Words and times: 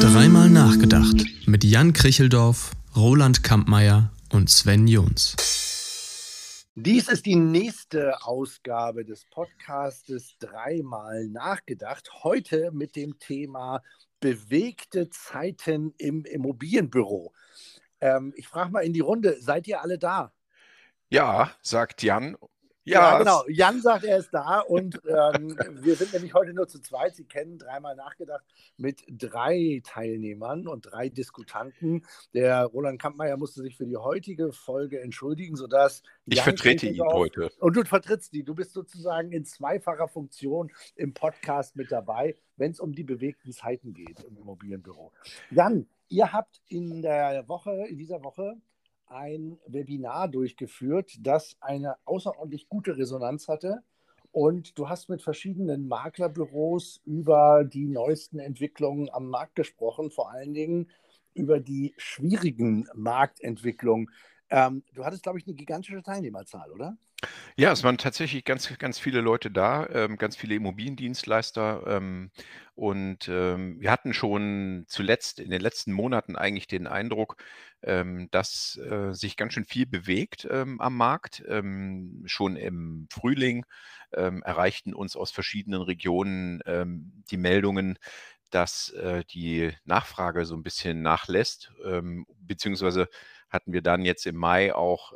Dreimal 0.00 0.50
nachgedacht 0.50 1.24
mit 1.46 1.64
Jan 1.64 1.92
Kricheldorf, 1.92 2.72
Roland 2.96 3.42
Kampmeier 3.42 4.12
und 4.32 4.50
Sven 4.50 4.86
Jons. 4.86 5.36
Dies 6.76 7.08
ist 7.08 7.24
die 7.24 7.36
nächste 7.36 8.22
Ausgabe 8.24 9.04
des 9.04 9.24
Podcastes 9.30 10.36
Dreimal 10.38 11.28
nachgedacht. 11.28 12.10
Heute 12.24 12.72
mit 12.72 12.96
dem 12.96 13.18
Thema 13.18 13.82
bewegte 14.20 15.08
Zeiten 15.10 15.94
im 15.98 16.24
Immobilienbüro. 16.24 17.32
Ähm, 18.00 18.32
ich 18.36 18.48
frage 18.48 18.72
mal 18.72 18.80
in 18.80 18.92
die 18.92 19.00
Runde, 19.00 19.40
seid 19.40 19.68
ihr 19.68 19.80
alle 19.80 19.98
da? 19.98 20.32
Ja, 21.10 21.52
sagt 21.62 22.02
Jan 22.02 22.36
ja, 22.84 23.12
ja, 23.12 23.18
genau. 23.18 23.44
Jan 23.48 23.80
sagt, 23.80 24.04
er 24.04 24.18
ist 24.18 24.30
da 24.32 24.60
und 24.60 25.00
ähm, 25.08 25.56
wir 25.80 25.96
sind 25.96 26.12
nämlich 26.12 26.34
heute 26.34 26.52
nur 26.52 26.68
zu 26.68 26.80
zweit. 26.80 27.16
Sie 27.16 27.24
kennen 27.24 27.58
dreimal 27.58 27.96
nachgedacht 27.96 28.44
mit 28.76 29.02
drei 29.08 29.80
Teilnehmern 29.84 30.66
und 30.66 30.82
drei 30.82 31.08
Diskutanten. 31.08 32.06
Der 32.34 32.64
Roland 32.64 33.00
Kampmeier 33.00 33.36
musste 33.36 33.62
sich 33.62 33.76
für 33.76 33.86
die 33.86 33.96
heutige 33.96 34.52
Folge 34.52 35.00
entschuldigen, 35.00 35.56
sodass. 35.56 36.02
Ich 36.26 36.36
Jan 36.36 36.44
vertrete 36.44 36.86
ihn 36.86 37.02
heute. 37.02 37.50
Und 37.58 37.76
du 37.76 37.84
vertrittst 37.84 38.32
die. 38.32 38.44
Du 38.44 38.54
bist 38.54 38.72
sozusagen 38.72 39.32
in 39.32 39.44
zweifacher 39.44 40.08
Funktion 40.08 40.70
im 40.96 41.14
Podcast 41.14 41.76
mit 41.76 41.90
dabei, 41.90 42.36
wenn 42.56 42.70
es 42.70 42.80
um 42.80 42.92
die 42.92 43.04
bewegten 43.04 43.52
Zeiten 43.52 43.94
geht 43.94 44.20
im 44.24 44.36
Immobilienbüro. 44.36 45.12
Jan, 45.50 45.86
ihr 46.08 46.32
habt 46.32 46.60
in 46.68 47.02
der 47.02 47.48
Woche, 47.48 47.86
in 47.88 47.96
dieser 47.96 48.22
Woche 48.22 48.56
ein 49.06 49.58
Webinar 49.66 50.28
durchgeführt, 50.28 51.12
das 51.20 51.56
eine 51.60 51.96
außerordentlich 52.04 52.68
gute 52.68 52.96
Resonanz 52.96 53.48
hatte. 53.48 53.82
Und 54.32 54.78
du 54.78 54.88
hast 54.88 55.08
mit 55.08 55.22
verschiedenen 55.22 55.86
Maklerbüros 55.86 57.00
über 57.04 57.64
die 57.64 57.86
neuesten 57.86 58.40
Entwicklungen 58.40 59.08
am 59.10 59.28
Markt 59.28 59.54
gesprochen, 59.54 60.10
vor 60.10 60.32
allen 60.32 60.54
Dingen 60.54 60.90
über 61.34 61.60
die 61.60 61.94
schwierigen 61.96 62.88
Marktentwicklungen. 62.94 64.10
Ähm, 64.50 64.84
du 64.92 65.04
hattest, 65.04 65.22
glaube 65.22 65.38
ich, 65.38 65.46
eine 65.46 65.54
gigantische 65.54 66.02
Teilnehmerzahl, 66.02 66.70
oder? 66.72 66.96
Ja, 67.56 67.72
es 67.72 67.84
waren 67.84 67.98
tatsächlich 67.98 68.44
ganz, 68.44 68.76
ganz 68.78 68.98
viele 68.98 69.20
Leute 69.20 69.50
da, 69.50 69.86
ähm, 69.90 70.16
ganz 70.18 70.36
viele 70.36 70.54
Immobiliendienstleister. 70.56 71.84
Ähm, 71.86 72.30
und 72.74 73.28
ähm, 73.28 73.80
wir 73.80 73.90
hatten 73.90 74.12
schon 74.14 74.84
zuletzt 74.88 75.38
in 75.38 75.50
den 75.50 75.60
letzten 75.60 75.92
Monaten 75.92 76.36
eigentlich 76.36 76.66
den 76.66 76.86
Eindruck, 76.86 77.36
ähm, 77.82 78.28
dass 78.30 78.76
äh, 78.78 79.12
sich 79.12 79.36
ganz 79.36 79.54
schön 79.54 79.64
viel 79.64 79.86
bewegt 79.86 80.46
ähm, 80.50 80.80
am 80.80 80.96
Markt. 80.96 81.42
Ähm, 81.48 82.22
schon 82.26 82.56
im 82.56 83.06
Frühling 83.10 83.64
erreichten 84.10 84.94
uns 84.94 85.16
aus 85.16 85.32
verschiedenen 85.32 85.82
Regionen 85.82 86.60
die 87.32 87.36
Meldungen, 87.36 87.98
dass 88.50 88.90
äh, 88.90 89.24
die 89.24 89.72
Nachfrage 89.84 90.44
so 90.44 90.54
ein 90.54 90.62
bisschen 90.62 91.02
nachlässt, 91.02 91.72
beziehungsweise 92.38 93.08
hatten 93.54 93.72
wir 93.72 93.82
dann 93.82 94.02
jetzt 94.02 94.26
im 94.26 94.36
Mai 94.36 94.74
auch 94.74 95.12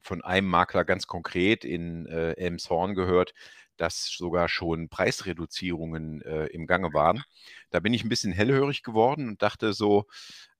von 0.00 0.22
einem 0.22 0.48
Makler 0.48 0.84
ganz 0.84 1.06
konkret 1.06 1.64
in 1.64 2.06
äh, 2.06 2.32
Elmshorn 2.32 2.94
gehört, 2.94 3.34
dass 3.76 4.06
sogar 4.06 4.48
schon 4.48 4.88
Preisreduzierungen 4.88 6.20
äh, 6.22 6.46
im 6.46 6.66
Gange 6.66 6.92
waren. 6.92 7.22
Da 7.70 7.80
bin 7.80 7.94
ich 7.94 8.04
ein 8.04 8.10
bisschen 8.10 8.32
hellhörig 8.32 8.82
geworden 8.82 9.28
und 9.28 9.42
dachte 9.42 9.72
so, 9.72 10.06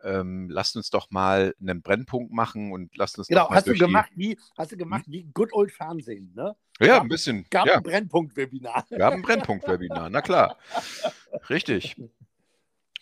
ähm, 0.02 0.48
lasst 0.48 0.76
uns 0.76 0.88
doch 0.88 1.10
mal 1.10 1.54
einen 1.60 1.82
Brennpunkt 1.82 2.32
machen 2.32 2.72
und 2.72 2.96
lasst 2.96 3.18
uns 3.18 3.28
genau, 3.28 3.42
doch 3.42 3.50
mal 3.50 3.56
hast 3.56 3.66
du 3.66 3.74
gemacht 3.74 4.10
wie 4.14 4.38
hast 4.56 4.72
du 4.72 4.76
gemacht 4.76 5.04
hm? 5.04 5.12
wie 5.12 5.24
Good 5.34 5.52
Old 5.52 5.70
Fernsehen, 5.70 6.32
ne? 6.34 6.56
Ja, 6.80 6.86
gab, 6.86 7.02
ein 7.02 7.08
bisschen. 7.08 7.46
Gab 7.50 7.66
ja. 7.66 7.76
ein 7.76 7.82
Brennpunkt-Webinar. 7.82 8.86
Gab 8.96 9.12
ein 9.12 9.20
Brennpunkt-Webinar, 9.20 10.08
na 10.08 10.22
klar. 10.22 10.56
Richtig. 11.50 11.96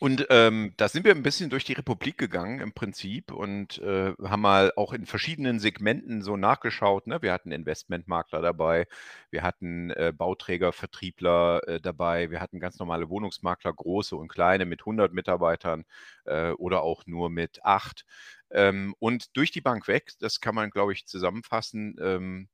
Und 0.00 0.26
ähm, 0.30 0.74
da 0.76 0.88
sind 0.88 1.04
wir 1.04 1.12
ein 1.12 1.24
bisschen 1.24 1.50
durch 1.50 1.64
die 1.64 1.72
Republik 1.72 2.18
gegangen 2.18 2.60
im 2.60 2.72
Prinzip 2.72 3.32
und 3.32 3.78
äh, 3.78 4.14
haben 4.22 4.42
mal 4.42 4.72
auch 4.76 4.92
in 4.92 5.06
verschiedenen 5.06 5.58
Segmenten 5.58 6.22
so 6.22 6.36
nachgeschaut. 6.36 7.08
Ne? 7.08 7.20
Wir 7.20 7.32
hatten 7.32 7.50
Investmentmakler 7.50 8.40
dabei, 8.40 8.86
wir 9.30 9.42
hatten 9.42 9.90
äh, 9.90 10.12
Bauträger, 10.16 10.72
Vertriebler 10.72 11.66
äh, 11.66 11.80
dabei, 11.80 12.30
wir 12.30 12.40
hatten 12.40 12.60
ganz 12.60 12.78
normale 12.78 13.08
Wohnungsmakler, 13.08 13.72
große 13.72 14.14
und 14.14 14.28
kleine 14.28 14.66
mit 14.66 14.82
100 14.82 15.12
Mitarbeitern 15.12 15.84
äh, 16.26 16.50
oder 16.52 16.82
auch 16.82 17.04
nur 17.06 17.28
mit 17.28 17.64
acht. 17.64 18.06
Ähm, 18.52 18.94
und 19.00 19.36
durch 19.36 19.50
die 19.50 19.60
Bank 19.60 19.88
weg, 19.88 20.12
das 20.20 20.40
kann 20.40 20.54
man, 20.54 20.70
glaube 20.70 20.92
ich, 20.92 21.06
zusammenfassen, 21.06 21.96
ähm, 22.00 22.48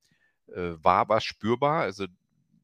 äh, 0.49 0.83
war 0.83 1.11
was 1.11 1.25
spürbar. 1.25 1.83
Also 1.83 2.07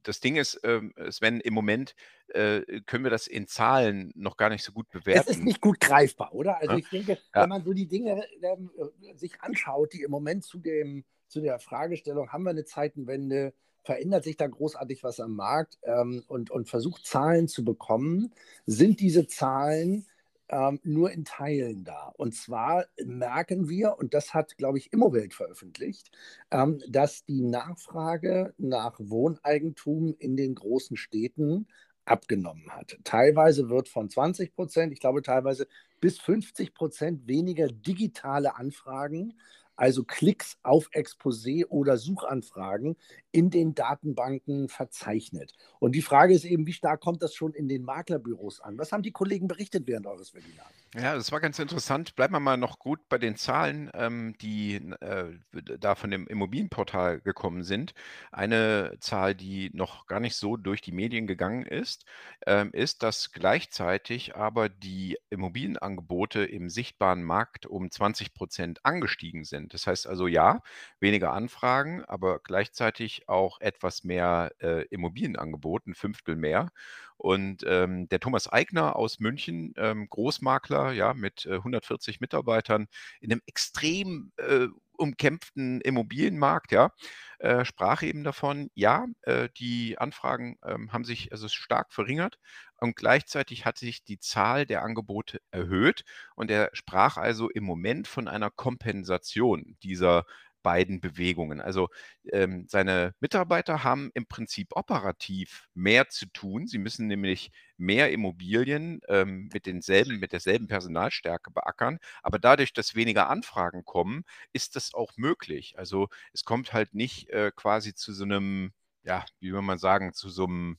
das 0.02 0.20
Ding 0.20 0.36
ist, 0.36 0.60
ähm, 0.64 0.92
Sven, 1.10 1.40
im 1.40 1.54
Moment 1.54 1.94
äh, 2.28 2.62
können 2.86 3.04
wir 3.04 3.10
das 3.10 3.26
in 3.26 3.46
Zahlen 3.46 4.12
noch 4.14 4.36
gar 4.36 4.48
nicht 4.48 4.64
so 4.64 4.72
gut 4.72 4.88
bewerten. 4.90 5.28
Es 5.28 5.36
ist 5.36 5.44
nicht 5.44 5.60
gut 5.60 5.80
greifbar, 5.80 6.34
oder? 6.34 6.58
Also 6.58 6.72
ja? 6.72 6.78
ich 6.78 6.88
denke, 6.88 7.12
ja. 7.12 7.42
wenn 7.42 7.48
man 7.48 7.64
so 7.64 7.72
die 7.72 7.86
Dinge 7.86 8.24
ähm, 8.42 8.70
äh, 8.78 9.14
sich 9.16 9.40
anschaut, 9.40 9.92
die 9.92 10.02
im 10.02 10.10
Moment 10.10 10.44
zu, 10.44 10.58
dem, 10.58 11.04
zu 11.28 11.40
der 11.40 11.58
Fragestellung, 11.58 12.30
haben 12.32 12.44
wir 12.44 12.50
eine 12.50 12.64
Zeitenwende, 12.64 13.52
verändert 13.82 14.24
sich 14.24 14.36
da 14.36 14.46
großartig 14.46 15.02
was 15.02 15.20
am 15.20 15.34
Markt 15.34 15.78
ähm, 15.82 16.22
und, 16.28 16.50
und 16.50 16.68
versucht 16.68 17.06
Zahlen 17.06 17.48
zu 17.48 17.64
bekommen, 17.64 18.32
sind 18.66 19.00
diese 19.00 19.26
Zahlen 19.26 20.06
ähm, 20.50 20.80
nur 20.82 21.10
in 21.10 21.24
Teilen 21.24 21.84
da. 21.84 22.12
Und 22.16 22.34
zwar 22.34 22.86
merken 23.04 23.68
wir, 23.68 23.96
und 23.98 24.14
das 24.14 24.34
hat, 24.34 24.56
glaube 24.58 24.78
ich, 24.78 24.92
Immowelt 24.92 25.34
veröffentlicht, 25.34 26.10
ähm, 26.50 26.82
dass 26.88 27.24
die 27.24 27.42
Nachfrage 27.42 28.54
nach 28.58 28.98
Wohneigentum 28.98 30.14
in 30.18 30.36
den 30.36 30.54
großen 30.54 30.96
Städten 30.96 31.68
abgenommen 32.04 32.70
hat. 32.70 32.98
Teilweise 33.04 33.68
wird 33.70 33.88
von 33.88 34.10
20 34.10 34.54
Prozent, 34.54 34.92
ich 34.92 35.00
glaube 35.00 35.22
teilweise 35.22 35.66
bis 36.00 36.18
50 36.18 36.74
Prozent 36.74 37.26
weniger 37.28 37.68
digitale 37.68 38.56
Anfragen 38.56 39.34
also 39.76 40.04
Klicks 40.04 40.58
auf 40.62 40.88
Exposé 40.92 41.66
oder 41.66 41.96
Suchanfragen 41.96 42.96
in 43.32 43.50
den 43.50 43.74
Datenbanken 43.74 44.68
verzeichnet. 44.68 45.54
Und 45.78 45.94
die 45.94 46.02
Frage 46.02 46.34
ist 46.34 46.44
eben, 46.44 46.66
wie 46.66 46.72
stark 46.72 47.00
kommt 47.00 47.22
das 47.22 47.34
schon 47.34 47.54
in 47.54 47.68
den 47.68 47.82
Maklerbüros 47.82 48.60
an? 48.60 48.78
Was 48.78 48.92
haben 48.92 49.02
die 49.02 49.12
Kollegen 49.12 49.48
berichtet 49.48 49.86
während 49.86 50.06
eures 50.06 50.34
Webinars? 50.34 50.79
Ja, 50.96 51.14
das 51.14 51.30
war 51.30 51.38
ganz 51.38 51.60
interessant. 51.60 52.16
Bleiben 52.16 52.34
wir 52.34 52.40
mal 52.40 52.56
noch 52.56 52.80
gut 52.80 53.08
bei 53.08 53.16
den 53.16 53.36
Zahlen, 53.36 53.90
ähm, 53.94 54.34
die 54.40 54.74
äh, 55.00 55.38
da 55.78 55.94
von 55.94 56.10
dem 56.10 56.26
Immobilienportal 56.26 57.20
gekommen 57.20 57.62
sind. 57.62 57.94
Eine 58.32 58.96
Zahl, 58.98 59.36
die 59.36 59.70
noch 59.72 60.06
gar 60.06 60.18
nicht 60.18 60.34
so 60.34 60.56
durch 60.56 60.80
die 60.80 60.90
Medien 60.90 61.28
gegangen 61.28 61.64
ist, 61.64 62.06
ähm, 62.44 62.70
ist, 62.72 63.04
dass 63.04 63.30
gleichzeitig 63.30 64.34
aber 64.34 64.68
die 64.68 65.16
Immobilienangebote 65.30 66.44
im 66.44 66.68
sichtbaren 66.68 67.22
Markt 67.22 67.66
um 67.66 67.88
20 67.92 68.34
Prozent 68.34 68.84
angestiegen 68.84 69.44
sind. 69.44 69.72
Das 69.74 69.86
heißt 69.86 70.08
also 70.08 70.26
ja, 70.26 70.60
weniger 70.98 71.32
Anfragen, 71.32 72.04
aber 72.06 72.40
gleichzeitig 72.40 73.28
auch 73.28 73.60
etwas 73.60 74.02
mehr 74.02 74.50
äh, 74.58 74.86
Immobilienangebot, 74.86 75.86
ein 75.86 75.94
Fünftel 75.94 76.34
mehr. 76.34 76.72
Und 77.20 77.64
ähm, 77.66 78.08
der 78.08 78.18
Thomas 78.18 78.48
Eigner 78.48 78.96
aus 78.96 79.20
München, 79.20 79.74
ähm, 79.76 80.08
Großmakler, 80.08 80.92
ja, 80.92 81.12
mit 81.12 81.44
äh, 81.44 81.56
140 81.56 82.18
Mitarbeitern 82.20 82.88
in 83.20 83.30
einem 83.30 83.42
extrem 83.44 84.32
äh, 84.38 84.68
umkämpften 84.96 85.82
Immobilienmarkt, 85.82 86.72
ja, 86.72 86.92
äh, 87.38 87.66
sprach 87.66 88.02
eben 88.02 88.24
davon, 88.24 88.70
ja, 88.74 89.06
äh, 89.22 89.50
die 89.58 89.98
Anfragen 89.98 90.58
ähm, 90.64 90.94
haben 90.94 91.04
sich 91.04 91.30
also 91.30 91.48
stark 91.48 91.92
verringert 91.92 92.38
und 92.78 92.96
gleichzeitig 92.96 93.66
hat 93.66 93.76
sich 93.76 94.02
die 94.02 94.18
Zahl 94.18 94.64
der 94.64 94.82
Angebote 94.82 95.42
erhöht. 95.50 96.04
Und 96.36 96.50
er 96.50 96.70
sprach 96.72 97.18
also 97.18 97.50
im 97.50 97.64
Moment 97.64 98.08
von 98.08 98.28
einer 98.28 98.50
Kompensation 98.50 99.76
dieser 99.82 100.24
beiden 100.62 101.00
Bewegungen. 101.00 101.60
Also 101.60 101.88
ähm, 102.32 102.66
seine 102.68 103.14
Mitarbeiter 103.20 103.84
haben 103.84 104.10
im 104.14 104.26
Prinzip 104.26 104.68
operativ 104.76 105.68
mehr 105.74 106.08
zu 106.08 106.26
tun. 106.26 106.66
Sie 106.66 106.78
müssen 106.78 107.06
nämlich 107.06 107.50
mehr 107.76 108.12
Immobilien 108.12 109.00
ähm, 109.08 109.48
mit 109.52 109.66
denselben, 109.66 110.18
mit 110.20 110.32
derselben 110.32 110.66
Personalstärke 110.66 111.50
beackern. 111.50 111.98
Aber 112.22 112.38
dadurch, 112.38 112.72
dass 112.72 112.94
weniger 112.94 113.28
Anfragen 113.28 113.84
kommen, 113.84 114.24
ist 114.52 114.76
das 114.76 114.94
auch 114.94 115.12
möglich. 115.16 115.78
Also 115.78 116.08
es 116.32 116.44
kommt 116.44 116.72
halt 116.72 116.94
nicht 116.94 117.28
äh, 117.30 117.52
quasi 117.54 117.94
zu 117.94 118.12
so 118.12 118.24
einem, 118.24 118.72
ja, 119.02 119.24
wie 119.40 119.52
will 119.52 119.62
man 119.62 119.78
sagen, 119.78 120.12
zu 120.12 120.28
so 120.28 120.46
einem 120.46 120.78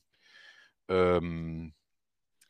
ähm, 0.88 1.74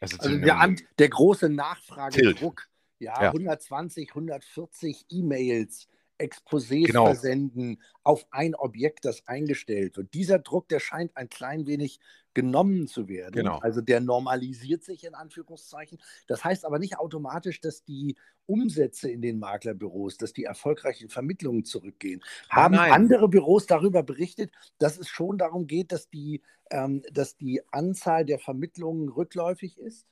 also, 0.00 0.16
also 0.18 0.36
der, 0.36 0.74
der, 0.98 1.08
große 1.08 1.48
Nachfragedruck, 1.48 2.68
ja, 2.98 3.22
ja, 3.22 3.28
120, 3.28 4.08
140 4.10 5.06
E-Mails 5.10 5.86
Exposés 6.18 6.86
genau. 6.86 7.06
versenden 7.06 7.80
auf 8.02 8.26
ein 8.30 8.54
Objekt, 8.54 9.04
das 9.04 9.26
eingestellt 9.26 9.96
wird. 9.96 10.14
Dieser 10.14 10.38
Druck, 10.38 10.68
der 10.68 10.80
scheint 10.80 11.16
ein 11.16 11.28
klein 11.28 11.66
wenig 11.66 12.00
genommen 12.34 12.86
zu 12.86 13.08
werden. 13.08 13.32
Genau. 13.32 13.58
Also 13.58 13.80
der 13.80 14.00
normalisiert 14.00 14.84
sich 14.84 15.04
in 15.04 15.14
Anführungszeichen. 15.14 15.98
Das 16.26 16.44
heißt 16.44 16.64
aber 16.64 16.78
nicht 16.78 16.98
automatisch, 16.98 17.60
dass 17.60 17.84
die 17.84 18.16
Umsätze 18.46 19.10
in 19.10 19.22
den 19.22 19.38
Maklerbüros, 19.38 20.16
dass 20.16 20.32
die 20.32 20.44
erfolgreichen 20.44 21.08
Vermittlungen 21.08 21.64
zurückgehen. 21.64 22.22
Ah, 22.48 22.64
Haben 22.64 22.76
nein. 22.76 22.92
andere 22.92 23.28
Büros 23.28 23.66
darüber 23.66 24.02
berichtet, 24.02 24.50
dass 24.78 24.98
es 24.98 25.08
schon 25.08 25.38
darum 25.38 25.66
geht, 25.66 25.92
dass 25.92 26.08
die, 26.08 26.42
ähm, 26.70 27.02
dass 27.12 27.36
die 27.36 27.60
Anzahl 27.70 28.24
der 28.24 28.38
Vermittlungen 28.38 29.08
rückläufig 29.08 29.78
ist? 29.78 30.06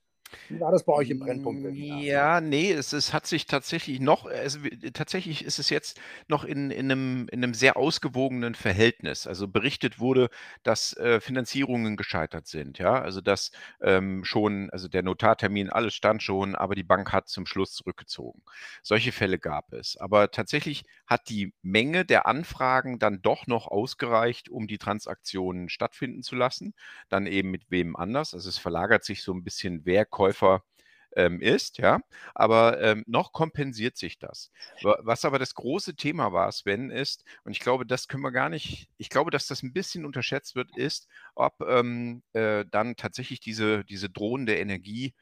Wie 0.48 0.60
war 0.60 0.70
das 0.70 0.84
bei 0.84 0.92
euch 0.92 1.10
im 1.10 1.18
Brennpunkt? 1.18 1.74
Ja, 1.74 2.40
nee, 2.40 2.72
es, 2.72 2.92
es 2.92 3.12
hat 3.12 3.26
sich 3.26 3.46
tatsächlich 3.46 4.00
noch, 4.00 4.26
es, 4.26 4.58
tatsächlich 4.92 5.44
ist 5.44 5.58
es 5.58 5.70
jetzt 5.70 6.00
noch 6.28 6.44
in, 6.44 6.70
in, 6.70 6.90
einem, 6.90 7.26
in 7.30 7.42
einem 7.42 7.54
sehr 7.54 7.76
ausgewogenen 7.76 8.54
Verhältnis. 8.54 9.26
Also 9.26 9.48
berichtet 9.48 9.98
wurde, 9.98 10.28
dass 10.62 10.96
äh, 10.96 11.20
Finanzierungen 11.20 11.96
gescheitert 11.96 12.46
sind, 12.46 12.78
ja, 12.78 13.00
also 13.00 13.20
dass 13.20 13.50
ähm, 13.80 14.24
schon, 14.24 14.70
also 14.70 14.88
der 14.88 15.02
Notartermin, 15.02 15.70
alles 15.70 15.94
stand 15.94 16.22
schon, 16.22 16.54
aber 16.54 16.74
die 16.74 16.84
Bank 16.84 17.12
hat 17.12 17.28
zum 17.28 17.46
Schluss 17.46 17.72
zurückgezogen. 17.72 18.42
Solche 18.82 19.12
Fälle 19.12 19.38
gab 19.38 19.72
es. 19.72 19.96
Aber 19.96 20.30
tatsächlich 20.30 20.84
hat 21.06 21.28
die 21.28 21.52
Menge 21.62 22.04
der 22.04 22.26
Anfragen 22.26 22.98
dann 22.98 23.20
doch 23.22 23.46
noch 23.46 23.66
ausgereicht, 23.66 24.48
um 24.48 24.68
die 24.68 24.78
Transaktionen 24.78 25.68
stattfinden 25.68 26.22
zu 26.22 26.36
lassen. 26.36 26.74
Dann 27.08 27.26
eben 27.26 27.50
mit 27.50 27.70
wem 27.70 27.96
anders. 27.96 28.32
Also 28.34 28.48
es 28.48 28.58
verlagert 28.58 29.04
sich 29.04 29.22
so 29.22 29.32
ein 29.32 29.42
bisschen, 29.42 29.84
wer 29.84 30.04
kommt 30.04 30.19
Käufer 30.20 30.62
ähm, 31.16 31.40
ist, 31.40 31.78
ja, 31.78 32.00
aber 32.34 32.80
ähm, 32.80 33.04
noch 33.06 33.32
kompensiert 33.32 33.96
sich 33.96 34.18
das. 34.18 34.50
Was 34.82 35.24
aber 35.24 35.38
das 35.38 35.54
große 35.54 35.96
Thema 35.96 36.32
war, 36.32 36.52
Sven, 36.52 36.90
ist, 36.90 37.24
und 37.44 37.52
ich 37.52 37.60
glaube, 37.60 37.86
das 37.86 38.06
können 38.06 38.22
wir 38.22 38.30
gar 38.32 38.50
nicht, 38.50 38.88
ich 38.98 39.08
glaube, 39.08 39.30
dass 39.30 39.46
das 39.46 39.62
ein 39.62 39.72
bisschen 39.72 40.04
unterschätzt 40.04 40.54
wird, 40.56 40.76
ist, 40.76 41.08
ob 41.34 41.54
ähm, 41.66 42.22
äh, 42.34 42.64
dann 42.70 42.96
tatsächlich 42.96 43.40
diese, 43.40 43.84
diese 43.84 44.10
drohende 44.10 44.56
Energie 44.56 45.14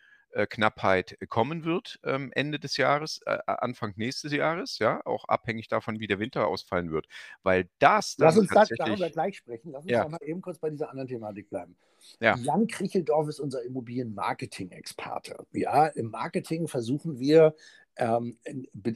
Knappheit 0.47 1.19
kommen 1.29 1.65
wird 1.65 1.99
ähm, 2.05 2.31
Ende 2.35 2.59
des 2.59 2.77
Jahres, 2.77 3.21
äh, 3.27 3.39
Anfang 3.47 3.95
nächstes 3.97 4.33
Jahres, 4.33 4.79
ja, 4.79 5.05
auch 5.05 5.25
abhängig 5.25 5.69
davon, 5.69 6.01
wie 6.01 6.07
der 6.07 6.19
Winter 6.19 6.47
ausfallen 6.47 6.91
wird. 6.91 7.07
Weil 7.43 7.69
das 7.79 8.17
dann 8.17 8.27
Lass 8.27 8.39
uns 8.39 8.51
tatsächlich, 8.51 8.87
darüber 8.87 9.11
gleich 9.11 9.37
sprechen. 9.37 9.73
Lass 9.73 9.85
uns 9.85 9.93
ja. 9.93 10.09
mal 10.09 10.19
eben 10.23 10.41
kurz 10.41 10.59
bei 10.59 10.71
dieser 10.71 10.91
anderen 10.91 11.09
Thematik 11.09 11.49
bleiben. 11.51 11.77
Ja. 12.21 12.37
Jan 12.37 12.67
Kricheldorf 12.67 13.29
ist 13.29 13.41
unser 13.41 13.63
Immobilien-Marketing-Experte. 13.65 15.47
Ja, 15.53 15.87
im 15.87 16.11
Marketing 16.11 16.69
versuchen 16.69 17.19
wir 17.19 17.55
ähm, 17.99 18.39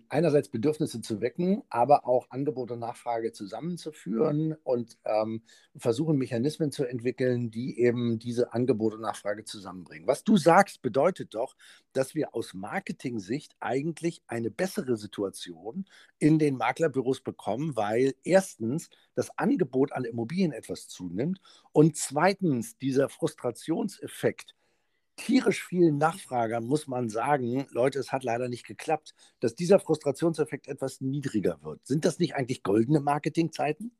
einerseits 0.08 0.48
Bedürfnisse 0.48 1.00
zu 1.00 1.20
wecken, 1.20 1.62
aber 1.68 2.06
auch 2.06 2.30
Angebot 2.30 2.70
und 2.70 2.78
Nachfrage 2.78 3.32
zusammenzuführen 3.32 4.54
und 4.62 4.96
ähm, 5.04 5.42
versuchen 5.76 6.16
Mechanismen 6.16 6.70
zu 6.70 6.84
entwickeln, 6.84 7.50
die 7.50 7.80
eben 7.80 8.18
diese 8.20 8.52
Angebot 8.52 8.94
und 8.94 9.00
Nachfrage 9.00 9.44
zusammenbringen. 9.44 10.06
Was 10.06 10.22
du 10.22 10.36
sagst, 10.36 10.82
bedeutet 10.82 11.34
doch, 11.34 11.56
dass 11.92 12.14
wir 12.14 12.34
aus 12.34 12.54
Marketing-Sicht 12.54 13.56
eigentlich 13.58 14.22
eine 14.28 14.50
bessere 14.50 14.96
Situation 14.96 15.84
in 16.18 16.38
den 16.38 16.56
Maklerbüros 16.56 17.20
bekommen, 17.20 17.74
weil 17.74 18.14
erstens 18.22 18.88
das 19.14 19.36
Angebot 19.36 19.92
an 19.92 20.04
Immobilien 20.04 20.52
etwas 20.52 20.86
zunimmt 20.86 21.40
und 21.72 21.96
zweitens 21.96 22.78
dieser 22.78 23.08
Frustrationseffekt, 23.08 24.54
tierisch 25.22 25.64
vielen 25.64 25.98
Nachfragern 25.98 26.64
muss 26.64 26.88
man 26.88 27.08
sagen, 27.08 27.66
Leute, 27.70 27.98
es 27.98 28.10
hat 28.10 28.24
leider 28.24 28.48
nicht 28.48 28.66
geklappt, 28.66 29.14
dass 29.40 29.54
dieser 29.54 29.78
Frustrationseffekt 29.78 30.66
etwas 30.66 31.00
niedriger 31.00 31.62
wird. 31.62 31.86
Sind 31.86 32.04
das 32.04 32.18
nicht 32.18 32.34
eigentlich 32.34 32.62
goldene 32.62 33.00
Marketingzeiten? 33.00 33.96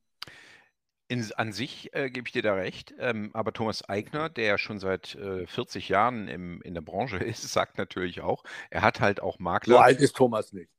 In, 1.06 1.30
an 1.36 1.52
sich 1.52 1.94
äh, 1.94 2.10
gebe 2.10 2.26
ich 2.26 2.32
dir 2.32 2.42
da 2.42 2.54
recht, 2.54 2.94
ähm, 2.98 3.30
aber 3.34 3.52
Thomas 3.52 3.88
Eigner, 3.88 4.30
der 4.30 4.58
schon 4.58 4.78
seit 4.78 5.14
äh, 5.14 5.46
40 5.46 5.88
Jahren 5.88 6.26
im, 6.26 6.60
in 6.62 6.74
der 6.74 6.80
Branche 6.80 7.16
ist, 7.24 7.42
sagt 7.42 7.78
natürlich 7.78 8.20
auch, 8.20 8.42
er 8.70 8.82
hat 8.82 9.00
halt 9.00 9.20
auch 9.20 9.38
Makler. 9.38 9.76
So 9.76 9.80
alt 9.80 10.00
ist 10.00 10.16
Thomas 10.16 10.52
nicht. 10.52 10.70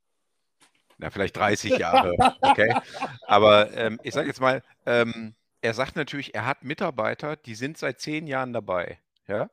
Na, 0.97 1.09
vielleicht 1.09 1.37
30 1.37 1.77
Jahre, 1.77 2.15
okay. 2.41 2.75
Aber 3.27 3.71
ähm, 3.73 3.99
ich 4.03 4.13
sage 4.13 4.27
jetzt 4.27 4.41
mal, 4.41 4.61
ähm, 4.85 5.35
er 5.61 5.73
sagt 5.73 5.95
natürlich, 5.95 6.35
er 6.35 6.45
hat 6.45 6.63
Mitarbeiter, 6.63 7.35
die 7.35 7.55
sind 7.55 7.77
seit 7.77 8.01
zehn 8.01 8.27
Jahren 8.27 8.51
dabei. 8.51 8.99
Ja? 9.27 9.49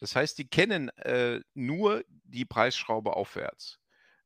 Das 0.00 0.16
heißt, 0.16 0.38
die 0.38 0.48
kennen 0.48 0.88
äh, 0.98 1.40
nur 1.54 2.04
die 2.24 2.44
Preisschraube 2.44 3.14
aufwärts 3.14 3.78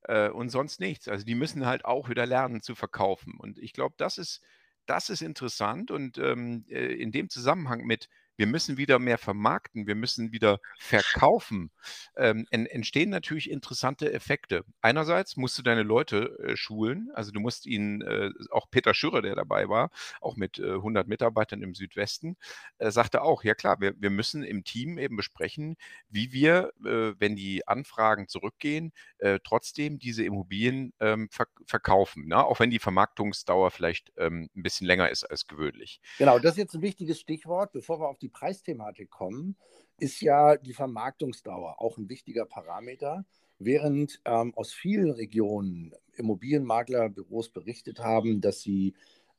äh, 0.03 0.29
und 0.29 0.51
sonst 0.51 0.81
nichts. 0.81 1.09
Also 1.09 1.25
die 1.25 1.35
müssen 1.35 1.67
halt 1.67 1.85
auch 1.85 2.09
wieder 2.09 2.27
lernen 2.27 2.63
zu 2.63 2.75
verkaufen. 2.75 3.35
Und 3.39 3.59
ich 3.59 3.73
glaube, 3.73 3.95
das 3.99 4.19
ist, 4.19 4.41
das 4.87 5.11
ist 5.11 5.23
interessant 5.23 5.91
und 5.91 6.19
ähm, 6.19 6.65
äh, 6.69 6.95
in 6.95 7.13
dem 7.13 7.29
Zusammenhang 7.29 7.85
mit 7.85 8.09
wir 8.37 8.47
müssen 8.47 8.77
wieder 8.77 8.99
mehr 8.99 9.19
vermarkten, 9.19 9.87
wir 9.87 9.95
müssen 9.95 10.33
wieder 10.33 10.61
verkaufen, 10.79 11.71
ähm, 12.17 12.47
entstehen 12.51 13.11
natürlich 13.11 13.51
interessante 13.51 14.13
Effekte. 14.13 14.65
Einerseits 14.81 15.37
musst 15.37 15.59
du 15.59 15.63
deine 15.63 15.83
Leute 15.83 16.39
äh, 16.39 16.57
schulen, 16.57 17.11
also 17.15 17.31
du 17.31 17.41
musst 17.41 17.67
ihnen, 17.67 18.03
äh, 18.03 18.31
auch 18.51 18.71
Peter 18.71 18.95
Schürrer, 18.95 19.23
der 19.23 19.37
dabei 19.37 19.69
war, 19.69 19.91
auch 20.21 20.37
mit 20.37 20.59
äh, 20.59 20.73
100 20.73 21.07
Mitarbeitern 21.07 21.63
im 21.63 21.75
Südwesten, 21.75 22.37
äh, 22.79 22.91
sagte 22.91 23.23
auch, 23.23 23.45
ja 23.45 23.55
klar, 23.55 23.81
wir, 23.81 23.95
wir 23.99 24.11
müssen 24.11 24.43
im 24.43 24.65
Team 24.65 24.99
eben 24.99 25.17
besprechen, 25.17 25.77
wie 26.09 26.33
wir, 26.33 26.73
äh, 26.85 27.15
wenn 27.19 27.37
die 27.37 27.67
Anfragen 27.69 28.29
zurückgehen, 28.29 28.93
äh, 29.19 29.39
trotzdem 29.45 29.99
diese 29.99 30.25
Immobilien 30.25 30.93
ähm, 31.01 31.29
ver 31.31 31.47
verkaufen, 31.67 32.27
ne? 32.27 32.45
auch 32.45 32.59
wenn 32.61 32.71
die 32.71 32.79
Vermarktungsdauer 32.79 33.71
vielleicht 33.71 34.13
ähm, 34.17 34.49
ein 34.57 34.63
bisschen 34.63 34.87
länger 34.87 35.11
ist 35.11 35.25
als 35.25 35.47
gewöhnlich. 35.47 36.01
Genau, 36.19 36.39
das 36.39 36.53
ist 36.53 36.59
jetzt 36.59 36.75
ein 36.75 36.83
wichtiges 36.83 37.21
Stichwort, 37.21 37.73
bevor 37.73 38.01
wir 38.01 38.09
auf 38.09 38.19
die 38.19 38.24
die 38.25 38.29
Preisthematik 38.31 39.11
kommen, 39.11 39.55
ist 39.99 40.21
ja 40.21 40.57
die 40.57 40.73
Vermarktungsdauer 40.73 41.81
auch 41.81 41.99
ein 41.99 42.09
wichtiger 42.09 42.47
Parameter. 42.47 43.25
Während 43.59 44.21
ähm, 44.25 44.53
aus 44.57 44.73
vielen 44.73 45.13
Regionen 45.13 45.93
Immobilienmaklerbüros 46.15 47.51
berichtet 47.51 48.01
haben, 48.01 48.41
dass 48.41 48.61
sie, 48.61 48.95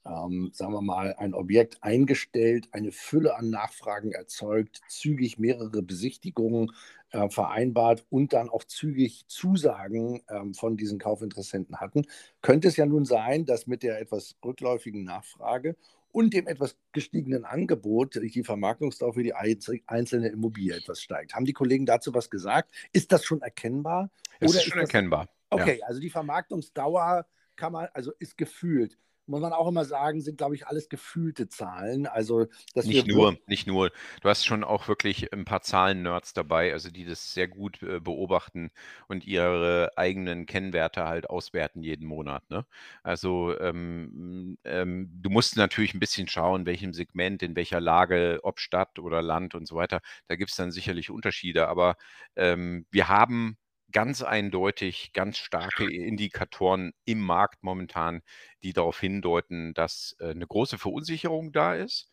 ähm, 0.06 0.52
sagen 0.54 0.72
wir 0.72 0.82
mal, 0.82 1.16
ein 1.18 1.34
Objekt 1.34 1.84
eingestellt, 1.84 2.70
eine 2.72 2.92
Fülle 2.92 3.36
an 3.36 3.50
Nachfragen 3.50 4.14
erzeugt, 4.14 4.82
zügig 4.88 5.38
mehrere 5.38 5.82
Besichtigungen 5.82 6.72
äh, 7.12 7.28
vereinbart 7.30 8.06
und 8.10 8.32
dann 8.32 8.50
auch 8.50 8.64
zügig 8.64 9.26
Zusagen 9.28 10.22
ähm, 10.30 10.54
von 10.54 10.78
diesen 10.78 11.00
Kaufinteressenten 11.00 11.82
hatten, 11.82 12.06
könnte 12.42 12.70
es 12.70 12.78
ja 12.78 12.86
nun 12.86 13.04
sein, 13.04 13.46
dass 13.46 13.68
mit 13.68 13.84
der 13.84 14.00
etwas 14.00 14.38
rückläufigen 14.44 15.04
Nachfrage 15.04 15.76
und 16.16 16.34
dem 16.34 16.48
etwas 16.48 16.78
gestiegenen 16.94 17.44
Angebot 17.44 18.16
die 18.16 18.44
Vermarktungsdauer 18.46 19.16
für 19.16 19.24
die 19.24 19.34
einzelne 19.34 20.30
Immobilie 20.30 20.74
etwas 20.74 21.02
steigt. 21.02 21.36
Haben 21.36 21.44
die 21.44 21.52
Kollegen 21.52 21.86
dazu 21.86 22.14
was 22.14 22.30
gesagt? 22.30 22.74
Ist 22.94 23.12
das 23.12 23.26
schon 23.26 23.42
erkennbar? 23.42 24.10
Es 24.40 24.56
ist 24.56 24.64
schon 24.64 24.80
ist 24.80 24.84
das... 24.84 24.94
erkennbar. 24.94 25.28
Okay, 25.50 25.80
ja. 25.82 25.88
also 25.88 26.00
die 26.00 26.10
Vermarktungsdauer 26.10 27.28
kann 27.58 27.74
man, 27.74 27.90
also 27.94 28.14
ist 28.18 28.38
gefühlt 28.38 28.98
muss 29.27 29.42
man 29.42 29.54
auch 29.54 29.68
immer 29.68 29.86
sagen, 29.86 30.22
sind, 30.22 30.38
glaube 30.38 30.56
ich, 30.56 30.68
alles 30.68 30.89
gefühlte 30.89 31.48
Zahlen. 31.48 32.07
Also, 32.07 32.48
nicht 32.75 33.07
nur, 33.07 33.38
nicht 33.48 33.68
nur. 33.68 33.92
Du 34.22 34.30
hast 34.30 34.45
schon 34.45 34.63
auch 34.63 34.88
wirklich 34.88 35.34
ein 35.34 35.46
paar 35.46 35.62
Zahlen-Nerds 35.62 36.34
dabei, 36.34 36.72
also 36.74 36.89
die 36.89 37.05
das 37.05 37.34
sehr 37.34 37.48
gut 37.48 37.82
äh, 37.84 38.00
beobachten 38.00 38.72
und 39.08 39.25
ihre 39.25 39.91
eigenen 39.96 40.46
Kennwerte 40.46 41.05
halt 41.05 41.29
auswerten 41.29 41.82
jeden 41.84 42.08
Monat. 42.08 42.50
Ne? 42.50 42.65
Also 43.03 43.58
ähm, 43.60 44.58
ähm, 44.63 45.10
du 45.22 45.29
musst 45.29 45.58
natürlich 45.58 45.94
ein 45.94 46.00
bisschen 46.00 46.27
schauen, 46.27 46.65
welchem 46.65 46.94
Segment, 46.94 47.44
in 47.44 47.55
welcher 47.55 47.82
Lage, 47.82 48.39
ob 48.44 48.60
Stadt 48.60 49.00
oder 49.00 49.22
Land 49.22 49.55
und 49.55 49.67
so 49.67 49.75
weiter. 49.75 50.01
Da 50.27 50.36
gibt 50.36 50.51
es 50.51 50.58
dann 50.58 50.72
sicherlich 50.72 51.10
Unterschiede, 51.10 51.67
aber 51.67 51.96
ähm, 52.36 52.86
wir 52.91 53.08
haben 53.08 53.58
ganz 53.96 54.24
eindeutig 54.24 55.14
ganz 55.14 55.38
starke 55.38 55.90
Indikatoren 55.90 56.92
im 57.06 57.22
Markt 57.22 57.64
momentan, 57.64 58.24
die 58.62 58.74
darauf 58.74 59.00
hindeuten, 59.00 59.74
dass 59.74 60.18
äh, 60.20 60.32
eine 60.32 60.46
große 60.46 60.78
Verunsicherung 60.78 61.54
da 61.54 61.75
ist. 61.75 62.10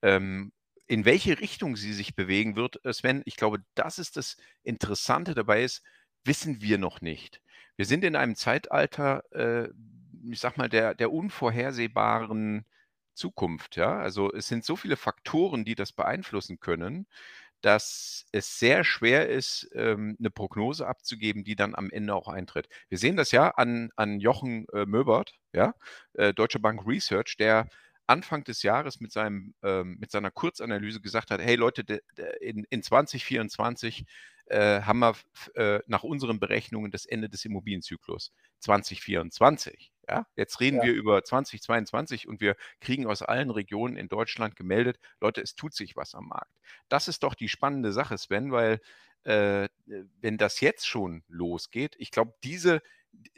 Ähm, 0.00 0.50
in 0.86 1.04
welche 1.04 1.38
Richtung 1.38 1.76
sie 1.76 1.92
sich 1.92 2.14
bewegen 2.16 2.56
wird, 2.56 2.82
äh, 2.86 2.92
Sven, 2.94 3.20
ich 3.26 3.36
glaube, 3.36 3.58
das 3.74 3.98
ist 3.98 4.16
das 4.16 4.38
Interessante 4.62 5.34
dabei 5.34 5.62
ist, 5.62 5.82
wissen 6.24 6.62
wir 6.62 6.78
noch 6.78 7.02
nicht. 7.02 7.42
Wir 7.76 7.84
sind 7.84 8.02
in 8.02 8.16
einem 8.16 8.34
Zeitalter, 8.34 9.22
äh, 9.34 9.68
ich 10.30 10.40
sag 10.40 10.56
mal, 10.56 10.70
der, 10.70 10.94
der 10.94 11.12
unvorhersehbaren 11.12 12.64
Zukunft. 13.12 13.76
Ja? 13.76 13.98
Also 13.98 14.32
es 14.32 14.48
sind 14.48 14.64
so 14.64 14.74
viele 14.74 14.96
Faktoren, 14.96 15.66
die 15.66 15.74
das 15.74 15.92
beeinflussen 15.92 16.60
können, 16.60 17.06
dass 17.62 18.26
es 18.32 18.58
sehr 18.58 18.84
schwer 18.84 19.28
ist, 19.28 19.68
ähm, 19.74 20.16
'ne 20.18 20.30
Prognose 20.30 20.86
abzugeben, 20.86 21.44
die 21.44 21.56
dann 21.56 21.74
am 21.74 21.90
Ende 21.90 22.14
auch 22.14 22.28
eintritt. 22.28 22.68
Wir 22.88 22.98
sehen 22.98 23.16
das 23.16 23.32
ja 23.32 23.50
an 23.50 23.90
an 23.96 24.20
Jochen, 24.20 24.66
äh, 24.72 24.86
Möbert, 24.86 25.34
ja, 25.52 25.74
äh, 26.14 26.32
Deutsche 26.34 26.60
Bank 26.60 26.86
Research, 26.86 27.36
der 27.38 27.68
Anfang 28.06 28.44
des 28.44 28.62
Jahres 28.62 29.00
mit 29.00 29.12
seinem 29.12 29.54
ähm, 29.62 29.96
mit 29.98 30.10
seiner 30.12 30.30
Kurzanalyse 30.30 31.00
gesagt 31.00 31.30
hat: 31.30 31.40
„Hey 31.40 31.56
Leute, 31.56 31.82
in 32.40 32.64
in 32.70 32.82
2024, 32.82 34.04
äh, 34.46 34.82
haben 34.82 35.00
wir 35.00 35.14
nach 35.86 36.02
unseren 36.04 36.38
Berechnungen 36.40 36.90
das 36.92 37.06
Ende 37.06 37.28
des 37.28 37.44
Immobilienzyklus. 37.44 38.32
2024, 38.60 39.90
Ja, 40.08 40.26
jetzt 40.36 40.60
reden 40.60 40.78
ja. 40.78 40.84
wir 40.84 40.92
über 40.92 41.24
2022 41.24 42.28
und 42.28 42.40
wir 42.40 42.56
kriegen 42.80 43.06
aus 43.06 43.22
allen 43.22 43.50
Regionen 43.50 43.96
in 43.96 44.08
Deutschland 44.08 44.54
gemeldet, 44.54 45.00
Leute, 45.20 45.40
es 45.40 45.56
tut 45.56 45.74
sich 45.74 45.96
was 45.96 46.14
am 46.14 46.28
Markt. 46.28 46.52
Das 46.88 47.08
ist 47.08 47.24
doch 47.24 47.34
die 47.34 47.48
spannende 47.48 47.92
Sache, 47.92 48.16
Sven, 48.16 48.52
weil 48.52 48.80
äh, 49.24 49.68
wenn 50.20 50.38
das 50.38 50.60
jetzt 50.60 50.86
schon 50.86 51.24
losgeht, 51.28 51.96
ich 51.98 52.12
glaube, 52.12 52.34
diese, 52.44 52.82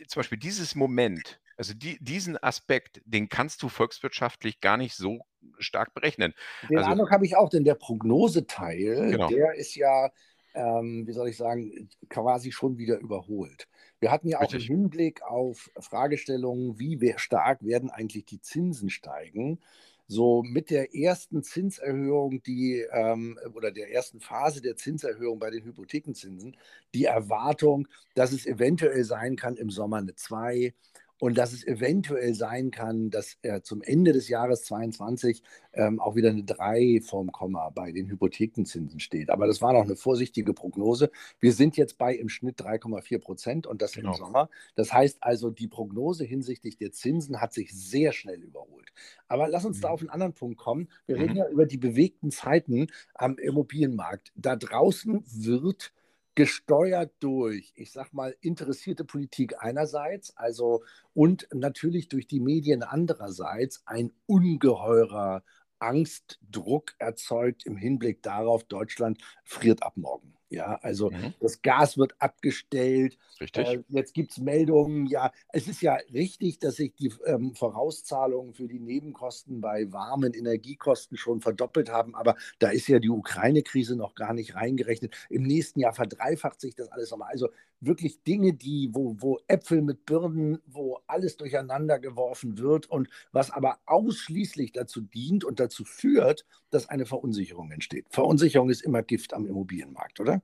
zum 0.07 0.21
Beispiel 0.21 0.39
dieses 0.39 0.75
Moment, 0.75 1.41
also 1.57 1.73
die, 1.75 1.99
diesen 2.01 2.41
Aspekt, 2.43 3.01
den 3.05 3.29
kannst 3.29 3.63
du 3.63 3.69
volkswirtschaftlich 3.69 4.61
gar 4.61 4.77
nicht 4.77 4.95
so 4.95 5.23
stark 5.59 5.95
berechnen. 5.95 6.35
Den 6.69 6.79
also, 6.79 6.91
Eindruck 6.91 7.11
habe 7.11 7.25
ich 7.25 7.37
auch, 7.37 7.49
denn 7.49 7.65
der 7.65 7.75
Prognoseteil, 7.75 9.11
genau. 9.11 9.29
der 9.29 9.55
ist 9.55 9.75
ja, 9.75 10.11
ähm, 10.55 11.07
wie 11.07 11.13
soll 11.13 11.29
ich 11.29 11.37
sagen, 11.37 11.89
quasi 12.11 12.53
schon 12.53 12.77
wieder 12.77 12.99
überholt. 12.99 13.67
Wir 14.01 14.11
hatten 14.11 14.29
ja 14.29 14.39
auch 14.39 14.53
Richtig. 14.53 14.71
im 14.71 14.77
Hinblick 14.77 15.23
auf 15.23 15.71
Fragestellungen, 15.79 16.79
wie 16.79 17.01
stark 17.17 17.65
werden 17.65 17.91
eigentlich 17.91 18.25
die 18.27 18.41
Zinsen 18.41 18.91
steigen, 18.91 19.59
so 20.07 20.43
mit 20.43 20.71
der 20.71 20.95
ersten 20.95 21.43
Zinserhöhung, 21.43 22.43
die 22.43 22.87
ähm, 22.93 23.39
oder 23.55 23.71
der 23.71 23.93
ersten 23.93 24.21
Phase 24.21 24.63
der 24.63 24.77
Zinserhöhung 24.77 25.39
bei 25.39 25.51
den 25.51 25.65
Hypothekenzinsen, 25.65 26.57
die 26.95 27.05
Erwartung, 27.05 27.89
dass 28.15 28.33
es 28.33 28.47
eventuell 28.47 29.05
sein 29.05 29.37
kann 29.37 29.57
im 29.57 29.71
Sommer 29.71 29.99
eine 29.99 30.15
2 30.15 30.73
und 31.19 31.37
dass 31.37 31.53
es 31.53 31.67
eventuell 31.67 32.35
sein 32.35 32.71
kann, 32.71 33.11
dass 33.11 33.39
äh, 33.43 33.61
zum 33.63 33.83
Ende 33.83 34.13
des 34.13 34.29
Jahres 34.29 34.65
2022 34.65 35.43
ähm, 35.73 36.01
auch 36.01 36.15
wieder 36.15 36.31
eine 36.31 36.45
3 36.45 37.01
vorm 37.05 37.33
Komma 37.33 37.71
bei 37.71 37.93
den 37.93 38.09
Hypothekenzinsen 38.09 39.01
steht. 39.01 39.31
Aber 39.31 39.47
das 39.47 39.61
war 39.61 39.73
noch 39.73 39.83
eine 39.83 39.97
vorsichtige 39.97 40.55
Prognose. 40.55 41.11
Wir 41.41 41.53
sind 41.53 41.77
jetzt 41.77 41.99
bei 41.99 42.15
im 42.15 42.29
Schnitt 42.29 42.61
3,4 42.61 43.19
Prozent 43.19 43.67
und 43.67 43.83
das 43.83 43.93
genau. 43.93 44.13
im 44.13 44.17
Sommer. 44.17 44.49
Das 44.75 44.93
heißt 44.93 45.19
also, 45.21 45.51
die 45.51 45.69
Prognose 45.69 46.25
hinsichtlich 46.25 46.77
der 46.77 46.93
Zinsen 46.93 47.41
hat 47.41 47.53
sich 47.53 47.73
sehr 47.73 48.13
schnell 48.13 48.41
überholt. 48.43 48.93
Aber 49.27 49.49
lass 49.49 49.65
uns 49.65 49.79
mhm. 49.79 49.83
da 49.83 49.89
auf 49.91 50.01
einen 50.01 50.11
anderen 50.11 50.35
Punkt 50.35 50.59
kommen. 50.59 50.89
Wir 51.07 51.17
mhm. 51.17 51.23
reden 51.23 51.37
ja 51.37 51.49
über 51.49 51.67
die 51.67 51.79
bewegten 51.79 52.31
Zeiten 52.31 52.89
am 53.15 53.39
Immobilienmarkt. 53.39 54.33
Da 54.37 54.57
draußen 54.57 55.25
wird 55.27 55.93
gesteuert 56.39 57.13
durch, 57.19 57.73
ich 57.75 57.91
sag 57.91 58.13
mal, 58.13 58.37
interessierte 58.41 59.05
Politik 59.05 59.57
einerseits, 59.59 60.37
also 60.37 60.85
und 61.13 61.49
natürlich 61.53 62.09
durch 62.09 62.29
die 62.29 62.39
Medien 62.39 62.85
andererseits 62.85 63.83
ein 63.87 64.13
ungeheurer 64.27 65.43
Angstdruck 65.81 66.95
erzeugt 67.01 67.67
im 67.67 67.77
Hinblick 67.77 68.23
darauf, 68.23 68.63
Deutschland 68.63 69.21
friert 69.43 69.83
ab 69.83 69.97
morgen. 69.97 70.38
Ja, 70.51 70.79
also 70.83 71.11
mhm. 71.11 71.35
das 71.41 71.61
Gas 71.61 71.99
wird 71.99 72.15
abgestellt. 72.21 73.19
Richtig. 73.41 73.69
Äh, 73.69 73.83
jetzt 73.91 74.15
gibt 74.15 74.33
es 74.33 74.39
Meldungen. 74.39 75.07
Ja, 75.07 75.31
es 75.51 75.69
ist 75.69 75.83
ja 75.83 75.99
richtig, 76.13 76.59
dass 76.59 76.77
sich 76.77 76.95
die 76.95 77.13
ähm, 77.27 77.55
Vorauszahlungen 77.55 78.55
für 78.55 78.67
die 78.67 78.81
Nebenkosten 78.81 79.61
bei 79.61 79.93
warmen 79.93 80.33
Energiekosten 80.33 81.19
schon 81.19 81.41
verdoppelt 81.41 81.91
haben. 81.91 82.15
Aber 82.15 82.35
da 82.59 82.71
ist 82.71 82.89
ja 82.89 82.99
die 82.99 83.11
Ukraine-Krise 83.11 83.95
noch 83.95 84.15
gar 84.15 84.33
nicht 84.33 84.55
reingerechnet. 84.55 85.15
Im 85.29 85.43
nächsten 85.43 85.81
Jahr 85.81 85.93
verdreifacht 85.93 86.61
sich 86.61 86.75
das 86.75 86.91
alles 86.91 87.11
nochmal. 87.11 87.31
Also 87.31 87.51
wirklich 87.81 88.23
Dinge, 88.23 88.55
die, 88.55 88.91
wo, 88.93 89.17
wo 89.19 89.39
Äpfel 89.47 89.83
mit 89.83 90.05
Birnen, 90.07 90.59
wo 90.67 91.01
alles 91.07 91.37
durcheinander 91.37 91.99
geworfen 91.99 92.59
wird 92.59 92.91
und 92.91 93.09
was 93.33 93.51
aber 93.51 93.79
ausschließlich 93.87 94.73
dazu 94.73 95.01
dient 95.01 95.45
und 95.45 95.61
dazu 95.61 95.85
führt, 95.85 96.45
dass 96.71 96.89
eine 96.89 97.07
Verunsicherung 97.07 97.71
entsteht. 97.71 98.07
Verunsicherung 98.11 98.71
ist 98.71 98.83
immer 98.83 99.03
Gift 99.03 99.35
am 99.35 99.47
Immobilienmarkt, 99.47 100.21
oder? 100.21 100.43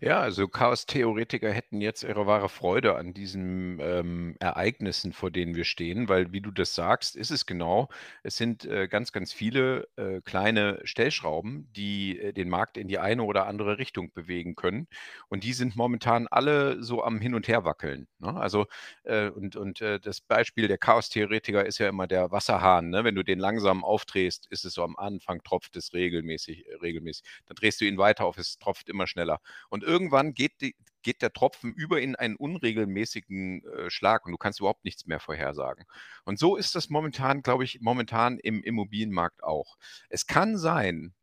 Ja, 0.00 0.20
also 0.20 0.48
Chaos-Theoretiker 0.48 1.50
hätten 1.52 1.80
jetzt 1.80 2.02
ihre 2.02 2.26
wahre 2.26 2.48
Freude 2.48 2.96
an 2.96 3.14
diesen 3.14 3.78
ähm, 3.80 4.36
Ereignissen, 4.40 5.12
vor 5.12 5.30
denen 5.30 5.54
wir 5.54 5.64
stehen, 5.64 6.08
weil, 6.08 6.32
wie 6.32 6.40
du 6.40 6.50
das 6.50 6.74
sagst, 6.74 7.16
ist 7.16 7.30
es 7.30 7.46
genau. 7.46 7.88
Es 8.22 8.36
sind 8.36 8.64
äh, 8.66 8.88
ganz, 8.88 9.12
ganz 9.12 9.32
viele 9.32 9.88
äh, 9.96 10.20
kleine 10.22 10.80
Stellschrauben, 10.84 11.68
die 11.72 12.18
äh, 12.18 12.32
den 12.32 12.48
Markt 12.48 12.76
in 12.76 12.88
die 12.88 12.98
eine 12.98 13.22
oder 13.22 13.46
andere 13.46 13.78
Richtung 13.78 14.12
bewegen 14.12 14.54
können. 14.56 14.88
Und 15.28 15.44
die 15.44 15.52
sind 15.52 15.76
momentan 15.76 16.26
alle 16.28 16.82
so 16.82 17.02
am 17.02 17.20
Hin 17.20 17.34
und 17.34 17.48
Her 17.48 17.64
wackeln. 17.64 18.06
Ne? 18.18 18.34
Also, 18.34 18.66
äh, 19.04 19.28
und, 19.28 19.56
und 19.56 19.80
äh, 19.80 19.98
das 20.00 20.20
Beispiel 20.20 20.68
der 20.68 20.78
Chaos-Theoretiker 20.78 21.64
ist 21.64 21.78
ja 21.78 21.88
immer 21.88 22.06
der 22.06 22.30
Wasserhahn. 22.30 22.90
Ne? 22.90 23.04
Wenn 23.04 23.14
du 23.14 23.22
den 23.22 23.38
langsam 23.38 23.84
aufdrehst, 23.84 24.46
ist 24.50 24.64
es 24.64 24.74
so 24.74 24.82
am 24.84 24.96
Anfang 24.96 25.42
tropft 25.42 25.76
es 25.76 25.92
regelmäßig, 25.92 26.66
regelmäßig. 26.82 27.24
Dann 27.46 27.56
drehst 27.56 27.80
du 27.80 27.84
ihn 27.86 27.98
weiter 27.98 28.24
auf, 28.24 28.38
es 28.38 28.58
tropft 28.58 28.88
immer 28.88 29.06
schneller. 29.06 29.40
Und 29.70 29.82
irgendwann 29.82 30.34
geht, 30.34 30.60
die, 30.60 30.76
geht 31.02 31.22
der 31.22 31.32
Tropfen 31.32 31.72
über 31.72 32.00
in 32.00 32.16
einen 32.16 32.36
unregelmäßigen 32.36 33.64
äh, 33.64 33.90
Schlag 33.90 34.26
und 34.26 34.32
du 34.32 34.38
kannst 34.38 34.60
überhaupt 34.60 34.84
nichts 34.84 35.06
mehr 35.06 35.20
vorhersagen. 35.20 35.84
Und 36.24 36.38
so 36.38 36.56
ist 36.56 36.74
das 36.74 36.88
momentan, 36.90 37.42
glaube 37.42 37.64
ich, 37.64 37.80
momentan 37.80 38.38
im 38.38 38.62
Immobilienmarkt 38.62 39.42
auch. 39.42 39.76
Es 40.08 40.26
kann 40.26 40.58
sein, 40.58 41.14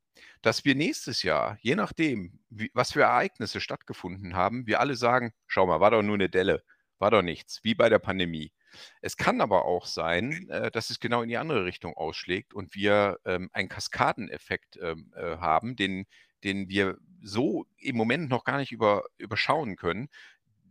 dass 0.42 0.66
wir 0.66 0.76
nächstes 0.76 1.24
Jahr, 1.24 1.58
je 1.62 1.76
nachdem, 1.76 2.40
wie, 2.50 2.72
was 2.74 2.94
für 2.94 3.02
Ereignisse 3.02 3.62
stattgefunden 3.62 4.36
haben, 4.36 4.66
wir 4.68 4.80
alle 4.80 4.96
sagen, 4.96 5.34
schau 5.48 5.66
mal, 5.66 5.80
war 5.80 5.92
doch 5.92 6.02
nur 6.02 6.16
eine 6.16 6.30
Delle, 6.30 6.64
war 7.00 7.12
doch 7.12 7.22
nichts, 7.22 7.64
wie 7.64 7.76
bei 7.76 7.90
der 7.90 8.00
Pandemie. 8.00 8.52
Es 9.02 9.18
kann 9.18 9.42
aber 9.42 9.66
auch 9.66 9.86
sein, 9.86 10.48
äh, 10.50 10.72
dass 10.72 10.90
es 10.90 11.00
genau 11.00 11.22
in 11.22 11.30
die 11.30 11.38
andere 11.38 11.66
Richtung 11.66 11.96
ausschlägt 11.96 12.54
und 12.54 12.76
wir 12.76 13.20
ähm, 13.26 13.50
einen 13.54 13.70
Kaskadeneffekt 13.70 14.78
ähm, 14.82 15.12
äh, 15.16 15.38
haben, 15.38 15.76
den, 15.76 16.06
den 16.44 16.70
wir 16.70 16.98
so 17.22 17.66
im 17.78 17.96
Moment 17.96 18.30
noch 18.30 18.44
gar 18.44 18.58
nicht 18.58 18.72
über, 18.72 19.04
überschauen 19.18 19.76
können, 19.76 20.10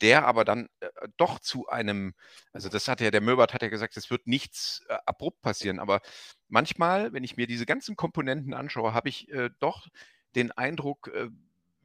der 0.01 0.27
aber 0.27 0.45
dann 0.45 0.69
äh, 0.81 0.89
doch 1.17 1.39
zu 1.39 1.69
einem, 1.69 2.15
also 2.53 2.69
das 2.69 2.89
hat 2.89 3.01
ja, 3.01 3.11
der 3.11 3.21
Möbert 3.21 3.55
hat 3.55 3.63
ja 3.63 3.69
gesagt, 3.69 3.97
es 3.97 4.11
wird 4.11 4.27
nichts 4.27 4.85
äh, 4.89 4.97
abrupt 5.07 5.43
passieren, 5.43 5.79
aber 5.79 6.01
manchmal, 6.49 7.13
wenn 7.13 7.25
ich 7.25 7.37
mir 7.37 7.47
diese 7.47 7.67
ganzen 7.67 7.97
Komponenten 7.97 8.55
anschaue, 8.55 8.95
habe 8.95 9.09
ich 9.09 9.31
äh, 9.31 9.51
doch 9.59 9.89
den 10.35 10.53
Eindruck, 10.53 11.09
äh, 11.09 11.29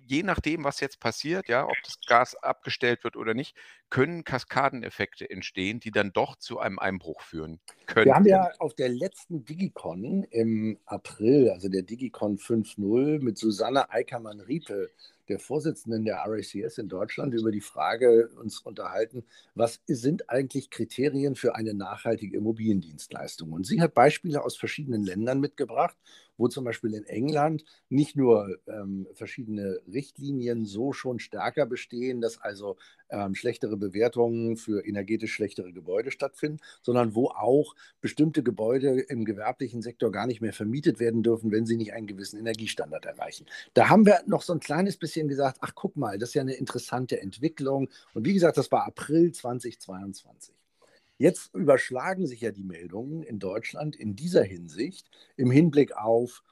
je 0.07 0.23
nachdem, 0.23 0.63
was 0.63 0.79
jetzt 0.79 0.99
passiert, 0.99 1.47
ja, 1.47 1.65
ob 1.65 1.75
das 1.83 1.99
Gas 2.07 2.35
abgestellt 2.35 3.03
wird 3.03 3.15
oder 3.15 3.33
nicht, 3.33 3.55
können 3.89 4.23
Kaskadeneffekte 4.23 5.29
entstehen, 5.29 5.79
die 5.79 5.91
dann 5.91 6.11
doch 6.11 6.35
zu 6.35 6.59
einem 6.59 6.79
Einbruch 6.79 7.21
führen 7.21 7.59
können. 7.85 8.05
Wir 8.05 8.15
haben 8.15 8.25
ja 8.25 8.51
auf 8.59 8.73
der 8.73 8.89
letzten 8.89 9.45
Digicon 9.45 10.23
im 10.23 10.79
April, 10.85 11.49
also 11.51 11.69
der 11.69 11.83
Digicon 11.83 12.37
5.0 12.37 13.21
mit 13.21 13.37
Susanne 13.37 13.89
Eickermann-Riepe 13.91 14.89
der 15.27 15.39
Vorsitzenden 15.39 16.05
der 16.05 16.17
RACS 16.17 16.77
in 16.77 16.87
Deutschland 16.87 17.33
über 17.33 17.51
die 17.51 17.61
Frage 17.61 18.29
uns 18.41 18.59
unterhalten, 18.59 19.23
was 19.53 19.81
sind 19.87 20.29
eigentlich 20.29 20.69
Kriterien 20.69 21.35
für 21.35 21.55
eine 21.55 21.73
nachhaltige 21.73 22.37
Immobiliendienstleistung? 22.37 23.51
Und 23.51 23.65
sie 23.65 23.81
hat 23.81 23.93
Beispiele 23.93 24.43
aus 24.43 24.57
verschiedenen 24.57 25.03
Ländern 25.03 25.39
mitgebracht, 25.39 25.95
wo 26.37 26.47
zum 26.47 26.65
Beispiel 26.65 26.93
in 26.93 27.05
England 27.05 27.63
nicht 27.89 28.15
nur 28.15 28.57
ähm, 28.67 29.07
verschiedene 29.13 29.79
Richtlinien 29.91 30.65
so 30.65 30.93
schon 30.93 31.19
stärker 31.19 31.65
bestehen, 31.65 32.21
dass 32.21 32.41
also 32.41 32.77
ähm, 33.09 33.35
schlechtere 33.35 33.77
Bewertungen 33.77 34.57
für 34.57 34.85
energetisch 34.85 35.33
schlechtere 35.33 35.71
Gebäude 35.71 36.11
stattfinden, 36.11 36.59
sondern 36.81 37.15
wo 37.15 37.27
auch 37.27 37.75
bestimmte 38.01 38.43
Gebäude 38.43 38.99
im 38.99 39.25
gewerblichen 39.25 39.81
Sektor 39.81 40.11
gar 40.11 40.27
nicht 40.27 40.41
mehr 40.41 40.53
vermietet 40.53 40.99
werden 40.99 41.23
dürfen, 41.23 41.51
wenn 41.51 41.65
sie 41.65 41.77
nicht 41.77 41.93
einen 41.93 42.07
gewissen 42.07 42.39
Energiestandard 42.39 43.05
erreichen. 43.05 43.45
Da 43.73 43.89
haben 43.89 44.05
wir 44.05 44.21
noch 44.25 44.41
so 44.41 44.53
ein 44.53 44.59
kleines 44.59 44.97
bisschen 44.97 45.14
gesagt, 45.23 45.57
ach 45.61 45.73
guck 45.75 45.95
mal, 45.95 46.17
das 46.17 46.29
ist 46.29 46.35
ja 46.35 46.41
eine 46.41 46.53
interessante 46.53 47.19
Entwicklung. 47.21 47.89
Und 48.13 48.25
wie 48.25 48.33
gesagt, 48.33 48.57
das 48.57 48.71
war 48.71 48.85
April 48.85 49.31
2022. 49.31 50.53
Jetzt 51.17 51.55
überschlagen 51.55 52.27
sich 52.27 52.41
ja 52.41 52.51
die 52.51 52.63
Meldungen 52.63 53.23
in 53.23 53.39
Deutschland 53.39 53.95
in 53.95 54.15
dieser 54.15 54.43
Hinsicht 54.43 55.09
im 55.37 55.49
Hinblick 55.49 55.95
auf 55.95 56.43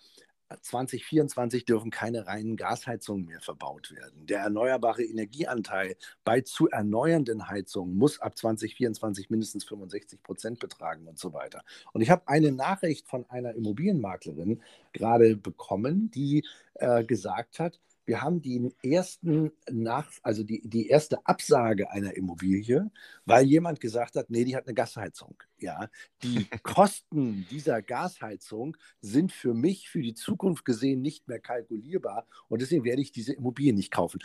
2024 0.61 1.65
dürfen 1.65 1.91
keine 1.91 2.27
reinen 2.27 2.55
Gasheizungen 2.55 3.25
mehr 3.25 3.41
verbaut 3.41 3.91
werden. 3.91 4.25
Der 4.25 4.39
erneuerbare 4.39 5.03
Energieanteil 5.03 5.95
bei 6.23 6.41
zu 6.41 6.69
erneuernden 6.69 7.47
Heizungen 7.47 7.95
muss 7.95 8.19
ab 8.19 8.37
2024 8.37 9.29
mindestens 9.29 9.63
65 9.65 10.21
Prozent 10.21 10.59
betragen 10.59 11.07
und 11.07 11.17
so 11.17 11.33
weiter. 11.33 11.63
Und 11.93 12.01
ich 12.01 12.09
habe 12.09 12.27
eine 12.27 12.51
Nachricht 12.51 13.07
von 13.07 13.29
einer 13.29 13.55
Immobilienmaklerin 13.55 14.61
gerade 14.91 15.35
bekommen, 15.35 16.11
die 16.11 16.45
äh, 16.75 17.03
gesagt 17.03 17.59
hat, 17.59 17.79
wir 18.05 18.21
haben 18.21 18.41
die 18.41 18.73
ersten 18.83 19.51
nach, 19.69 20.09
also 20.23 20.43
die, 20.43 20.61
die 20.63 20.87
erste 20.87 21.25
Absage 21.25 21.89
einer 21.91 22.15
Immobilie, 22.15 22.91
weil 23.25 23.45
jemand 23.45 23.79
gesagt 23.79 24.15
hat, 24.15 24.29
nee, 24.29 24.43
die 24.43 24.55
hat 24.55 24.67
eine 24.67 24.73
Gasheizung. 24.73 25.41
Ja, 25.57 25.89
die 26.21 26.45
Kosten 26.63 27.47
dieser 27.49 27.81
Gasheizung 27.81 28.75
sind 29.01 29.31
für 29.31 29.53
mich 29.53 29.89
für 29.89 30.01
die 30.01 30.13
Zukunft 30.13 30.65
gesehen 30.65 31.01
nicht 31.01 31.27
mehr 31.27 31.39
kalkulierbar 31.39 32.27
und 32.49 32.61
deswegen 32.61 32.83
werde 32.83 33.01
ich 33.01 33.11
diese 33.11 33.33
Immobilie 33.33 33.73
nicht 33.73 33.91
kaufen. 33.91 34.19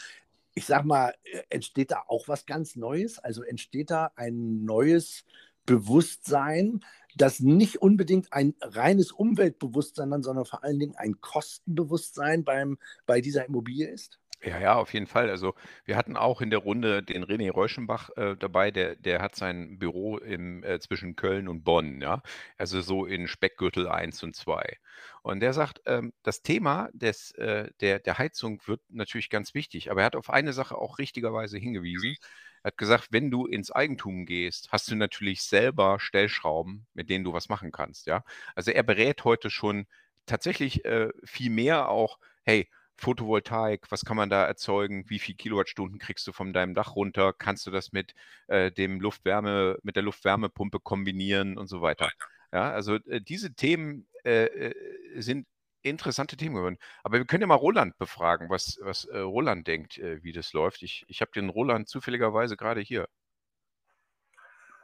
Ich 0.54 0.66
sag 0.66 0.84
mal, 0.84 1.14
äh, 1.24 1.42
entsteht 1.50 1.92
da 1.92 2.02
auch 2.08 2.26
was 2.26 2.46
ganz 2.46 2.74
Neues? 2.74 3.18
Also 3.20 3.42
entsteht 3.42 3.90
da 3.90 4.10
ein 4.16 4.64
neues 4.64 5.24
Bewusstsein, 5.66 6.80
das 7.20 7.40
nicht 7.40 7.82
unbedingt 7.82 8.32
ein 8.32 8.54
reines 8.60 9.12
Umweltbewusstsein, 9.12 10.22
sondern 10.22 10.44
vor 10.44 10.64
allen 10.64 10.78
Dingen 10.78 10.96
ein 10.96 11.20
Kostenbewusstsein 11.20 12.44
beim, 12.44 12.78
bei 13.06 13.20
dieser 13.20 13.46
Immobilie 13.46 13.88
ist? 13.88 14.18
Ja, 14.40 14.60
ja, 14.60 14.74
auf 14.76 14.92
jeden 14.94 15.08
Fall. 15.08 15.30
Also 15.30 15.54
wir 15.84 15.96
hatten 15.96 16.16
auch 16.16 16.40
in 16.40 16.50
der 16.50 16.60
Runde 16.60 17.02
den 17.02 17.24
René 17.24 17.50
Reuschenbach 17.50 18.10
äh, 18.16 18.36
dabei, 18.36 18.70
der, 18.70 18.94
der 18.94 19.20
hat 19.20 19.34
sein 19.34 19.78
Büro 19.80 20.16
im, 20.18 20.62
äh, 20.62 20.78
zwischen 20.78 21.16
Köln 21.16 21.48
und 21.48 21.64
Bonn, 21.64 22.00
ja. 22.00 22.22
Also 22.56 22.80
so 22.80 23.04
in 23.04 23.26
Speckgürtel 23.26 23.88
1 23.88 24.22
und 24.22 24.36
2. 24.36 24.76
Und 25.22 25.40
der 25.40 25.52
sagt, 25.54 25.80
ähm, 25.86 26.12
das 26.22 26.42
Thema 26.42 26.88
des, 26.92 27.32
äh, 27.32 27.70
der, 27.80 27.98
der 27.98 28.18
Heizung 28.18 28.60
wird 28.66 28.80
natürlich 28.88 29.28
ganz 29.28 29.54
wichtig, 29.54 29.90
aber 29.90 30.02
er 30.02 30.06
hat 30.06 30.16
auf 30.16 30.30
eine 30.30 30.52
Sache 30.52 30.76
auch 30.78 30.98
richtigerweise 30.98 31.58
hingewiesen. 31.58 32.14
Er 32.62 32.68
hat 32.68 32.78
gesagt, 32.78 33.08
wenn 33.10 33.30
du 33.32 33.46
ins 33.46 33.72
Eigentum 33.72 34.24
gehst, 34.24 34.68
hast 34.70 34.88
du 34.90 34.94
natürlich 34.94 35.42
selber 35.42 35.98
Stellschrauben, 35.98 36.86
mit 36.94 37.10
denen 37.10 37.24
du 37.24 37.32
was 37.32 37.48
machen 37.48 37.72
kannst, 37.72 38.06
ja. 38.06 38.22
Also 38.54 38.70
er 38.70 38.84
berät 38.84 39.24
heute 39.24 39.50
schon 39.50 39.86
tatsächlich 40.26 40.84
äh, 40.84 41.08
viel 41.24 41.50
mehr 41.50 41.88
auch, 41.88 42.18
hey, 42.44 42.68
Photovoltaik, 42.98 43.90
was 43.90 44.04
kann 44.04 44.16
man 44.16 44.28
da 44.28 44.44
erzeugen? 44.44 45.08
Wie 45.08 45.20
viel 45.20 45.36
Kilowattstunden 45.36 46.00
kriegst 46.00 46.26
du 46.26 46.32
von 46.32 46.52
deinem 46.52 46.74
Dach 46.74 46.96
runter? 46.96 47.32
Kannst 47.32 47.66
du 47.66 47.70
das 47.70 47.92
mit 47.92 48.14
äh, 48.48 48.72
dem 48.72 49.00
Luftwärme, 49.00 49.78
mit 49.82 49.94
der 49.94 50.02
Luftwärmepumpe 50.02 50.80
kombinieren 50.80 51.56
und 51.56 51.68
so 51.68 51.80
weiter? 51.80 52.10
Ja, 52.52 52.72
also 52.72 52.96
äh, 52.96 53.20
diese 53.20 53.54
Themen 53.54 54.08
äh, 54.24 54.44
äh 54.46 54.74
sind 55.20 55.46
interessante 55.82 56.36
Themen 56.36 56.56
geworden. 56.56 56.78
Aber 57.04 57.18
wir 57.18 57.24
können 57.24 57.42
ja 57.42 57.46
mal 57.46 57.54
Roland 57.54 57.96
befragen, 57.98 58.50
was, 58.50 58.78
was 58.82 59.04
äh, 59.04 59.18
Roland 59.18 59.68
denkt, 59.68 59.98
äh, 59.98 60.22
wie 60.24 60.32
das 60.32 60.52
läuft. 60.52 60.82
Ich, 60.82 61.04
ich 61.08 61.20
habe 61.20 61.30
den 61.30 61.48
Roland 61.48 61.88
zufälligerweise 61.88 62.56
gerade 62.56 62.80
hier. 62.80 63.08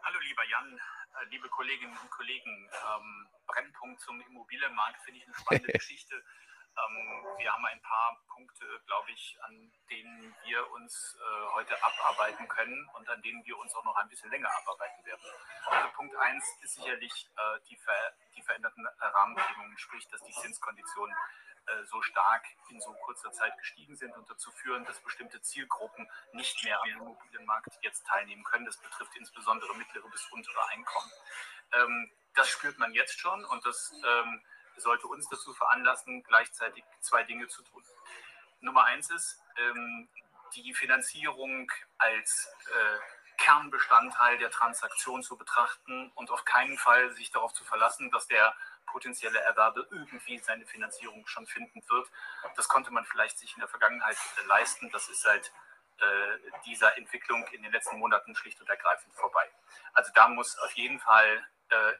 Hallo 0.02 0.18
lieber 0.20 0.42
Jan, 0.48 0.80
liebe 1.30 1.48
Kolleginnen 1.48 1.96
und 2.00 2.10
Kollegen. 2.10 2.68
Ähm, 2.70 3.28
Brennpunkt 3.46 4.00
zum 4.00 4.20
Immobilienmarkt 4.20 5.00
finde 5.02 5.18
ich 5.18 5.26
eine 5.26 5.34
spannende 5.34 5.72
Geschichte. 5.72 6.14
Ähm, 6.76 7.38
wir 7.38 7.52
haben 7.52 7.66
ein 7.66 7.80
paar 7.82 8.20
Punkte, 8.28 8.64
glaube 8.86 9.10
ich, 9.12 9.38
an 9.42 9.72
denen 9.90 10.34
wir 10.44 10.70
uns 10.72 11.16
äh, 11.20 11.46
heute 11.54 11.76
abarbeiten 11.82 12.48
können 12.48 12.88
und 12.94 13.08
an 13.08 13.22
denen 13.22 13.44
wir 13.44 13.58
uns 13.58 13.74
auch 13.74 13.84
noch 13.84 13.96
ein 13.96 14.08
bisschen 14.08 14.30
länger 14.30 14.50
abarbeiten 14.56 15.04
werden. 15.04 15.22
Also 15.66 15.88
Punkt 15.90 16.16
1 16.16 16.44
ist 16.62 16.74
sicherlich 16.74 17.30
äh, 17.36 17.60
die, 17.68 17.76
ver 17.76 18.12
die, 18.36 18.42
veränderten 18.42 18.86
Rahmenbedingungen, 18.86 19.78
sprich, 19.78 20.06
dass 20.08 20.22
die 20.22 20.32
Zinskonditionen 20.32 21.14
äh, 21.66 21.84
so 21.84 22.02
stark 22.02 22.44
in 22.68 22.80
so 22.80 22.92
kurzer 23.04 23.32
Zeit 23.32 23.56
gestiegen 23.58 23.96
sind 23.96 24.14
und 24.16 24.28
dazu 24.28 24.50
führen, 24.50 24.84
dass 24.84 25.00
bestimmte 25.00 25.40
Zielgruppen 25.40 26.10
nicht 26.32 26.62
mehr 26.64 26.80
am 26.82 26.88
Immobilienmarkt 26.88 27.78
jetzt 27.82 28.06
teilnehmen 28.06 28.44
können. 28.44 28.66
Das 28.66 28.76
betrifft 28.76 29.16
insbesondere 29.16 29.74
mittlere 29.76 30.08
bis 30.10 30.26
untere 30.32 30.68
Einkommen. 30.68 31.12
Ähm, 31.72 32.10
das 32.34 32.48
spürt 32.48 32.78
man 32.78 32.92
jetzt 32.92 33.18
schon 33.18 33.44
und 33.44 33.64
das 33.64 33.92
ähm, 34.04 34.42
sollte 34.76 35.06
uns 35.06 35.28
dazu 35.28 35.52
veranlassen, 35.54 36.22
gleichzeitig 36.22 36.84
zwei 37.00 37.22
Dinge 37.22 37.48
zu 37.48 37.62
tun. 37.62 37.82
Nummer 38.60 38.84
eins 38.84 39.10
ist, 39.10 39.40
ähm, 39.56 40.08
die 40.54 40.74
Finanzierung 40.74 41.70
als 41.98 42.48
äh, 42.66 42.98
Kernbestandteil 43.36 44.38
der 44.38 44.50
Transaktion 44.50 45.22
zu 45.22 45.36
betrachten 45.36 46.10
und 46.14 46.30
auf 46.30 46.44
keinen 46.44 46.78
Fall 46.78 47.12
sich 47.12 47.30
darauf 47.30 47.52
zu 47.52 47.64
verlassen, 47.64 48.10
dass 48.10 48.26
der 48.28 48.54
potenzielle 48.86 49.40
Erwerber 49.40 49.86
irgendwie 49.90 50.38
seine 50.38 50.66
Finanzierung 50.66 51.26
schon 51.26 51.46
finden 51.46 51.82
wird. 51.88 52.08
Das 52.56 52.68
konnte 52.68 52.92
man 52.92 53.04
vielleicht 53.04 53.38
sich 53.38 53.52
in 53.54 53.60
der 53.60 53.68
Vergangenheit 53.68 54.16
äh, 54.16 54.46
leisten. 54.46 54.90
Das 54.90 55.08
ist 55.08 55.22
seit 55.22 55.52
äh, 55.98 56.60
dieser 56.66 56.96
Entwicklung 56.96 57.46
in 57.48 57.62
den 57.62 57.72
letzten 57.72 57.98
Monaten 57.98 58.34
schlicht 58.34 58.60
und 58.60 58.68
ergreifend 58.68 59.14
vorbei. 59.14 59.48
Also 59.92 60.12
da 60.14 60.28
muss 60.28 60.58
auf 60.58 60.72
jeden 60.72 61.00
Fall 61.00 61.46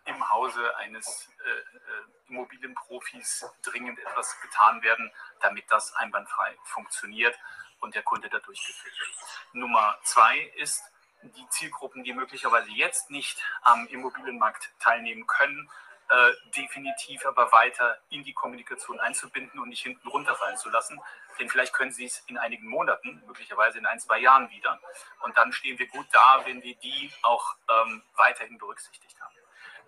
im 0.04 0.30
Hause 0.30 0.76
eines 0.76 1.28
äh, 1.44 1.50
äh, 1.50 2.28
Immobilienprofis 2.28 3.46
dringend 3.62 3.98
etwas 3.98 4.40
getan 4.40 4.82
werden, 4.82 5.10
damit 5.40 5.70
das 5.70 5.94
einwandfrei 5.94 6.56
funktioniert 6.64 7.36
und 7.80 7.94
der 7.94 8.02
Kunde 8.02 8.28
dadurch 8.28 8.64
geführt 8.66 8.98
wird. 9.00 9.10
Nummer 9.52 9.98
zwei 10.02 10.38
ist, 10.56 10.82
die 11.22 11.48
Zielgruppen, 11.48 12.04
die 12.04 12.12
möglicherweise 12.12 12.70
jetzt 12.70 13.10
nicht 13.10 13.42
am 13.62 13.86
Immobilienmarkt 13.88 14.72
teilnehmen 14.78 15.26
können, 15.26 15.70
äh, 16.10 16.32
definitiv 16.54 17.24
aber 17.24 17.50
weiter 17.52 17.98
in 18.10 18.24
die 18.24 18.34
Kommunikation 18.34 19.00
einzubinden 19.00 19.58
und 19.58 19.70
nicht 19.70 19.82
hinten 19.82 20.06
runterfallen 20.08 20.58
zu 20.58 20.68
lassen. 20.68 21.00
Denn 21.38 21.48
vielleicht 21.48 21.72
können 21.72 21.92
sie 21.92 22.04
es 22.04 22.22
in 22.26 22.36
einigen 22.36 22.68
Monaten, 22.68 23.22
möglicherweise 23.26 23.78
in 23.78 23.86
ein, 23.86 23.98
zwei 23.98 24.18
Jahren 24.18 24.50
wieder. 24.50 24.78
Und 25.22 25.36
dann 25.36 25.52
stehen 25.52 25.78
wir 25.78 25.88
gut 25.88 26.06
da, 26.12 26.42
wenn 26.44 26.62
wir 26.62 26.74
die 26.76 27.10
auch 27.22 27.56
ähm, 27.68 28.02
weiterhin 28.16 28.58
berücksichtigt 28.58 29.18
haben. 29.20 29.33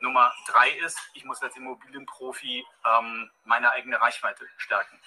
Nummer 0.01 0.33
drei 0.47 0.71
ist, 0.71 0.99
ich 1.15 1.25
muss 1.25 1.43
als 1.43 1.57
Immobilienprofi 1.57 2.65
ähm, 2.85 3.31
meine 3.45 3.71
eigene 3.71 4.01
Reichweite 4.01 4.47
stärken. 4.57 5.01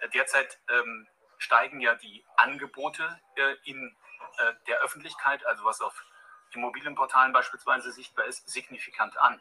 Äh, 0.00 0.08
derzeit 0.10 0.58
ähm, 0.68 1.06
steigen 1.38 1.80
ja 1.80 1.94
die 1.94 2.24
Angebote 2.36 3.20
äh, 3.36 3.54
in 3.64 3.96
äh, 4.38 4.52
der 4.66 4.80
Öffentlichkeit, 4.80 5.44
also 5.46 5.64
was 5.64 5.80
auf 5.80 6.04
Immobilienportalen 6.52 7.32
beispielsweise 7.32 7.92
sichtbar 7.92 8.26
ist, 8.26 8.48
signifikant 8.48 9.18
an. 9.18 9.40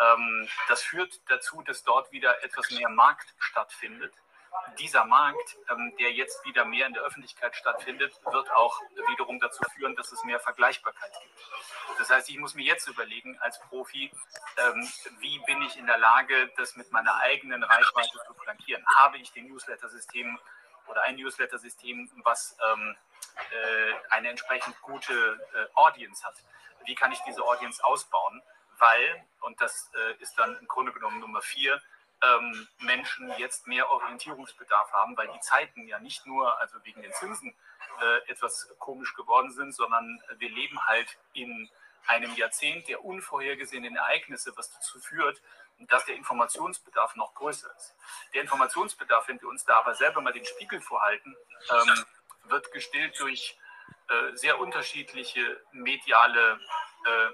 Ähm, 0.00 0.48
das 0.68 0.82
führt 0.82 1.20
dazu, 1.28 1.62
dass 1.62 1.84
dort 1.84 2.10
wieder 2.12 2.42
etwas 2.42 2.70
mehr 2.70 2.88
Markt 2.88 3.34
stattfindet 3.38 4.12
dieser 4.78 5.04
Markt, 5.04 5.56
ähm, 5.70 5.94
der 5.98 6.12
jetzt 6.12 6.44
wieder 6.44 6.64
mehr 6.64 6.86
in 6.86 6.94
der 6.94 7.02
Öffentlichkeit 7.02 7.54
stattfindet, 7.54 8.14
wird 8.30 8.50
auch 8.52 8.80
wiederum 9.08 9.40
dazu 9.40 9.62
führen, 9.74 9.94
dass 9.96 10.12
es 10.12 10.24
mehr 10.24 10.40
Vergleichbarkeit 10.40 11.12
gibt. 11.20 11.98
Das 11.98 12.10
heißt, 12.10 12.28
ich 12.28 12.38
muss 12.38 12.54
mir 12.54 12.64
jetzt 12.64 12.88
überlegen 12.88 13.38
als 13.40 13.60
Profi, 13.60 14.10
ähm, 14.56 14.88
wie 15.20 15.38
bin 15.40 15.62
ich 15.62 15.76
in 15.76 15.86
der 15.86 15.98
Lage, 15.98 16.52
das 16.56 16.76
mit 16.76 16.90
meiner 16.92 17.14
eigenen 17.16 17.62
Reichweite 17.62 18.18
zu 18.26 18.34
flankieren? 18.34 18.84
Habe 18.96 19.18
ich 19.18 19.32
den 19.32 19.48
Newsletter-System 19.48 20.38
oder 20.86 21.02
ein 21.02 21.16
Newsletter-System, 21.16 22.10
was 22.24 22.56
ähm, 22.72 22.96
äh, 23.50 23.92
eine 24.10 24.30
entsprechend 24.30 24.80
gute 24.82 25.14
äh, 25.54 25.66
Audience 25.74 26.24
hat? 26.24 26.34
Wie 26.84 26.94
kann 26.94 27.12
ich 27.12 27.20
diese 27.26 27.42
Audience 27.42 27.82
ausbauen? 27.84 28.42
Weil, 28.78 29.24
und 29.40 29.60
das 29.60 29.90
äh, 29.94 30.22
ist 30.22 30.38
dann 30.38 30.58
im 30.58 30.66
Grunde 30.66 30.92
genommen 30.92 31.20
Nummer 31.20 31.40
vier, 31.40 31.80
ähm, 32.24 32.68
Menschen 32.80 33.32
jetzt 33.38 33.66
mehr 33.66 33.90
Orientierungsbedarf 33.90 34.92
haben, 34.92 35.16
weil 35.16 35.28
die 35.28 35.40
Zeiten 35.40 35.86
ja 35.86 35.98
nicht 35.98 36.26
nur, 36.26 36.58
also 36.60 36.76
wegen 36.84 37.02
den 37.02 37.12
Zinsen, 37.12 37.54
äh, 38.00 38.30
etwas 38.30 38.68
komisch 38.78 39.14
geworden 39.14 39.50
sind, 39.50 39.74
sondern 39.74 40.22
wir 40.38 40.50
leben 40.50 40.84
halt 40.86 41.16
in 41.32 41.68
einem 42.06 42.34
Jahrzehnt 42.34 42.88
der 42.88 43.04
unvorhergesehenen 43.04 43.96
Ereignisse, 43.96 44.52
was 44.56 44.72
dazu 44.72 44.98
führt, 45.00 45.40
dass 45.80 46.04
der 46.04 46.16
Informationsbedarf 46.16 47.16
noch 47.16 47.34
größer 47.34 47.68
ist. 47.76 47.94
Der 48.34 48.42
Informationsbedarf, 48.42 49.28
wenn 49.28 49.40
wir 49.40 49.48
uns 49.48 49.64
da 49.64 49.78
aber 49.78 49.94
selber 49.94 50.20
mal 50.20 50.32
den 50.32 50.44
Spiegel 50.44 50.80
vorhalten, 50.80 51.34
ähm, 51.70 52.04
wird 52.44 52.70
gestillt 52.72 53.18
durch 53.18 53.56
äh, 54.08 54.36
sehr 54.36 54.60
unterschiedliche 54.60 55.60
mediale, 55.72 56.60
äh, 57.06 57.28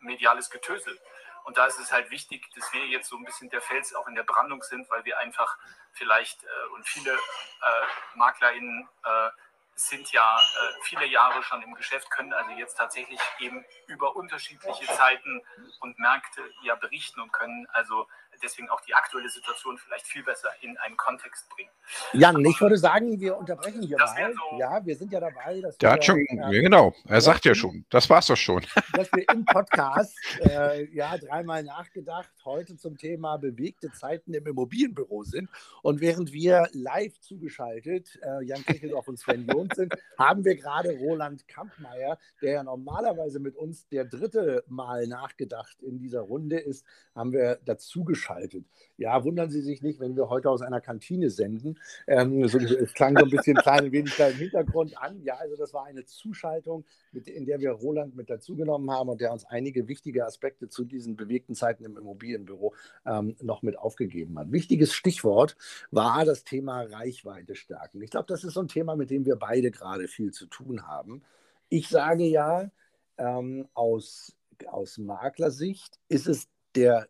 mediales 0.00 0.50
Getösel. 0.50 0.98
Und 1.46 1.56
da 1.56 1.66
ist 1.66 1.78
es 1.78 1.92
halt 1.92 2.10
wichtig, 2.10 2.44
dass 2.56 2.72
wir 2.72 2.84
jetzt 2.86 3.08
so 3.08 3.16
ein 3.16 3.24
bisschen 3.24 3.48
der 3.50 3.62
Fels 3.62 3.94
auch 3.94 4.08
in 4.08 4.16
der 4.16 4.24
Brandung 4.24 4.62
sind, 4.64 4.90
weil 4.90 5.04
wir 5.04 5.18
einfach 5.20 5.56
vielleicht 5.92 6.42
äh, 6.42 6.74
und 6.74 6.86
viele 6.88 7.12
äh, 7.12 8.16
MaklerInnen 8.16 8.88
äh, 9.04 9.30
sind 9.76 10.10
ja 10.10 10.38
äh, 10.38 10.72
viele 10.82 11.06
Jahre 11.06 11.44
schon 11.44 11.62
im 11.62 11.74
Geschäft, 11.74 12.10
können 12.10 12.32
also 12.32 12.50
jetzt 12.52 12.74
tatsächlich 12.76 13.20
eben 13.38 13.64
über 13.86 14.16
unterschiedliche 14.16 14.86
Zeiten 14.86 15.40
und 15.78 15.98
Märkte 16.00 16.42
ja 16.62 16.74
berichten 16.74 17.20
und 17.20 17.32
können 17.32 17.68
also 17.72 18.08
deswegen 18.42 18.68
auch 18.70 18.80
die 18.80 18.94
aktuelle 18.94 19.28
Situation 19.28 19.78
vielleicht 19.78 20.06
viel 20.06 20.22
besser 20.22 20.48
in 20.60 20.76
einen 20.78 20.96
Kontext 20.96 21.48
bringen. 21.48 21.70
Jan, 22.12 22.44
ich 22.44 22.60
würde 22.60 22.76
sagen, 22.76 23.18
wir 23.20 23.36
unterbrechen 23.36 23.82
hier 23.82 23.96
mal. 23.98 24.32
So 24.34 24.58
ja, 24.58 24.84
wir 24.84 24.96
sind 24.96 25.12
ja 25.12 25.20
dabei. 25.20 25.60
Dass 25.60 25.78
Der 25.78 25.90
wir, 25.90 25.94
hat 25.94 26.04
schon, 26.04 26.24
ja, 26.30 26.50
genau, 26.50 26.94
er 27.06 27.20
sagt 27.20 27.44
ja 27.44 27.54
schon, 27.54 27.84
das 27.90 28.08
war 28.10 28.18
es 28.18 28.26
doch 28.26 28.36
schon. 28.36 28.64
Dass 28.92 29.10
wir 29.12 29.28
im 29.32 29.44
Podcast 29.44 30.16
äh, 30.40 30.84
ja 30.94 31.16
dreimal 31.16 31.62
nachgedacht, 31.62 32.30
heute 32.44 32.76
zum 32.76 32.96
Thema 32.96 33.36
bewegte 33.36 33.90
Zeiten 33.92 34.34
im 34.34 34.46
Immobilienbüro 34.46 35.22
sind. 35.24 35.48
Und 35.82 36.00
während 36.00 36.32
wir 36.32 36.68
live 36.72 37.18
zugeschaltet, 37.20 38.18
äh, 38.22 38.44
Jan 38.44 38.64
Kecheldorf 38.64 39.08
und 39.08 39.18
Sven 39.18 39.46
Jons 39.46 39.76
sind, 39.76 39.94
haben 40.18 40.44
wir 40.44 40.56
gerade 40.56 40.90
Roland 40.90 41.46
Kampmeier, 41.48 42.18
der 42.42 42.52
ja 42.52 42.62
normalerweise 42.62 43.38
mit 43.38 43.56
uns 43.56 43.88
der 43.88 44.04
dritte 44.04 44.64
Mal 44.68 45.06
nachgedacht 45.06 45.82
in 45.82 45.98
dieser 45.98 46.20
Runde 46.20 46.58
ist, 46.58 46.84
haben 47.14 47.32
wir 47.32 47.58
dazu 47.64 48.04
geschaltet 48.04 48.25
zugeschaltet. 48.26 48.64
Ja, 48.96 49.24
wundern 49.24 49.50
Sie 49.50 49.60
sich 49.60 49.82
nicht, 49.82 50.00
wenn 50.00 50.16
wir 50.16 50.28
heute 50.28 50.50
aus 50.50 50.62
einer 50.62 50.80
Kantine 50.80 51.30
senden. 51.30 51.78
Ähm, 52.06 52.42
es 52.44 52.94
klang 52.94 53.16
so 53.16 53.24
ein 53.24 53.30
bisschen 53.30 53.56
klein, 53.56 53.92
wenig 53.92 54.18
im 54.18 54.34
Hintergrund 54.34 54.96
an. 54.98 55.22
Ja, 55.22 55.34
also 55.36 55.56
das 55.56 55.74
war 55.74 55.84
eine 55.84 56.04
Zuschaltung, 56.04 56.84
mit, 57.12 57.28
in 57.28 57.44
der 57.44 57.60
wir 57.60 57.72
Roland 57.72 58.16
mit 58.16 58.30
dazugenommen 58.30 58.90
haben 58.90 59.08
und 59.08 59.20
der 59.20 59.32
uns 59.32 59.44
einige 59.44 59.88
wichtige 59.88 60.24
Aspekte 60.26 60.68
zu 60.68 60.84
diesen 60.84 61.16
bewegten 61.16 61.54
Zeiten 61.54 61.84
im 61.84 61.96
Immobilienbüro 61.96 62.74
ähm, 63.04 63.36
noch 63.42 63.62
mit 63.62 63.78
aufgegeben 63.78 64.38
hat. 64.38 64.50
Wichtiges 64.50 64.92
Stichwort 64.92 65.56
war 65.90 66.24
das 66.24 66.44
Thema 66.44 66.82
Reichweite 66.82 67.54
stärken. 67.54 68.02
Ich 68.02 68.10
glaube, 68.10 68.26
das 68.28 68.44
ist 68.44 68.54
so 68.54 68.60
ein 68.60 68.68
Thema, 68.68 68.96
mit 68.96 69.10
dem 69.10 69.26
wir 69.26 69.36
beide 69.36 69.70
gerade 69.70 70.08
viel 70.08 70.32
zu 70.32 70.46
tun 70.46 70.86
haben. 70.86 71.22
Ich 71.68 71.88
sage 71.88 72.24
ja, 72.24 72.70
ähm, 73.18 73.68
aus, 73.74 74.36
aus 74.68 74.98
Maklersicht 74.98 75.98
ist 76.08 76.28
es 76.28 76.48
der 76.76 77.08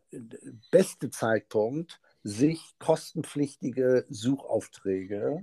beste 0.71 1.09
Zeitpunkt, 1.09 1.99
sich 2.23 2.73
kostenpflichtige 2.79 4.05
Suchaufträge 4.09 5.41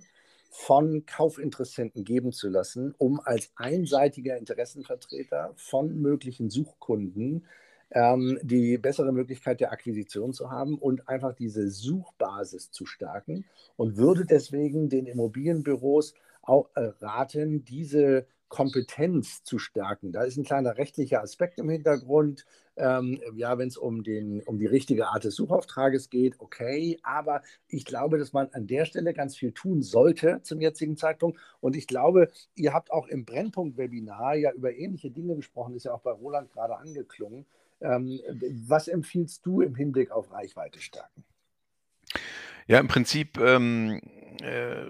von 0.50 1.04
Kaufinteressenten 1.06 2.04
geben 2.04 2.32
zu 2.32 2.48
lassen, 2.48 2.94
um 2.98 3.20
als 3.20 3.50
einseitiger 3.56 4.36
Interessenvertreter 4.36 5.52
von 5.56 6.00
möglichen 6.00 6.50
Suchkunden 6.50 7.46
ähm, 7.90 8.38
die 8.42 8.78
bessere 8.78 9.12
Möglichkeit 9.12 9.60
der 9.60 9.72
Akquisition 9.72 10.32
zu 10.32 10.50
haben 10.50 10.78
und 10.78 11.08
einfach 11.08 11.34
diese 11.34 11.68
Suchbasis 11.70 12.70
zu 12.70 12.86
stärken 12.86 13.44
und 13.76 13.96
würde 13.96 14.26
deswegen 14.26 14.88
den 14.88 15.06
Immobilienbüros 15.06 16.14
auch 16.42 16.70
äh, 16.74 16.92
raten, 17.00 17.64
diese 17.64 18.26
Kompetenz 18.48 19.42
zu 19.42 19.58
stärken. 19.58 20.12
Da 20.12 20.22
ist 20.22 20.36
ein 20.36 20.44
kleiner 20.44 20.76
rechtlicher 20.76 21.22
Aspekt 21.22 21.58
im 21.58 21.68
Hintergrund. 21.68 22.44
Ähm, 22.76 23.20
ja, 23.36 23.56
wenn 23.58 23.68
es 23.68 23.76
um, 23.76 24.04
um 24.46 24.58
die 24.58 24.66
richtige 24.66 25.08
Art 25.08 25.24
des 25.24 25.34
Suchauftrages 25.34 26.10
geht, 26.10 26.38
okay. 26.38 26.98
Aber 27.02 27.42
ich 27.68 27.84
glaube, 27.84 28.18
dass 28.18 28.32
man 28.32 28.48
an 28.52 28.66
der 28.66 28.84
Stelle 28.84 29.14
ganz 29.14 29.36
viel 29.36 29.52
tun 29.52 29.82
sollte 29.82 30.40
zum 30.42 30.60
jetzigen 30.60 30.96
Zeitpunkt. 30.96 31.38
Und 31.60 31.76
ich 31.76 31.86
glaube, 31.86 32.30
ihr 32.54 32.72
habt 32.72 32.90
auch 32.92 33.06
im 33.08 33.24
Brennpunkt-Webinar 33.24 34.36
ja 34.36 34.52
über 34.52 34.74
ähnliche 34.74 35.10
Dinge 35.10 35.36
gesprochen, 35.36 35.74
ist 35.74 35.84
ja 35.84 35.92
auch 35.92 36.02
bei 36.02 36.12
Roland 36.12 36.52
gerade 36.52 36.76
angeklungen. 36.76 37.46
Ähm, 37.80 38.20
was 38.66 38.88
empfiehlst 38.88 39.44
du 39.44 39.60
im 39.60 39.74
Hinblick 39.74 40.10
auf 40.10 40.32
Reichweite 40.32 40.80
stärken? 40.80 41.24
Ja, 42.66 42.78
im 42.80 42.88
Prinzip 42.88 43.38
ähm, 43.38 44.00
äh, 44.40 44.86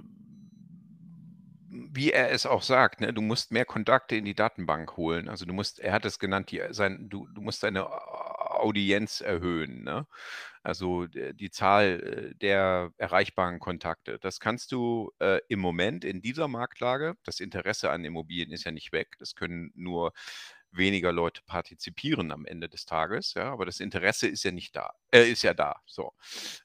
wie 1.74 2.12
er 2.12 2.30
es 2.30 2.46
auch 2.46 2.62
sagt, 2.62 3.00
ne, 3.00 3.12
du 3.12 3.20
musst 3.20 3.52
mehr 3.52 3.64
Kontakte 3.64 4.16
in 4.16 4.24
die 4.24 4.34
Datenbank 4.34 4.96
holen. 4.96 5.28
Also 5.28 5.44
du 5.44 5.52
musst, 5.52 5.80
er 5.80 5.92
hat 5.92 6.04
es 6.04 6.18
genannt, 6.18 6.50
die, 6.50 6.62
sein, 6.70 7.08
du, 7.08 7.26
du 7.28 7.40
musst 7.40 7.62
deine 7.62 7.88
Audienz 7.90 9.20
erhöhen. 9.20 9.82
Ne? 9.82 10.06
Also 10.62 11.06
die 11.06 11.50
Zahl 11.50 12.32
äh, 12.32 12.34
der 12.36 12.92
erreichbaren 12.96 13.58
Kontakte. 13.58 14.18
Das 14.20 14.40
kannst 14.40 14.72
du 14.72 15.12
äh, 15.20 15.40
im 15.48 15.60
Moment 15.60 16.04
in 16.04 16.22
dieser 16.22 16.48
Marktlage, 16.48 17.16
das 17.24 17.40
Interesse 17.40 17.90
an 17.90 18.04
Immobilien 18.04 18.52
ist 18.52 18.64
ja 18.64 18.72
nicht 18.72 18.92
weg. 18.92 19.16
Das 19.18 19.34
können 19.34 19.72
nur 19.74 20.12
weniger 20.76 21.12
Leute 21.12 21.42
partizipieren 21.46 22.32
am 22.32 22.46
Ende 22.46 22.68
des 22.68 22.84
Tages, 22.84 23.34
ja, 23.34 23.52
aber 23.52 23.66
das 23.66 23.80
Interesse 23.80 24.28
ist 24.28 24.44
ja 24.44 24.50
nicht 24.50 24.74
da, 24.76 24.90
äh, 25.12 25.30
ist 25.30 25.42
ja 25.42 25.54
da. 25.54 25.76
So. 25.86 26.12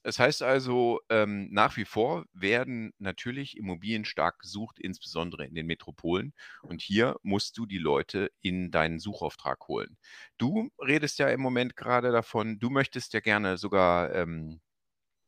Das 0.03 0.19
heißt 0.19 0.41
also, 0.43 0.99
ähm, 1.09 1.47
nach 1.51 1.77
wie 1.77 1.85
vor 1.85 2.25
werden 2.33 2.93
natürlich 2.97 3.57
Immobilien 3.57 4.05
stark 4.05 4.39
gesucht, 4.39 4.79
insbesondere 4.79 5.45
in 5.45 5.55
den 5.55 5.67
Metropolen. 5.67 6.33
Und 6.61 6.81
hier 6.81 7.17
musst 7.23 7.57
du 7.57 7.65
die 7.65 7.77
Leute 7.77 8.31
in 8.41 8.71
deinen 8.71 8.99
Suchauftrag 8.99 9.67
holen. 9.67 9.97
Du 10.37 10.69
redest 10.79 11.19
ja 11.19 11.29
im 11.29 11.41
Moment 11.41 11.75
gerade 11.75 12.11
davon, 12.11 12.59
du 12.59 12.69
möchtest 12.69 13.13
ja 13.13 13.19
gerne 13.19 13.57
sogar 13.57 14.13
ähm, 14.13 14.61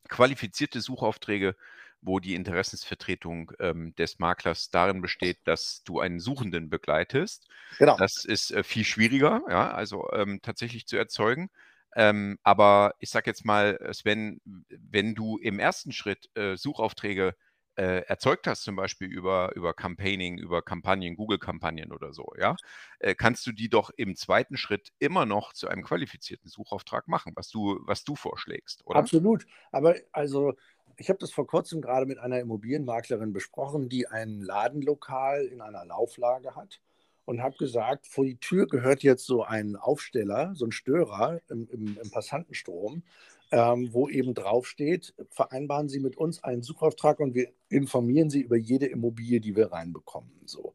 qualifizierte 0.08 0.80
Suchaufträge 0.80 1.56
wo 2.02 2.18
die 2.18 2.34
Interessensvertretung 2.34 3.52
ähm, 3.60 3.94
des 3.94 4.18
Maklers 4.18 4.70
darin 4.70 5.00
besteht, 5.00 5.38
dass 5.44 5.82
du 5.84 6.00
einen 6.00 6.20
Suchenden 6.20 6.68
begleitest. 6.68 7.48
Genau. 7.78 7.96
Das 7.96 8.24
ist 8.24 8.50
äh, 8.50 8.64
viel 8.64 8.84
schwieriger, 8.84 9.42
ja, 9.48 9.72
also 9.72 10.10
ähm, 10.12 10.40
tatsächlich 10.42 10.86
zu 10.86 10.96
erzeugen. 10.96 11.48
Ähm, 11.94 12.38
aber 12.42 12.94
ich 12.98 13.10
sage 13.10 13.30
jetzt 13.30 13.44
mal, 13.44 13.78
Sven, 13.92 14.40
wenn 14.68 15.14
du 15.14 15.38
im 15.38 15.58
ersten 15.58 15.92
Schritt 15.92 16.28
äh, 16.34 16.56
Suchaufträge 16.56 17.34
äh, 17.76 18.02
erzeugt 18.06 18.46
hast, 18.46 18.62
zum 18.62 18.76
Beispiel 18.76 19.08
über, 19.08 19.52
über 19.54 19.72
Campaigning, 19.74 20.38
über 20.38 20.62
Kampagnen, 20.62 21.16
Google-Kampagnen 21.16 21.92
oder 21.92 22.12
so, 22.12 22.32
ja, 22.38 22.56
äh, 22.98 23.14
kannst 23.14 23.46
du 23.46 23.52
die 23.52 23.68
doch 23.68 23.90
im 23.96 24.16
zweiten 24.16 24.56
Schritt 24.56 24.92
immer 24.98 25.26
noch 25.26 25.52
zu 25.52 25.68
einem 25.68 25.82
qualifizierten 25.82 26.50
Suchauftrag 26.50 27.08
machen, 27.08 27.32
was 27.34 27.48
du, 27.48 27.80
was 27.82 28.04
du 28.04 28.14
vorschlägst, 28.14 28.86
oder? 28.86 28.98
Absolut. 28.98 29.46
Aber 29.70 29.94
also 30.12 30.54
ich 30.96 31.08
habe 31.08 31.18
das 31.18 31.32
vor 31.32 31.46
kurzem 31.46 31.80
gerade 31.80 32.06
mit 32.06 32.18
einer 32.18 32.40
Immobilienmaklerin 32.40 33.32
besprochen, 33.32 33.88
die 33.88 34.08
ein 34.08 34.40
Ladenlokal 34.40 35.44
in 35.46 35.60
einer 35.60 35.84
Lauflage 35.84 36.54
hat 36.54 36.80
und 37.24 37.40
habe 37.40 37.56
gesagt, 37.56 38.06
vor 38.06 38.24
die 38.24 38.36
Tür 38.36 38.66
gehört 38.66 39.02
jetzt 39.02 39.26
so 39.26 39.42
ein 39.42 39.76
Aufsteller, 39.76 40.54
so 40.54 40.64
ein 40.64 40.72
Störer 40.72 41.40
im, 41.48 41.68
im, 41.70 41.98
im 42.02 42.10
Passantenstrom, 42.10 43.02
ähm, 43.50 43.92
wo 43.92 44.08
eben 44.08 44.34
draufsteht, 44.34 45.14
vereinbaren 45.30 45.88
Sie 45.88 46.00
mit 46.00 46.16
uns 46.16 46.42
einen 46.42 46.62
Suchauftrag 46.62 47.20
und 47.20 47.34
wir 47.34 47.48
informieren 47.68 48.30
Sie 48.30 48.40
über 48.40 48.56
jede 48.56 48.86
Immobilie, 48.86 49.40
die 49.40 49.54
wir 49.54 49.72
reinbekommen. 49.72 50.32
So. 50.46 50.74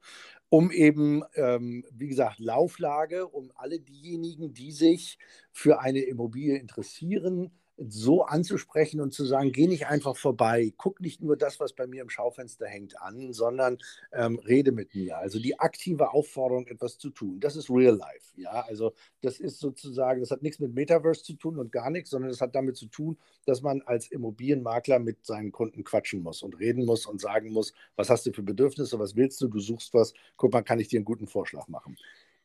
Um 0.49 0.71
eben, 0.71 1.23
ähm, 1.35 1.83
wie 1.91 2.07
gesagt, 2.07 2.39
Lauflage, 2.39 3.27
um 3.27 3.51
alle 3.55 3.79
diejenigen, 3.79 4.53
die 4.53 4.71
sich 4.71 5.17
für 5.51 5.81
eine 5.81 5.99
Immobilie 5.99 6.57
interessieren, 6.57 7.51
so 7.77 8.23
anzusprechen 8.23 9.01
und 9.01 9.13
zu 9.13 9.25
sagen, 9.25 9.51
geh 9.51 9.67
nicht 9.67 9.87
einfach 9.87 10.17
vorbei, 10.17 10.73
guck 10.77 10.99
nicht 10.99 11.21
nur 11.21 11.37
das, 11.37 11.59
was 11.59 11.73
bei 11.73 11.85
mir 11.85 12.01
im 12.01 12.09
Schaufenster 12.09 12.65
hängt, 12.65 12.99
an, 13.01 13.33
sondern 13.33 13.77
ähm, 14.11 14.39
rede 14.39 14.71
mit 14.71 14.95
mir. 14.95 15.17
Also 15.17 15.39
die 15.39 15.59
aktive 15.59 16.11
Aufforderung, 16.11 16.67
etwas 16.67 16.97
zu 16.97 17.09
tun. 17.11 17.39
Das 17.39 17.55
ist 17.55 17.69
Real 17.69 17.95
Life. 17.95 18.33
Ja, 18.35 18.65
also 18.67 18.93
das 19.21 19.39
ist 19.39 19.59
sozusagen, 19.59 20.21
das 20.21 20.31
hat 20.31 20.41
nichts 20.41 20.59
mit 20.59 20.73
Metaverse 20.73 21.23
zu 21.23 21.33
tun 21.33 21.59
und 21.59 21.71
gar 21.71 21.89
nichts, 21.91 22.09
sondern 22.09 22.31
das 22.31 22.41
hat 22.41 22.55
damit 22.55 22.77
zu 22.77 22.87
tun, 22.87 23.17
dass 23.45 23.61
man 23.61 23.81
als 23.83 24.07
Immobilienmakler 24.11 24.99
mit 24.99 25.25
seinen 25.25 25.51
Kunden 25.51 25.83
quatschen 25.83 26.21
muss 26.21 26.41
und 26.41 26.59
reden 26.59 26.85
muss 26.85 27.05
und 27.05 27.21
sagen 27.21 27.51
muss, 27.51 27.73
was 27.95 28.09
hast 28.09 28.25
du 28.25 28.33
für 28.33 28.43
Bedürfnisse, 28.43 28.99
was 28.99 29.15
willst 29.15 29.39
du, 29.41 29.47
du 29.47 29.59
suchst 29.59 29.93
was, 29.93 30.13
guck 30.35 30.53
mal, 30.53 30.63
kann 30.63 30.79
ich 30.79 30.87
dir 30.87 30.97
einen 30.97 31.05
guten 31.05 31.27
Vorschlag 31.27 31.67
machen. 31.67 31.95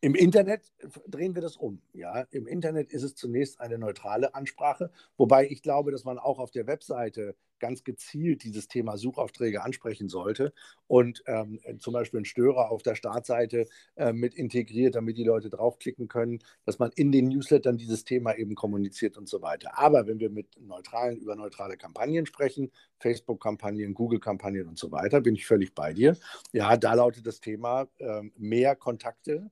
Im 0.04 0.16
Internet 0.16 0.72
drehen 1.06 1.36
wir 1.36 1.42
das 1.42 1.56
um. 1.56 1.80
Ja, 1.92 2.22
im 2.32 2.48
Internet 2.48 2.90
ist 2.90 3.04
es 3.04 3.14
zunächst 3.14 3.60
eine 3.60 3.78
neutrale 3.78 4.34
Ansprache, 4.34 4.90
wobei 5.16 5.48
ich 5.48 5.62
glaube, 5.62 5.92
dass 5.92 6.02
man 6.02 6.18
auch 6.18 6.40
auf 6.40 6.50
der 6.50 6.66
Webseite 6.66 7.36
ganz 7.60 7.84
gezielt 7.84 8.42
dieses 8.42 8.66
Thema 8.66 8.96
Suchaufträge 8.96 9.62
ansprechen 9.62 10.08
sollte 10.08 10.52
und 10.88 11.22
ähm, 11.26 11.60
zum 11.78 11.92
Beispiel 11.92 12.18
einen 12.18 12.24
Störer 12.24 12.72
auf 12.72 12.82
der 12.82 12.96
Startseite 12.96 13.68
äh, 13.94 14.12
mit 14.12 14.34
integriert, 14.34 14.96
damit 14.96 15.18
die 15.18 15.22
Leute 15.22 15.50
draufklicken 15.50 16.08
können, 16.08 16.40
dass 16.64 16.80
man 16.80 16.90
in 16.96 17.12
den 17.12 17.28
Newslettern 17.28 17.76
dieses 17.76 18.02
Thema 18.02 18.34
eben 18.36 18.56
kommuniziert 18.56 19.16
und 19.16 19.28
so 19.28 19.40
weiter. 19.40 19.78
Aber 19.78 20.08
wenn 20.08 20.18
wir 20.18 20.30
mit 20.30 20.48
neutralen, 20.60 21.18
über 21.18 21.36
neutrale 21.36 21.76
Kampagnen 21.76 22.26
sprechen, 22.26 22.72
Facebook-Kampagnen, 22.98 23.94
Google-Kampagnen 23.94 24.66
und 24.66 24.80
so 24.80 24.90
weiter, 24.90 25.20
bin 25.20 25.36
ich 25.36 25.46
völlig 25.46 25.76
bei 25.76 25.92
dir. 25.92 26.16
Ja, 26.50 26.76
da 26.76 26.94
lautet 26.94 27.24
das 27.24 27.40
Thema 27.40 27.86
äh, 27.98 28.22
mehr 28.36 28.74
Kontakte 28.74 29.48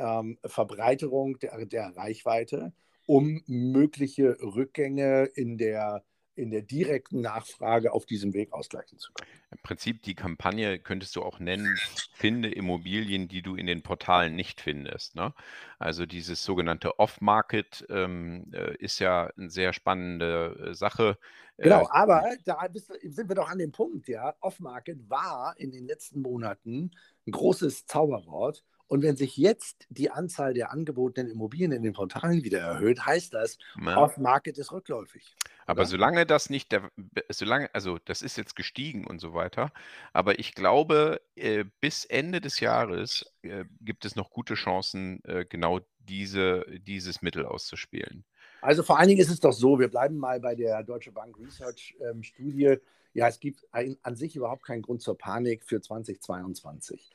ähm, 0.00 0.38
Verbreiterung 0.44 1.38
der, 1.38 1.64
der 1.66 1.96
Reichweite, 1.96 2.72
um 3.06 3.42
mögliche 3.46 4.36
Rückgänge 4.40 5.24
in 5.34 5.58
der 5.58 6.04
in 6.40 6.50
der 6.50 6.62
direkten 6.62 7.20
Nachfrage 7.20 7.92
auf 7.92 8.06
diesem 8.06 8.32
Weg 8.32 8.52
ausgleichen 8.52 8.98
zu 8.98 9.12
können. 9.12 9.30
Im 9.50 9.58
Prinzip 9.62 10.02
die 10.02 10.14
Kampagne 10.14 10.78
könntest 10.78 11.14
du 11.16 11.22
auch 11.22 11.38
nennen, 11.38 11.76
finde 12.14 12.50
Immobilien, 12.50 13.28
die 13.28 13.42
du 13.42 13.56
in 13.56 13.66
den 13.66 13.82
Portalen 13.82 14.36
nicht 14.36 14.60
findest. 14.60 15.16
Ne? 15.16 15.34
Also 15.78 16.06
dieses 16.06 16.42
sogenannte 16.42 16.98
Off-Market 16.98 17.84
ähm, 17.90 18.50
äh, 18.52 18.74
ist 18.76 19.00
ja 19.00 19.30
eine 19.36 19.50
sehr 19.50 19.72
spannende 19.72 20.68
äh, 20.70 20.74
Sache. 20.74 21.18
Genau, 21.58 21.82
äh, 21.82 21.88
aber 21.90 22.24
da 22.44 22.66
sind 22.72 23.28
wir 23.28 23.36
doch 23.36 23.50
an 23.50 23.58
dem 23.58 23.72
Punkt, 23.72 24.08
ja. 24.08 24.34
Off-Market 24.40 25.10
war 25.10 25.54
in 25.58 25.72
den 25.72 25.86
letzten 25.86 26.22
Monaten 26.22 26.92
ein 27.26 27.32
großes 27.32 27.86
Zauberwort 27.86 28.64
und 28.90 29.02
wenn 29.02 29.14
sich 29.14 29.36
jetzt 29.36 29.86
die 29.88 30.10
Anzahl 30.10 30.52
der 30.52 30.72
angebotenen 30.72 31.30
Immobilien 31.30 31.70
in 31.70 31.84
den 31.84 31.92
Portalen 31.92 32.42
wieder 32.42 32.58
erhöht, 32.58 33.06
heißt 33.06 33.32
das, 33.32 33.56
ja. 33.80 33.96
Off-Market 33.96 34.58
ist 34.58 34.72
rückläufig. 34.72 35.36
Aber 35.66 35.82
oder? 35.82 35.88
solange 35.88 36.26
das 36.26 36.50
nicht 36.50 36.72
der, 36.72 36.90
solange, 37.28 37.72
also 37.72 37.98
das 38.04 38.20
ist 38.20 38.36
jetzt 38.36 38.56
gestiegen 38.56 39.06
und 39.06 39.20
so 39.20 39.32
weiter, 39.32 39.70
aber 40.12 40.40
ich 40.40 40.56
glaube, 40.56 41.20
äh, 41.36 41.64
bis 41.80 42.04
Ende 42.04 42.40
des 42.40 42.58
Jahres 42.58 43.32
äh, 43.42 43.64
gibt 43.80 44.04
es 44.04 44.16
noch 44.16 44.30
gute 44.30 44.54
Chancen, 44.54 45.22
äh, 45.24 45.44
genau 45.48 45.78
diese, 46.00 46.66
dieses 46.80 47.22
Mittel 47.22 47.46
auszuspielen. 47.46 48.24
Also 48.60 48.82
vor 48.82 48.98
allen 48.98 49.06
Dingen 49.06 49.20
ist 49.20 49.30
es 49.30 49.38
doch 49.38 49.52
so, 49.52 49.78
wir 49.78 49.88
bleiben 49.88 50.18
mal 50.18 50.40
bei 50.40 50.56
der 50.56 50.82
Deutsche 50.82 51.12
Bank 51.12 51.38
Research 51.38 51.96
ähm, 52.00 52.24
Studie. 52.24 52.74
Ja, 53.14 53.28
es 53.28 53.38
gibt 53.38 53.64
ein, 53.70 53.96
an 54.02 54.16
sich 54.16 54.34
überhaupt 54.34 54.64
keinen 54.64 54.82
Grund 54.82 55.00
zur 55.00 55.16
Panik 55.16 55.64
für 55.64 55.80
2022. 55.80 57.08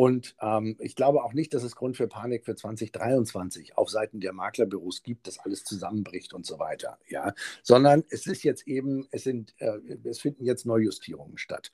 Und 0.00 0.34
ähm, 0.40 0.76
ich 0.78 0.96
glaube 0.96 1.22
auch 1.22 1.34
nicht, 1.34 1.52
dass 1.52 1.62
es 1.62 1.76
Grund 1.76 1.94
für 1.94 2.08
Panik 2.08 2.46
für 2.46 2.56
2023 2.56 3.76
auf 3.76 3.90
Seiten 3.90 4.18
der 4.20 4.32
Maklerbüros 4.32 5.02
gibt, 5.02 5.26
dass 5.26 5.38
alles 5.38 5.62
zusammenbricht 5.62 6.32
und 6.32 6.46
so 6.46 6.58
weiter. 6.58 6.98
Ja, 7.06 7.34
sondern 7.62 8.04
es 8.08 8.26
ist 8.26 8.42
jetzt 8.42 8.66
eben, 8.66 9.08
es 9.10 9.24
sind, 9.24 9.54
äh, 9.58 9.76
es 10.04 10.18
finden 10.18 10.46
jetzt 10.46 10.64
Neujustierungen 10.64 11.36
statt. 11.36 11.70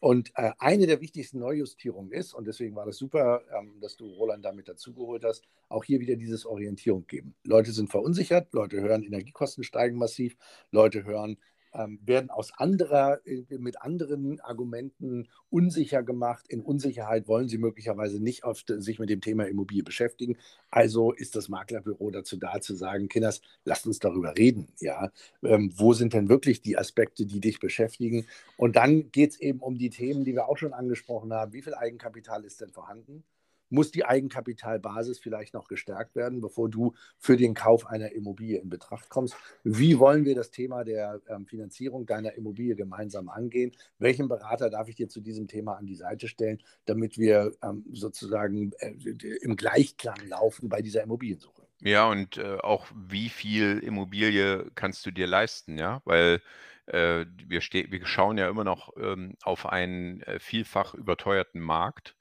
Und 0.00 0.32
äh, 0.34 0.50
eine 0.58 0.88
der 0.88 1.00
wichtigsten 1.00 1.38
Neujustierungen 1.38 2.10
ist, 2.10 2.34
und 2.34 2.48
deswegen 2.48 2.74
war 2.74 2.86
das 2.86 2.96
super, 2.96 3.42
ähm, 3.56 3.78
dass 3.80 3.96
du 3.96 4.14
Roland 4.14 4.44
damit 4.44 4.66
dazugeholt 4.66 5.22
hast, 5.22 5.44
auch 5.68 5.84
hier 5.84 6.00
wieder 6.00 6.16
dieses 6.16 6.46
Orientierung 6.46 7.06
geben. 7.06 7.36
Leute 7.44 7.70
sind 7.70 7.88
verunsichert, 7.88 8.52
Leute 8.52 8.80
hören, 8.80 9.04
Energiekosten 9.04 9.62
steigen 9.62 9.96
massiv, 9.96 10.36
Leute 10.72 11.04
hören, 11.04 11.36
werden 11.72 12.30
aus 12.30 12.52
anderer, 12.56 13.20
mit 13.48 13.80
anderen 13.80 14.40
Argumenten 14.40 15.28
unsicher 15.50 16.02
gemacht. 16.02 16.46
In 16.48 16.60
Unsicherheit 16.62 17.28
wollen 17.28 17.48
sie 17.48 17.58
möglicherweise 17.58 18.20
nicht 18.20 18.44
oft 18.44 18.72
sich 18.78 18.98
mit 18.98 19.10
dem 19.10 19.20
Thema 19.20 19.46
Immobilie 19.46 19.82
beschäftigen. 19.82 20.36
Also 20.70 21.12
ist 21.12 21.36
das 21.36 21.48
Maklerbüro 21.48 22.10
dazu 22.10 22.36
da, 22.36 22.60
zu 22.60 22.74
sagen, 22.74 23.08
Kinders, 23.08 23.40
lasst 23.64 23.86
uns 23.86 23.98
darüber 23.98 24.36
reden. 24.36 24.68
Ja? 24.80 25.10
Ähm, 25.42 25.72
wo 25.76 25.92
sind 25.92 26.12
denn 26.12 26.28
wirklich 26.28 26.62
die 26.62 26.76
Aspekte, 26.76 27.26
die 27.26 27.40
dich 27.40 27.60
beschäftigen? 27.60 28.26
Und 28.56 28.76
dann 28.76 29.10
geht 29.12 29.30
es 29.30 29.40
eben 29.40 29.60
um 29.60 29.78
die 29.78 29.90
Themen, 29.90 30.24
die 30.24 30.34
wir 30.34 30.48
auch 30.48 30.58
schon 30.58 30.72
angesprochen 30.72 31.32
haben. 31.32 31.52
Wie 31.52 31.62
viel 31.62 31.74
Eigenkapital 31.74 32.44
ist 32.44 32.60
denn 32.60 32.70
vorhanden? 32.70 33.24
Muss 33.70 33.90
die 33.90 34.04
Eigenkapitalbasis 34.04 35.18
vielleicht 35.18 35.54
noch 35.54 35.68
gestärkt 35.68 36.14
werden, 36.16 36.40
bevor 36.40 36.68
du 36.68 36.94
für 37.18 37.36
den 37.36 37.54
Kauf 37.54 37.86
einer 37.86 38.12
Immobilie 38.12 38.58
in 38.60 38.68
Betracht 38.68 39.08
kommst. 39.08 39.36
Wie 39.64 39.98
wollen 39.98 40.24
wir 40.24 40.34
das 40.34 40.50
Thema 40.50 40.84
der 40.84 41.20
ähm, 41.28 41.46
Finanzierung 41.46 42.06
deiner 42.06 42.34
Immobilie 42.34 42.76
gemeinsam 42.76 43.28
angehen? 43.28 43.72
Welchen 43.98 44.28
Berater 44.28 44.70
darf 44.70 44.88
ich 44.88 44.96
dir 44.96 45.08
zu 45.08 45.20
diesem 45.20 45.46
Thema 45.48 45.76
an 45.76 45.86
die 45.86 45.96
Seite 45.96 46.28
stellen, 46.28 46.58
damit 46.84 47.18
wir 47.18 47.52
ähm, 47.62 47.84
sozusagen 47.92 48.72
äh, 48.78 48.94
im 49.40 49.56
Gleichklang 49.56 50.20
laufen 50.26 50.68
bei 50.68 50.82
dieser 50.82 51.02
Immobiliensuche? 51.02 51.62
Ja, 51.82 52.08
und 52.08 52.36
äh, 52.36 52.58
auch 52.58 52.86
wie 52.94 53.30
viel 53.30 53.78
Immobilie 53.78 54.70
kannst 54.74 55.06
du 55.06 55.10
dir 55.10 55.26
leisten, 55.26 55.78
ja? 55.78 56.02
Weil 56.04 56.42
äh, 56.86 57.24
wir, 57.46 57.60
wir 57.60 58.06
schauen 58.06 58.36
ja 58.36 58.48
immer 58.48 58.64
noch 58.64 58.92
ähm, 58.96 59.36
auf 59.42 59.66
einen 59.66 60.22
äh, 60.22 60.38
vielfach 60.38 60.94
überteuerten 60.94 61.60
Markt. 61.60 62.16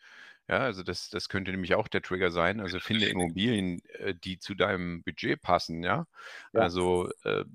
Ja, 0.50 0.62
also 0.62 0.82
das, 0.82 1.10
das 1.10 1.30
könnte 1.30 1.52
nämlich 1.52 1.76
auch 1.76 1.88
der 1.88 2.02
Trigger 2.02 2.32
sein. 2.32 2.60
Also 2.60 2.80
finde 2.80 3.06
Immobilien, 3.06 3.82
äh, 4.00 4.16
die 4.16 4.40
zu 4.40 4.56
deinem 4.56 5.04
Budget 5.04 5.42
passen, 5.42 5.84
ja. 5.84 6.08
ja. 6.54 6.60
Also 6.60 7.10
äh, 7.24 7.46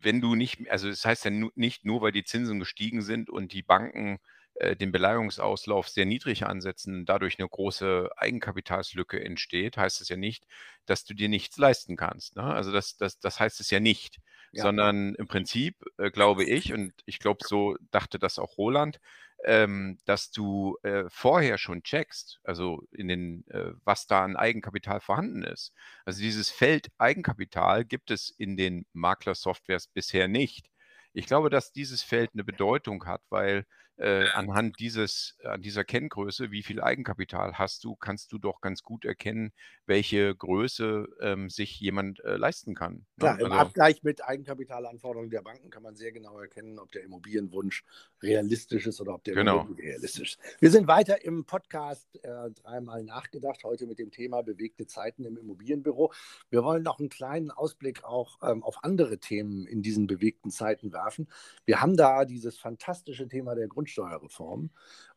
wenn 0.00 0.20
du 0.20 0.36
nicht, 0.36 0.70
also 0.70 0.88
das 0.88 1.04
heißt 1.04 1.24
ja 1.24 1.32
nicht 1.54 1.84
nur, 1.84 2.00
weil 2.00 2.12
die 2.12 2.24
Zinsen 2.24 2.60
gestiegen 2.60 3.02
sind 3.02 3.28
und 3.28 3.52
die 3.52 3.62
Banken 3.62 4.20
äh, 4.54 4.76
den 4.76 4.92
Beleihungsauslauf 4.92 5.88
sehr 5.88 6.06
niedrig 6.06 6.46
ansetzen, 6.46 7.04
dadurch 7.04 7.38
eine 7.38 7.48
große 7.48 8.08
Eigenkapitalslücke 8.16 9.22
entsteht, 9.22 9.76
heißt 9.76 10.00
es 10.00 10.08
ja 10.08 10.16
nicht, 10.16 10.46
dass 10.86 11.04
du 11.04 11.14
dir 11.14 11.28
nichts 11.28 11.58
leisten 11.58 11.96
kannst. 11.96 12.36
Ne? 12.36 12.44
Also 12.44 12.70
das, 12.70 12.96
das, 12.96 13.18
das 13.18 13.40
heißt 13.40 13.60
es 13.60 13.70
ja 13.70 13.80
nicht, 13.80 14.18
ja. 14.52 14.62
sondern 14.62 15.16
im 15.16 15.26
Prinzip 15.26 15.84
äh, 15.98 16.12
glaube 16.12 16.44
ich, 16.44 16.72
und 16.72 16.92
ich 17.06 17.18
glaube, 17.18 17.40
so 17.44 17.76
dachte 17.90 18.20
das 18.20 18.38
auch 18.38 18.56
Roland, 18.56 19.00
ähm, 19.44 19.98
dass 20.04 20.30
du 20.30 20.76
äh, 20.82 21.04
vorher 21.08 21.58
schon 21.58 21.82
checkst, 21.82 22.40
also 22.44 22.86
in 22.92 23.08
den, 23.08 23.46
äh, 23.48 23.72
was 23.84 24.06
da 24.06 24.24
an 24.24 24.36
Eigenkapital 24.36 25.00
vorhanden 25.00 25.42
ist. 25.42 25.72
Also 26.04 26.20
dieses 26.20 26.50
Feld 26.50 26.88
Eigenkapital 26.98 27.84
gibt 27.84 28.10
es 28.10 28.30
in 28.30 28.56
den 28.56 28.86
Makler-Softwares 28.92 29.86
bisher 29.88 30.28
nicht. 30.28 30.70
Ich 31.12 31.26
glaube, 31.26 31.50
dass 31.50 31.72
dieses 31.72 32.02
Feld 32.02 32.30
eine 32.34 32.44
Bedeutung 32.44 33.06
hat, 33.06 33.22
weil 33.30 33.66
äh, 34.00 34.24
anhand 34.32 34.78
dieses, 34.78 35.36
an 35.44 35.60
dieser 35.60 35.84
Kenngröße, 35.84 36.50
wie 36.50 36.62
viel 36.62 36.80
Eigenkapital 36.80 37.58
hast 37.58 37.84
du, 37.84 37.96
kannst 37.96 38.32
du 38.32 38.38
doch 38.38 38.62
ganz 38.62 38.82
gut 38.82 39.04
erkennen, 39.04 39.52
welche 39.84 40.34
Größe 40.34 41.06
ähm, 41.20 41.50
sich 41.50 41.78
jemand 41.80 42.20
äh, 42.24 42.36
leisten 42.36 42.74
kann. 42.74 42.94
Ne? 42.94 43.04
Klar, 43.18 43.40
im 43.40 43.52
also, 43.52 43.58
Abgleich 43.58 44.02
mit 44.02 44.24
Eigenkapitalanforderungen 44.24 45.30
der 45.30 45.42
Banken 45.42 45.68
kann 45.68 45.82
man 45.82 45.96
sehr 45.96 46.12
genau 46.12 46.38
erkennen, 46.38 46.78
ob 46.78 46.90
der 46.92 47.04
Immobilienwunsch 47.04 47.84
realistisch 48.22 48.86
ist 48.86 49.02
oder 49.02 49.14
ob 49.14 49.24
der 49.24 49.34
genau. 49.34 49.68
realistisch 49.76 50.36
ist. 50.36 50.60
Wir 50.60 50.70
sind 50.70 50.86
weiter 50.86 51.22
im 51.22 51.44
Podcast 51.44 52.08
äh, 52.24 52.50
dreimal 52.62 53.04
nachgedacht, 53.04 53.64
heute 53.64 53.86
mit 53.86 53.98
dem 53.98 54.10
Thema 54.10 54.42
bewegte 54.42 54.86
Zeiten 54.86 55.26
im 55.26 55.36
Immobilienbüro. 55.36 56.10
Wir 56.48 56.64
wollen 56.64 56.82
noch 56.82 57.00
einen 57.00 57.10
kleinen 57.10 57.50
Ausblick 57.50 58.02
auch 58.04 58.38
ähm, 58.42 58.62
auf 58.62 58.82
andere 58.82 59.18
Themen 59.18 59.66
in 59.66 59.82
diesen 59.82 60.06
bewegten 60.06 60.50
Zeiten 60.50 60.90
werfen. 60.90 61.28
Wir 61.66 61.82
haben 61.82 61.98
da 61.98 62.24
dieses 62.24 62.56
fantastische 62.56 63.28
Thema 63.28 63.54
der 63.54 63.68
Grund 63.68 63.89
Grundsteuerreform. 63.90 64.70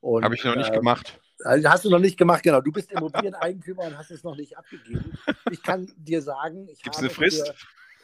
Habe 0.03 0.36
ich 0.36 0.43
noch 0.43 0.55
nicht 0.55 0.71
äh, 0.71 0.75
gemacht. 0.75 1.19
Also 1.43 1.69
hast 1.69 1.86
du 1.86 1.89
noch 1.89 1.99
nicht 1.99 2.17
gemacht, 2.17 2.43
genau. 2.43 2.62
Du 2.62 2.71
bist 2.71 2.91
Immobilieneigentümer 2.91 3.83
und 3.88 3.97
hast 3.97 4.12
es 4.12 4.23
noch 4.23 4.36
nicht 4.36 4.57
abgegeben. 4.57 5.17
Ich 5.51 5.62
kann 5.62 5.91
dir 5.97 6.21
sagen, 6.21 6.67
Gibt 6.67 6.95
es 6.95 6.99
eine 6.99 7.09
Frist? 7.09 7.53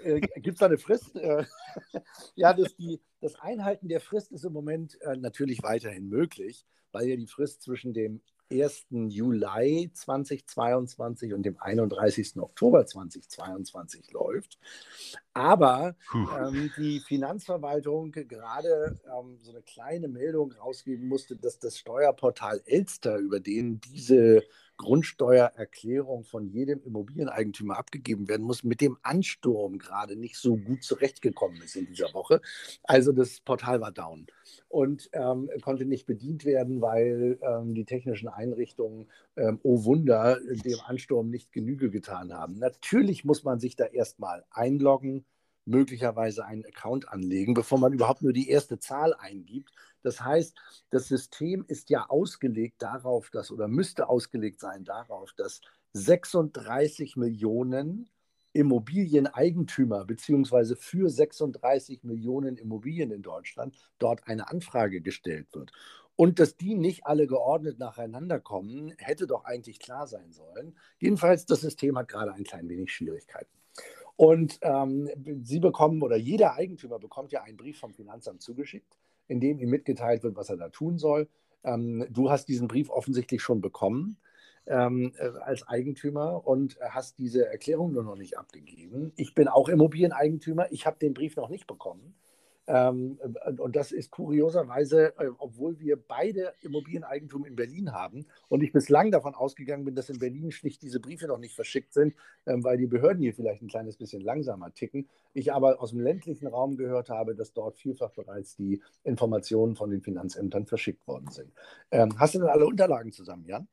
Äh, 0.03 0.21
Gibt 0.21 0.55
es 0.55 0.59
da 0.59 0.67
eine 0.67 0.77
Frist? 0.77 1.15
Äh, 1.15 1.45
ja, 2.35 2.53
das, 2.53 2.75
die, 2.75 3.01
das 3.21 3.35
Einhalten 3.35 3.87
der 3.87 4.01
Frist 4.01 4.31
ist 4.31 4.45
im 4.45 4.53
Moment 4.53 4.99
äh, 5.01 5.15
natürlich 5.17 5.61
weiterhin 5.63 6.07
möglich, 6.07 6.65
weil 6.91 7.07
ja 7.07 7.15
die 7.15 7.27
Frist 7.27 7.61
zwischen 7.61 7.93
dem 7.93 8.21
1. 8.51 8.87
Juli 9.09 9.91
2022 9.93 11.33
und 11.33 11.43
dem 11.43 11.57
31. 11.59 12.37
Oktober 12.37 12.85
2022 12.85 14.11
läuft. 14.11 14.59
Aber 15.33 15.95
ähm, 16.13 16.71
die 16.77 16.99
Finanzverwaltung 16.99 18.11
gerade 18.11 18.99
ähm, 19.05 19.37
so 19.41 19.51
eine 19.51 19.61
kleine 19.61 20.07
Meldung 20.07 20.51
rausgeben 20.51 21.07
musste, 21.07 21.35
dass 21.35 21.59
das 21.59 21.77
Steuerportal 21.77 22.61
Elster, 22.65 23.17
über 23.17 23.39
den 23.39 23.79
diese 23.81 24.43
Grundsteuererklärung 24.79 26.23
von 26.23 26.47
jedem 26.47 26.81
Immobilieneigentümer 26.83 27.77
abgegeben 27.77 28.29
werden 28.29 28.45
muss, 28.45 28.63
mit 28.63 28.79
dem 28.79 28.97
Ansturm 29.03 29.77
gerade 29.77 30.15
nicht 30.15 30.37
so 30.37 30.55
gut 30.55 30.83
zurechtgekommen 30.83 31.61
ist 31.61 31.75
in 31.75 31.85
dieser 31.85 32.13
Woche. 32.13 32.41
Also 32.83 33.11
das 33.11 33.41
Portal 33.41 33.81
war 33.81 33.91
down 33.91 34.27
und 34.69 35.09
ähm, 35.11 35.49
konnte 35.61 35.85
nicht 35.85 36.05
bedient 36.05 36.45
werden, 36.45 36.81
weil 36.81 37.37
ähm, 37.41 37.75
die 37.75 37.83
technischen 37.83 38.29
Einrichtungen, 38.29 39.09
ähm, 39.35 39.59
oh 39.63 39.83
Wunder, 39.83 40.39
dem 40.39 40.79
Ansturm 40.85 41.29
nicht 41.29 41.51
Genüge 41.51 41.89
getan 41.89 42.33
haben. 42.33 42.57
Natürlich 42.57 43.25
muss 43.25 43.43
man 43.43 43.59
sich 43.59 43.75
da 43.75 43.85
erstmal 43.85 44.45
einloggen, 44.49 45.25
möglicherweise 45.65 46.45
einen 46.45 46.65
Account 46.65 47.09
anlegen, 47.09 47.53
bevor 47.53 47.79
man 47.79 47.93
überhaupt 47.93 48.21
nur 48.21 48.33
die 48.33 48.49
erste 48.49 48.79
Zahl 48.79 49.13
eingibt. 49.13 49.71
Das 50.01 50.21
heißt, 50.21 50.55
das 50.89 51.07
System 51.07 51.65
ist 51.67 51.89
ja 51.89 52.05
ausgelegt 52.09 52.81
darauf, 52.81 53.29
dass 53.29 53.51
oder 53.51 53.67
müsste 53.67 54.09
ausgelegt 54.09 54.59
sein 54.59 54.83
darauf, 54.83 55.33
dass 55.33 55.61
36 55.93 57.15
Millionen 57.15 58.09
Immobilieneigentümer 58.53 60.05
beziehungsweise 60.05 60.75
für 60.75 61.09
36 61.09 62.03
Millionen 62.03 62.57
Immobilien 62.57 63.11
in 63.11 63.21
Deutschland 63.21 63.75
dort 63.99 64.27
eine 64.27 64.49
Anfrage 64.49 65.01
gestellt 65.01 65.53
wird. 65.53 65.71
Und 66.15 66.39
dass 66.39 66.57
die 66.57 66.75
nicht 66.75 67.05
alle 67.05 67.27
geordnet 67.27 67.79
nacheinander 67.79 68.39
kommen, 68.39 68.93
hätte 68.97 69.25
doch 69.27 69.45
eigentlich 69.45 69.79
klar 69.79 70.05
sein 70.07 70.33
sollen. 70.33 70.75
Jedenfalls, 70.99 71.45
das 71.45 71.61
System 71.61 71.97
hat 71.97 72.09
gerade 72.09 72.33
ein 72.33 72.43
klein 72.43 72.67
wenig 72.67 72.91
Schwierigkeiten. 72.91 73.57
Und 74.17 74.59
ähm, 74.63 75.09
Sie 75.43 75.61
bekommen 75.61 76.01
oder 76.01 76.17
jeder 76.17 76.55
Eigentümer 76.55 76.99
bekommt 76.99 77.31
ja 77.31 77.43
einen 77.43 77.55
Brief 77.55 77.79
vom 77.79 77.93
Finanzamt 77.93 78.41
zugeschickt, 78.41 78.97
in 79.29 79.39
dem 79.39 79.59
ihm 79.59 79.69
mitgeteilt 79.69 80.23
wird, 80.23 80.35
was 80.35 80.49
er 80.49 80.57
da 80.57 80.69
tun 80.69 80.97
soll. 80.97 81.29
Ähm, 81.63 82.05
du 82.09 82.29
hast 82.29 82.47
diesen 82.47 82.67
Brief 82.67 82.89
offensichtlich 82.89 83.41
schon 83.41 83.61
bekommen 83.61 84.17
ähm, 84.67 85.13
äh, 85.17 85.29
als 85.41 85.67
Eigentümer 85.67 86.45
und 86.45 86.77
hast 86.81 87.17
diese 87.17 87.47
Erklärung 87.47 87.93
nur 87.93 88.03
noch 88.03 88.17
nicht 88.17 88.37
abgegeben. 88.37 89.13
Ich 89.15 89.33
bin 89.33 89.47
auch 89.47 89.69
Immobilieneigentümer. 89.69 90.71
Ich 90.71 90.85
habe 90.85 90.99
den 90.99 91.13
Brief 91.13 91.35
noch 91.35 91.49
nicht 91.49 91.67
bekommen. 91.67 92.15
Ähm, 92.69 93.17
und 93.57 93.75
das 93.75 93.91
ist 93.91 94.11
kurioserweise, 94.11 95.17
äh, 95.17 95.29
obwohl 95.39 95.79
wir 95.79 95.97
beide 95.97 96.53
Immobilieneigentum 96.61 97.43
in 97.45 97.55
Berlin 97.55 97.93
haben 97.93 98.27
und 98.47 98.61
ich 98.61 98.71
bislang 98.71 99.09
davon 99.09 99.33
ausgegangen 99.33 99.85
bin, 99.85 99.95
dass 99.95 100.11
in 100.11 100.19
Berlin 100.19 100.51
schlicht 100.51 100.83
diese 100.83 100.99
Briefe 100.99 101.25
noch 101.25 101.39
nicht 101.39 101.55
verschickt 101.55 101.93
sind, 101.93 102.13
ähm, 102.45 102.63
weil 102.63 102.77
die 102.77 102.85
Behörden 102.85 103.23
hier 103.23 103.33
vielleicht 103.33 103.63
ein 103.63 103.69
kleines 103.69 103.97
bisschen 103.97 104.21
langsamer 104.21 104.71
ticken. 104.71 105.09
Ich 105.33 105.51
aber 105.51 105.81
aus 105.81 105.89
dem 105.89 105.99
ländlichen 105.99 106.45
Raum 106.45 106.77
gehört 106.77 107.09
habe, 107.09 107.33
dass 107.33 107.53
dort 107.53 107.75
vielfach 107.75 108.11
bereits 108.11 108.55
die 108.55 108.83
Informationen 109.03 109.75
von 109.75 109.89
den 109.89 110.03
Finanzämtern 110.03 110.67
verschickt 110.67 111.07
worden 111.07 111.31
sind. 111.31 111.51
Ähm, 111.89 112.19
hast 112.19 112.35
du 112.35 112.39
denn 112.39 112.49
alle 112.49 112.67
Unterlagen 112.67 113.11
zusammen, 113.11 113.45
Jan? 113.47 113.67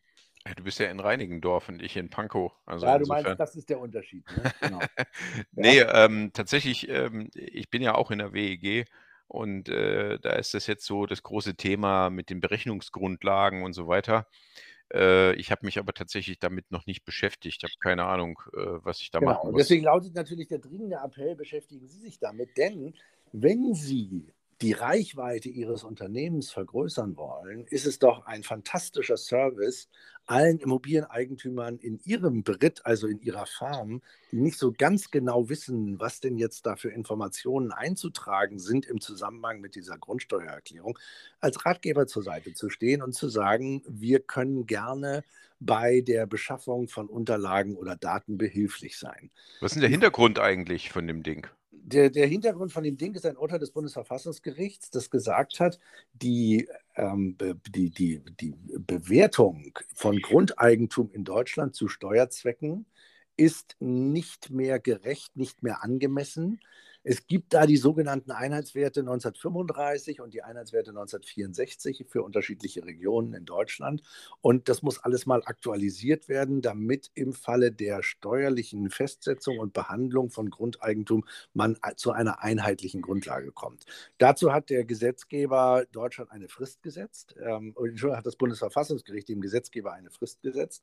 Du 0.54 0.62
bist 0.62 0.78
ja 0.78 0.90
in 0.90 1.00
Reinigendorf 1.00 1.68
und 1.68 1.82
ich 1.82 1.96
in 1.96 2.10
Pankow. 2.10 2.52
Also 2.66 2.86
ja, 2.86 2.94
du 2.94 3.00
insofern. 3.00 3.24
meinst, 3.24 3.40
das 3.40 3.56
ist 3.56 3.68
der 3.68 3.80
Unterschied. 3.80 4.24
Ne? 4.36 4.52
Genau. 4.60 4.78
nee, 5.52 5.78
ja. 5.78 6.04
ähm, 6.04 6.30
tatsächlich, 6.32 6.88
ähm, 6.88 7.30
ich 7.34 7.70
bin 7.70 7.82
ja 7.82 7.94
auch 7.94 8.10
in 8.10 8.18
der 8.18 8.32
WEG 8.32 8.86
und 9.28 9.68
äh, 9.68 10.18
da 10.18 10.30
ist 10.32 10.54
das 10.54 10.66
jetzt 10.66 10.86
so 10.86 11.06
das 11.06 11.22
große 11.22 11.56
Thema 11.56 12.10
mit 12.10 12.30
den 12.30 12.40
Berechnungsgrundlagen 12.40 13.62
und 13.62 13.72
so 13.72 13.88
weiter. 13.88 14.26
Äh, 14.92 15.34
ich 15.34 15.50
habe 15.50 15.66
mich 15.66 15.78
aber 15.78 15.92
tatsächlich 15.92 16.38
damit 16.38 16.70
noch 16.70 16.86
nicht 16.86 17.04
beschäftigt. 17.04 17.58
Ich 17.58 17.64
habe 17.64 17.78
keine 17.80 18.04
Ahnung, 18.04 18.40
äh, 18.54 18.60
was 18.84 19.00
ich 19.00 19.10
da 19.10 19.18
genau. 19.18 19.32
machen 19.32 19.50
muss. 19.50 19.62
Deswegen 19.62 19.84
lautet 19.84 20.14
natürlich 20.14 20.48
der 20.48 20.58
dringende 20.58 20.96
Appell, 20.96 21.34
beschäftigen 21.34 21.88
Sie 21.88 21.98
sich 21.98 22.18
damit, 22.18 22.56
denn 22.56 22.94
wenn 23.32 23.74
Sie 23.74 24.32
die 24.62 24.72
Reichweite 24.72 25.48
ihres 25.48 25.84
Unternehmens 25.84 26.50
vergrößern 26.50 27.16
wollen, 27.16 27.66
ist 27.66 27.86
es 27.86 27.98
doch 27.98 28.24
ein 28.24 28.42
fantastischer 28.42 29.18
Service, 29.18 29.88
allen 30.24 30.58
Immobilieneigentümern 30.58 31.78
in 31.78 32.00
ihrem 32.04 32.42
Beritt, 32.42 32.84
also 32.84 33.06
in 33.06 33.20
ihrer 33.20 33.46
Farm, 33.46 34.00
die 34.32 34.40
nicht 34.40 34.58
so 34.58 34.72
ganz 34.72 35.10
genau 35.10 35.48
wissen, 35.48 36.00
was 36.00 36.20
denn 36.20 36.36
jetzt 36.36 36.66
da 36.66 36.76
für 36.76 36.90
Informationen 36.90 37.70
einzutragen 37.70 38.58
sind 38.58 38.86
im 38.86 39.00
Zusammenhang 39.00 39.60
mit 39.60 39.74
dieser 39.74 39.98
Grundsteuererklärung, 39.98 40.98
als 41.40 41.64
Ratgeber 41.64 42.06
zur 42.06 42.22
Seite 42.22 42.54
zu 42.54 42.70
stehen 42.70 43.02
und 43.02 43.12
zu 43.12 43.28
sagen, 43.28 43.82
wir 43.86 44.20
können 44.20 44.66
gerne 44.66 45.22
bei 45.60 46.00
der 46.00 46.26
Beschaffung 46.26 46.88
von 46.88 47.08
Unterlagen 47.08 47.76
oder 47.76 47.96
Daten 47.96 48.36
behilflich 48.36 48.98
sein. 48.98 49.30
Was 49.60 49.72
ist 49.72 49.76
denn 49.76 49.82
der 49.82 49.90
Hintergrund 49.90 50.38
eigentlich 50.38 50.90
von 50.90 51.06
dem 51.06 51.22
Ding? 51.22 51.46
Der, 51.88 52.10
der, 52.10 52.26
Hintergrund 52.26 52.72
von 52.72 52.82
dem 52.82 52.96
Ding 52.96 53.14
ist 53.14 53.24
ein 53.26 53.36
Urteil 53.36 53.60
des 53.60 53.70
Bundesverfassungsgerichts, 53.70 54.90
das 54.90 55.08
gesagt 55.08 55.60
hat, 55.60 55.78
die, 56.14 56.68
ähm, 56.96 57.36
die, 57.68 57.90
die, 57.90 58.20
die 58.40 58.56
Bewertung 58.76 59.78
von 59.94 60.18
Grundeigentum 60.18 61.12
in 61.12 61.22
Deutschland 61.22 61.76
zu 61.76 61.86
Steuerzwecken 61.86 62.86
ist 63.36 63.76
nicht 63.78 64.50
mehr 64.50 64.80
gerecht, 64.80 65.36
nicht 65.36 65.62
mehr 65.62 65.84
angemessen. 65.84 66.58
Es 67.08 67.28
gibt 67.28 67.54
da 67.54 67.66
die 67.66 67.76
sogenannten 67.76 68.32
Einheitswerte 68.32 68.98
1935 68.98 70.20
und 70.20 70.34
die 70.34 70.42
Einheitswerte 70.42 70.90
1964 70.90 72.04
für 72.08 72.24
unterschiedliche 72.24 72.84
Regionen 72.84 73.32
in 73.32 73.44
Deutschland. 73.44 74.02
Und 74.40 74.68
das 74.68 74.82
muss 74.82 74.98
alles 74.98 75.24
mal 75.24 75.40
aktualisiert 75.44 76.28
werden, 76.28 76.62
damit 76.62 77.12
im 77.14 77.32
Falle 77.32 77.70
der 77.70 78.02
steuerlichen 78.02 78.90
Festsetzung 78.90 79.60
und 79.60 79.72
Behandlung 79.72 80.30
von 80.30 80.50
Grundeigentum 80.50 81.24
man 81.54 81.78
zu 81.94 82.10
einer 82.10 82.42
einheitlichen 82.42 83.02
Grundlage 83.02 83.52
kommt. 83.52 83.84
Dazu 84.18 84.52
hat 84.52 84.68
der 84.68 84.84
Gesetzgeber 84.84 85.84
Deutschland 85.92 86.32
eine 86.32 86.48
Frist 86.48 86.82
gesetzt. 86.82 87.36
Ähm, 87.40 87.76
Entschuldigung, 87.78 88.16
hat 88.16 88.26
das 88.26 88.34
Bundesverfassungsgericht 88.34 89.28
dem 89.28 89.40
Gesetzgeber 89.40 89.92
eine 89.92 90.10
Frist 90.10 90.42
gesetzt. 90.42 90.82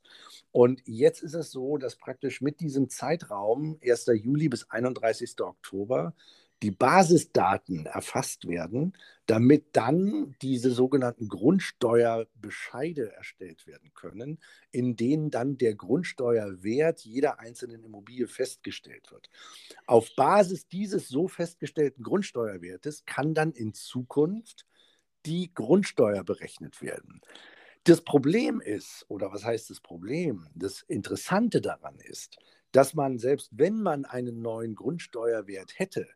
Und 0.52 0.80
jetzt 0.86 1.22
ist 1.22 1.34
es 1.34 1.50
so, 1.50 1.76
dass 1.76 1.96
praktisch 1.96 2.40
mit 2.40 2.60
diesem 2.60 2.88
Zeitraum 2.88 3.78
1. 3.84 4.06
Juli 4.14 4.48
bis 4.48 4.70
31. 4.70 5.38
Oktober 5.42 6.13
die 6.62 6.70
Basisdaten 6.70 7.84
erfasst 7.84 8.48
werden, 8.48 8.96
damit 9.26 9.76
dann 9.76 10.34
diese 10.40 10.70
sogenannten 10.70 11.28
Grundsteuerbescheide 11.28 13.12
erstellt 13.12 13.66
werden 13.66 13.92
können, 13.92 14.38
in 14.70 14.96
denen 14.96 15.30
dann 15.30 15.58
der 15.58 15.74
Grundsteuerwert 15.74 17.00
jeder 17.00 17.38
einzelnen 17.38 17.84
Immobilie 17.84 18.28
festgestellt 18.28 19.10
wird. 19.12 19.28
Auf 19.86 20.14
Basis 20.16 20.66
dieses 20.66 21.08
so 21.08 21.28
festgestellten 21.28 22.02
Grundsteuerwertes 22.02 23.04
kann 23.04 23.34
dann 23.34 23.52
in 23.52 23.74
Zukunft 23.74 24.66
die 25.26 25.52
Grundsteuer 25.52 26.24
berechnet 26.24 26.80
werden. 26.80 27.20
Das 27.84 28.00
Problem 28.00 28.62
ist, 28.62 29.04
oder 29.08 29.30
was 29.30 29.44
heißt 29.44 29.68
das 29.68 29.80
Problem? 29.80 30.46
Das 30.54 30.80
Interessante 30.80 31.60
daran 31.60 31.98
ist, 31.98 32.38
dass 32.74 32.94
man 32.94 33.18
selbst 33.18 33.50
wenn 33.52 33.80
man 33.80 34.04
einen 34.04 34.42
neuen 34.42 34.74
Grundsteuerwert 34.74 35.78
hätte, 35.78 36.08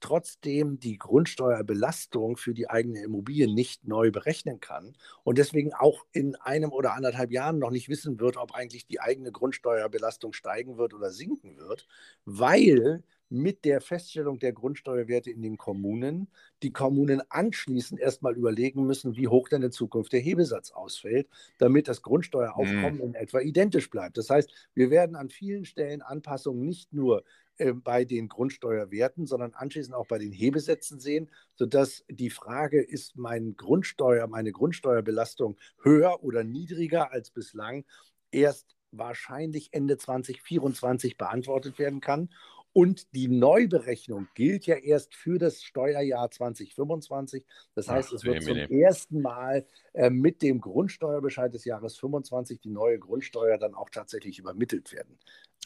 trotzdem 0.00 0.78
die 0.78 0.98
Grundsteuerbelastung 0.98 2.36
für 2.36 2.54
die 2.54 2.70
eigene 2.70 3.02
Immobilie 3.02 3.52
nicht 3.52 3.86
neu 3.86 4.10
berechnen 4.10 4.60
kann 4.60 4.96
und 5.24 5.38
deswegen 5.38 5.74
auch 5.74 6.06
in 6.12 6.36
einem 6.36 6.72
oder 6.72 6.94
anderthalb 6.94 7.32
Jahren 7.32 7.58
noch 7.58 7.70
nicht 7.70 7.88
wissen 7.88 8.18
wird, 8.20 8.36
ob 8.38 8.54
eigentlich 8.54 8.86
die 8.86 9.00
eigene 9.00 9.32
Grundsteuerbelastung 9.32 10.32
steigen 10.32 10.78
wird 10.78 10.94
oder 10.94 11.10
sinken 11.10 11.58
wird, 11.58 11.86
weil 12.24 13.02
mit 13.28 13.64
der 13.64 13.80
Feststellung 13.80 14.38
der 14.38 14.52
Grundsteuerwerte 14.52 15.30
in 15.30 15.42
den 15.42 15.56
Kommunen 15.56 16.28
die 16.62 16.72
Kommunen 16.72 17.22
anschließend 17.28 18.00
erstmal 18.00 18.34
überlegen 18.34 18.86
müssen, 18.86 19.16
wie 19.16 19.28
hoch 19.28 19.48
denn 19.48 19.62
in 19.62 19.72
Zukunft 19.72 20.12
der 20.12 20.20
Hebesatz 20.20 20.70
ausfällt, 20.70 21.28
damit 21.58 21.88
das 21.88 22.02
Grundsteueraufkommen 22.02 22.98
mm. 22.98 23.02
in 23.02 23.14
etwa 23.14 23.40
identisch 23.40 23.90
bleibt. 23.90 24.16
Das 24.16 24.30
heißt, 24.30 24.50
wir 24.74 24.90
werden 24.90 25.16
an 25.16 25.28
vielen 25.28 25.64
Stellen 25.64 26.02
Anpassungen 26.02 26.64
nicht 26.64 26.92
nur 26.92 27.24
äh, 27.58 27.72
bei 27.72 28.04
den 28.04 28.28
Grundsteuerwerten, 28.28 29.26
sondern 29.26 29.54
anschließend 29.54 29.94
auch 29.94 30.06
bei 30.06 30.18
den 30.18 30.32
Hebesätzen 30.32 31.00
sehen, 31.00 31.30
sodass 31.54 32.04
die 32.08 32.30
Frage, 32.30 32.82
ist 32.82 33.16
mein 33.16 33.56
Grundsteuer, 33.56 34.26
meine 34.26 34.52
Grundsteuerbelastung 34.52 35.56
höher 35.82 36.22
oder 36.22 36.44
niedriger 36.44 37.12
als 37.12 37.30
bislang, 37.30 37.84
erst 38.30 38.76
wahrscheinlich 38.92 39.70
Ende 39.72 39.96
2024 39.98 41.16
beantwortet 41.16 41.78
werden 41.78 42.00
kann. 42.00 42.30
Und 42.76 43.14
die 43.14 43.28
Neuberechnung 43.28 44.28
gilt 44.34 44.66
ja 44.66 44.76
erst 44.76 45.14
für 45.14 45.38
das 45.38 45.62
Steuerjahr 45.62 46.30
2025. 46.30 47.42
Das 47.74 47.88
heißt, 47.88 48.10
Ach, 48.10 48.16
es 48.16 48.24
wird 48.24 48.40
nee, 48.40 48.44
zum 48.44 48.54
nee. 48.54 48.82
ersten 48.82 49.22
Mal 49.22 49.64
äh, 49.94 50.10
mit 50.10 50.42
dem 50.42 50.60
Grundsteuerbescheid 50.60 51.54
des 51.54 51.64
Jahres 51.64 51.96
25 51.96 52.60
die 52.60 52.68
neue 52.68 52.98
Grundsteuer 52.98 53.56
dann 53.56 53.72
auch 53.72 53.88
tatsächlich 53.88 54.38
übermittelt 54.38 54.92
werden. 54.92 55.18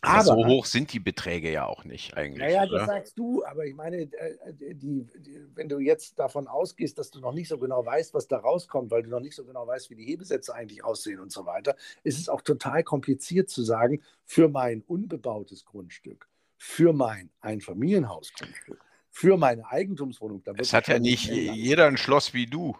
Aber, 0.03 0.23
so 0.23 0.47
hoch 0.47 0.67
sind 0.67 0.93
die 0.93 1.01
Beträge 1.01 1.51
ja 1.51 1.67
auch 1.67 1.85
nicht 1.85 2.17
eigentlich. 2.17 2.39
Naja, 2.39 2.65
das 2.65 2.87
sagst 2.87 3.19
du, 3.19 3.45
aber 3.45 3.67
ich 3.67 3.75
meine, 3.75 4.03
äh, 4.03 4.37
die, 4.75 5.05
die, 5.19 5.47
wenn 5.57 5.69
du 5.69 5.81
jetzt 5.81 6.17
davon 6.17 6.47
ausgehst, 6.47 6.97
dass 6.97 7.11
du 7.11 7.19
noch 7.19 7.33
nicht 7.33 7.49
so 7.49 7.59
genau 7.59 7.85
weißt, 7.85 8.15
was 8.15 8.29
da 8.29 8.39
rauskommt, 8.39 8.93
weil 8.93 9.03
du 9.03 9.11
noch 9.11 9.19
nicht 9.19 9.35
so 9.35 9.45
genau 9.45 9.67
weißt, 9.67 9.91
wie 9.91 9.97
die 9.97 10.05
Hebesätze 10.05 10.55
eigentlich 10.55 10.85
aussehen 10.85 11.19
und 11.19 11.33
so 11.33 11.45
weiter, 11.45 11.75
ist 12.05 12.21
es 12.21 12.29
auch 12.29 12.41
total 12.41 12.85
kompliziert 12.85 13.51
zu 13.51 13.65
sagen, 13.65 14.01
für 14.25 14.49
mein 14.49 14.83
unbebautes 14.87 15.65
Grundstück, 15.65 16.30
für 16.63 16.93
mein 16.93 17.31
Einfamilienhausgrundstück, 17.41 18.85
für 19.09 19.39
meine 19.39 19.67
Eigentumswohnung. 19.67 20.43
Es 20.59 20.75
hat 20.75 20.89
ja 20.89 20.99
nicht 20.99 21.25
jeder 21.25 21.87
ein 21.87 21.97
Schloss 21.97 22.35
wie 22.35 22.47
du. 22.47 22.77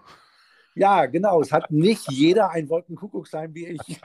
Ja, 0.75 1.07
genau. 1.07 1.41
Es 1.41 1.51
hat 1.51 1.71
nicht 1.71 2.11
jeder 2.11 2.51
ein 2.51 2.69
Wolkenkuckucksheim 2.69 3.55
wie 3.55 3.69
ich. 3.69 3.81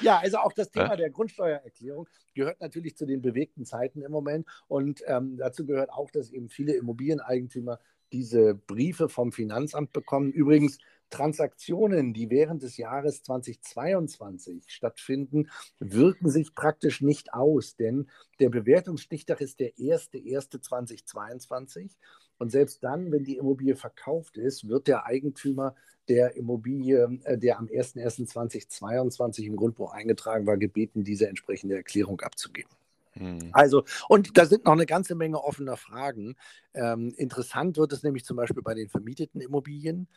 ja, 0.00 0.18
also 0.18 0.38
auch 0.38 0.52
das 0.52 0.72
Thema 0.72 0.96
der 0.96 1.10
Grundsteuererklärung 1.10 2.08
gehört 2.34 2.60
natürlich 2.60 2.96
zu 2.96 3.06
den 3.06 3.22
bewegten 3.22 3.64
Zeiten 3.64 4.02
im 4.02 4.10
Moment. 4.10 4.44
Und 4.66 5.00
ähm, 5.06 5.36
dazu 5.36 5.64
gehört 5.64 5.90
auch, 5.90 6.10
dass 6.10 6.30
eben 6.30 6.48
viele 6.48 6.74
Immobilieneigentümer 6.74 7.78
diese 8.10 8.56
Briefe 8.56 9.08
vom 9.08 9.30
Finanzamt 9.30 9.92
bekommen. 9.92 10.32
Übrigens, 10.32 10.78
Transaktionen, 11.10 12.12
die 12.12 12.30
während 12.30 12.62
des 12.62 12.76
Jahres 12.76 13.22
2022 13.22 14.64
stattfinden, 14.68 15.48
wirken 15.78 16.30
sich 16.30 16.54
praktisch 16.54 17.00
nicht 17.00 17.32
aus, 17.32 17.76
denn 17.76 18.10
der 18.40 18.50
Bewertungsstichtag 18.50 19.40
ist 19.40 19.60
der 19.60 19.72
1.1.2022 19.74 21.92
und 22.38 22.50
selbst 22.50 22.82
dann, 22.84 23.10
wenn 23.12 23.24
die 23.24 23.36
Immobilie 23.36 23.76
verkauft 23.76 24.36
ist, 24.36 24.68
wird 24.68 24.86
der 24.86 25.06
Eigentümer 25.06 25.74
der 26.08 26.36
Immobilie, 26.36 27.20
äh, 27.24 27.36
der 27.36 27.58
am 27.58 27.66
01.01.2022 27.66 29.44
im 29.44 29.56
Grundbuch 29.56 29.92
eingetragen 29.92 30.46
war, 30.46 30.56
gebeten, 30.56 31.04
diese 31.04 31.28
entsprechende 31.28 31.76
Erklärung 31.76 32.20
abzugeben. 32.20 32.70
Hm. 33.12 33.50
Also, 33.52 33.84
und 34.08 34.38
da 34.38 34.46
sind 34.46 34.64
noch 34.64 34.72
eine 34.72 34.86
ganze 34.86 35.14
Menge 35.14 35.42
offener 35.42 35.76
Fragen. 35.76 36.36
Ähm, 36.74 37.12
interessant 37.16 37.76
wird 37.76 37.92
es 37.92 38.02
nämlich 38.02 38.24
zum 38.24 38.36
Beispiel 38.36 38.62
bei 38.62 38.74
den 38.74 38.88
vermieteten 38.88 39.40
Immobilien 39.40 40.08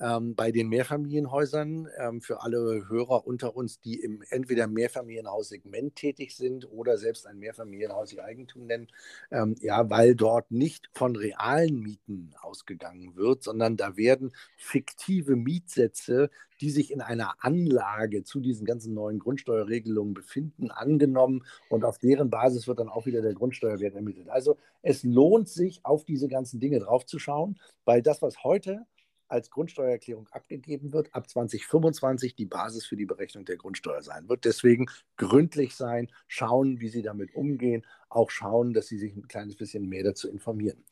ähm, 0.00 0.34
bei 0.34 0.52
den 0.52 0.68
Mehrfamilienhäusern 0.68 1.88
ähm, 1.98 2.20
für 2.20 2.42
alle 2.42 2.88
Hörer 2.88 3.26
unter 3.26 3.56
uns, 3.56 3.80
die 3.80 4.00
im 4.00 4.22
entweder 4.30 4.66
Mehrfamilienhaussegment 4.66 5.96
tätig 5.96 6.36
sind 6.36 6.70
oder 6.70 6.98
selbst 6.98 7.26
ein 7.26 7.38
Mehrfamilienhaus 7.38 8.12
ihr 8.12 8.24
Eigentum 8.24 8.66
nennen, 8.66 8.88
ähm, 9.30 9.56
ja, 9.60 9.88
weil 9.90 10.14
dort 10.14 10.50
nicht 10.50 10.88
von 10.94 11.16
realen 11.16 11.80
Mieten 11.80 12.34
ausgegangen 12.40 13.16
wird, 13.16 13.42
sondern 13.42 13.76
da 13.76 13.96
werden 13.96 14.32
fiktive 14.56 15.36
Mietsätze, 15.36 16.30
die 16.60 16.70
sich 16.70 16.92
in 16.92 17.00
einer 17.00 17.34
Anlage 17.44 18.24
zu 18.24 18.40
diesen 18.40 18.66
ganzen 18.66 18.94
neuen 18.94 19.18
Grundsteuerregelungen 19.18 20.14
befinden, 20.14 20.70
angenommen 20.70 21.44
und 21.68 21.84
auf 21.84 21.98
deren 21.98 22.30
Basis 22.30 22.66
wird 22.66 22.80
dann 22.80 22.88
auch 22.88 23.06
wieder 23.06 23.22
der 23.22 23.34
Grundsteuerwert 23.34 23.94
ermittelt. 23.94 24.28
Also 24.28 24.56
es 24.82 25.02
lohnt 25.02 25.48
sich, 25.48 25.80
auf 25.84 26.04
diese 26.04 26.28
ganzen 26.28 26.60
Dinge 26.60 26.80
draufzuschauen, 26.80 27.58
weil 27.84 28.02
das, 28.02 28.22
was 28.22 28.42
heute 28.42 28.86
als 29.28 29.50
Grundsteuererklärung 29.50 30.28
abgegeben 30.30 30.92
wird, 30.92 31.14
ab 31.14 31.28
2025 31.28 32.34
die 32.34 32.46
Basis 32.46 32.86
für 32.86 32.96
die 32.96 33.06
Berechnung 33.06 33.44
der 33.44 33.56
Grundsteuer 33.56 34.02
sein 34.02 34.28
wird. 34.28 34.44
Deswegen 34.44 34.86
gründlich 35.16 35.74
sein, 35.74 36.10
schauen, 36.26 36.80
wie 36.80 36.88
Sie 36.88 37.02
damit 37.02 37.34
umgehen, 37.34 37.84
auch 38.08 38.30
schauen, 38.30 38.72
dass 38.72 38.88
Sie 38.88 38.98
sich 38.98 39.14
ein 39.16 39.28
kleines 39.28 39.56
bisschen 39.56 39.88
mehr 39.88 40.04
dazu 40.04 40.28
informieren. 40.28 40.84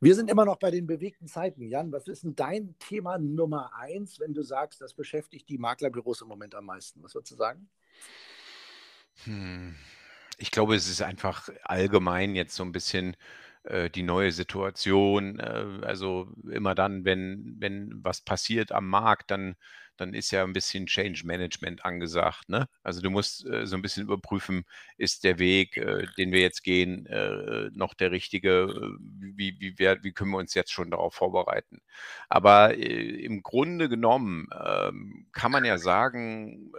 Wir 0.00 0.14
sind 0.14 0.30
immer 0.30 0.44
noch 0.44 0.58
bei 0.58 0.70
den 0.70 0.86
bewegten 0.86 1.26
Zeiten. 1.26 1.62
Jan, 1.62 1.90
was 1.90 2.06
ist 2.06 2.22
denn 2.22 2.36
dein 2.36 2.78
Thema 2.78 3.18
Nummer 3.18 3.74
eins, 3.74 4.20
wenn 4.20 4.32
du 4.32 4.42
sagst, 4.42 4.80
das 4.80 4.94
beschäftigt 4.94 5.48
die 5.48 5.58
Maklerbüros 5.58 6.22
im 6.22 6.28
Moment 6.28 6.54
am 6.54 6.66
meisten? 6.66 7.02
Was 7.02 7.14
würdest 7.14 7.32
du 7.32 7.36
sagen? 7.36 7.68
Hm. 9.24 9.74
Ich 10.40 10.52
glaube, 10.52 10.76
es 10.76 10.88
ist 10.88 11.02
einfach 11.02 11.48
allgemein 11.64 12.36
jetzt 12.36 12.54
so 12.54 12.62
ein 12.62 12.70
bisschen 12.70 13.16
äh, 13.68 13.90
die 13.90 14.02
neue 14.02 14.32
Situation. 14.32 15.38
Äh, 15.38 15.80
also 15.82 16.32
immer 16.50 16.74
dann, 16.74 17.04
wenn, 17.04 17.56
wenn 17.58 18.02
was 18.02 18.22
passiert 18.22 18.72
am 18.72 18.88
Markt, 18.88 19.30
dann, 19.30 19.56
dann 19.98 20.14
ist 20.14 20.30
ja 20.30 20.42
ein 20.42 20.54
bisschen 20.54 20.86
Change 20.86 21.26
Management 21.26 21.84
angesagt. 21.84 22.48
Ne? 22.48 22.66
Also 22.82 23.02
du 23.02 23.10
musst 23.10 23.44
äh, 23.46 23.66
so 23.66 23.76
ein 23.76 23.82
bisschen 23.82 24.04
überprüfen, 24.04 24.64
ist 24.96 25.24
der 25.24 25.38
Weg, 25.38 25.74
den 26.16 26.32
wir 26.32 26.40
jetzt 26.40 26.62
gehen, 26.62 27.06
noch 27.74 27.94
der 27.94 28.10
richtige? 28.10 28.68
Wie, 29.00 29.56
wie, 29.58 29.78
wie, 29.78 29.96
wie 30.02 30.12
können 30.12 30.30
wir 30.30 30.38
uns 30.38 30.54
jetzt 30.54 30.72
schon 30.72 30.90
darauf 30.90 31.14
vorbereiten? 31.14 31.80
Aber 32.28 32.74
im 32.74 33.42
Grunde 33.42 33.88
genommen 33.88 34.48
ähm, 34.52 35.26
kann 35.32 35.52
man 35.52 35.64
ja 35.64 35.78
sagen, 35.78 36.72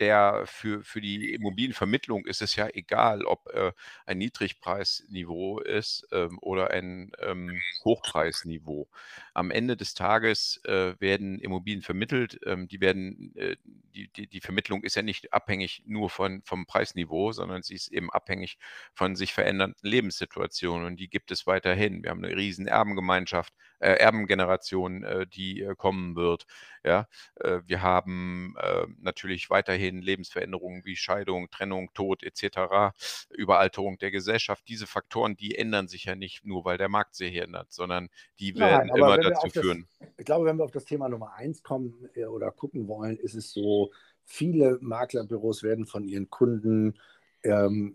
der 0.00 0.44
für, 0.46 0.82
für 0.82 1.00
die 1.00 1.34
Immobilienvermittlung 1.34 2.26
ist 2.26 2.42
es 2.42 2.56
ja 2.56 2.68
egal, 2.72 3.24
ob 3.24 3.48
äh, 3.52 3.72
ein 4.06 4.18
Niedrigpreisniveau 4.18 5.60
ist 5.60 6.06
ähm, 6.12 6.38
oder 6.40 6.70
ein 6.70 7.12
ähm, 7.20 7.60
Hochpreisniveau. 7.84 8.88
Am 9.34 9.50
Ende 9.50 9.76
des 9.76 9.94
Tages 9.94 10.60
äh, 10.64 10.94
werden 11.00 11.38
Immobilien 11.38 11.82
vermittelt. 11.82 12.40
Ähm, 12.44 12.68
die 12.68 12.80
werden, 12.80 13.34
äh, 13.36 13.56
die, 13.64 14.08
die, 14.08 14.26
die 14.26 14.40
Vermittlung 14.40 14.82
ist 14.84 14.96
ja 14.96 15.02
nicht 15.02 15.32
abhängig 15.32 15.82
nur 15.86 16.10
von, 16.10 16.42
vom 16.44 16.66
Preisniveau, 16.66 17.32
sondern 17.32 17.62
sie 17.62 17.74
ist 17.74 17.88
eben 17.88 18.10
abhängig 18.10 18.58
von 18.94 19.16
sich 19.16 19.32
verändernden 19.32 19.88
Lebenssituationen 19.88 20.86
und 20.86 20.96
die 20.96 21.08
gibt 21.08 21.30
es 21.30 21.46
weiterhin. 21.46 22.02
Wir 22.02 22.10
haben 22.10 22.24
eine 22.24 22.36
riesen 22.36 22.66
Erbengemeinschaft, 22.66 23.52
äh, 23.82 23.94
Erbengeneration, 23.94 25.02
äh, 25.02 25.26
die 25.26 25.62
äh, 25.62 25.74
kommen 25.74 26.14
wird. 26.14 26.46
Ja, 26.84 27.08
äh, 27.36 27.60
wir 27.66 27.82
haben 27.82 28.54
äh, 28.60 28.86
natürlich 29.00 29.50
weiterhin 29.50 30.00
Lebensveränderungen 30.00 30.84
wie 30.84 30.96
Scheidung, 30.96 31.50
Trennung, 31.50 31.92
Tod 31.92 32.22
etc., 32.22 32.94
Überalterung 33.30 33.98
der 33.98 34.10
Gesellschaft. 34.10 34.64
Diese 34.68 34.86
Faktoren, 34.86 35.36
die 35.36 35.56
ändern 35.56 35.88
sich 35.88 36.04
ja 36.04 36.14
nicht 36.14 36.44
nur, 36.44 36.64
weil 36.64 36.78
der 36.78 36.88
Markt 36.88 37.14
sich 37.14 37.34
ändert, 37.36 37.72
sondern 37.72 38.08
die 38.38 38.56
werden 38.56 38.88
Nein, 38.88 38.96
immer 38.96 39.18
dazu 39.18 39.48
führen. 39.48 39.88
Das, 39.98 40.08
ich 40.18 40.24
glaube, 40.24 40.46
wenn 40.46 40.56
wir 40.56 40.64
auf 40.64 40.70
das 40.70 40.84
Thema 40.84 41.08
Nummer 41.08 41.34
eins 41.34 41.62
kommen 41.62 42.08
äh, 42.14 42.24
oder 42.24 42.50
gucken 42.52 42.86
wollen, 42.88 43.16
ist 43.16 43.34
es 43.34 43.52
so, 43.52 43.90
viele 44.24 44.78
Maklerbüros 44.80 45.62
werden 45.62 45.86
von 45.86 46.04
ihren 46.04 46.30
Kunden 46.30 46.94
ähm, 47.44 47.94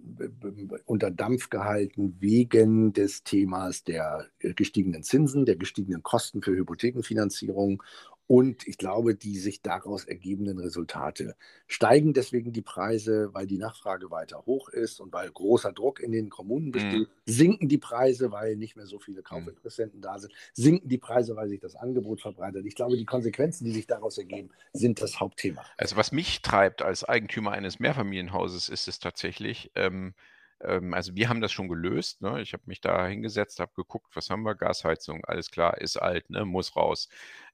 unter 0.86 1.12
Dampf 1.12 1.50
gehalten 1.50 2.18
wegen 2.20 2.94
des 2.94 3.24
Themas 3.24 3.84
der 3.84 4.28
gestiegenen 4.40 5.04
Zinsen, 5.04 5.46
der 5.46 5.56
gestiegenen 5.56 6.04
Kosten 6.04 6.42
für 6.42 6.56
Hypothekenfinanzierung 6.56 7.84
und 8.28 8.68
ich 8.68 8.78
glaube, 8.78 9.16
die 9.16 9.38
sich 9.38 9.62
daraus 9.62 10.04
ergebenden 10.04 10.60
Resultate 10.60 11.36
steigen 11.66 12.14
deswegen 12.14 12.52
die 12.52 12.62
Preise, 12.62 13.34
weil 13.34 13.48
die 13.48 13.58
Nachfrage 13.58 14.12
weiter 14.12 14.46
hoch 14.46 14.68
ist 14.68 15.00
und 15.00 15.14
weil 15.14 15.32
großer 15.32 15.72
Druck 15.72 16.02
in 16.02 16.12
den 16.12 16.30
Kommunen 16.30 16.72
besteht. 16.72 17.08
Mhm. 17.08 17.08
Sinken 17.26 17.70
die 17.70 17.78
Preise, 17.78 18.32
weil 18.32 18.58
nicht 18.58 18.76
mehr 18.76 18.86
so 18.86 19.00
viele 19.00 19.20
mhm. 19.20 19.26
Kaufinteressenten 19.26 20.02
da 20.02 20.20
sind. 20.20 20.34
Sinken 20.54 20.90
die 20.90 20.98
Preise, 20.98 21.38
weil 21.38 21.48
sich 21.48 21.62
das 21.62 21.76
Angebot 21.76 22.22
verbreitet. 22.22 22.66
Ich 22.66 22.76
glaube, 22.76 22.98
die 22.98 23.06
Konsequenzen, 23.06 23.64
die 23.64 23.72
sich 23.72 23.88
daraus 23.88 24.18
ergeben, 24.18 24.50
sind 24.74 25.02
das 25.02 25.20
Hauptthema. 25.22 25.64
Also 25.78 25.96
was 25.96 26.12
mich 26.12 26.42
treibt 26.42 26.82
als 26.82 27.06
Eigentümer 27.06 27.52
eines 27.52 27.80
Mehrfamilienhauses, 27.80 28.68
ist 28.68 28.90
es 28.90 29.00
tatsächlich, 29.00 29.72
ähm, 29.76 30.14
ähm, 30.62 30.94
also 30.94 31.16
wir 31.16 31.30
haben 31.30 31.42
das 31.42 31.52
schon 31.52 31.68
gelöst. 31.68 32.22
Ne? 32.22 32.42
Ich 32.42 32.54
habe 32.54 32.64
mich 32.66 32.82
da 32.82 33.08
hingesetzt, 33.08 33.60
habe 33.60 33.72
geguckt, 33.76 34.16
was 34.16 34.30
haben 34.30 34.44
wir? 34.44 34.56
Gasheizung, 34.56 35.24
alles 35.26 35.52
klar, 35.52 35.80
ist 35.80 35.98
alt, 35.98 36.30
ne? 36.30 36.46
muss 36.46 36.76
raus. 36.76 37.10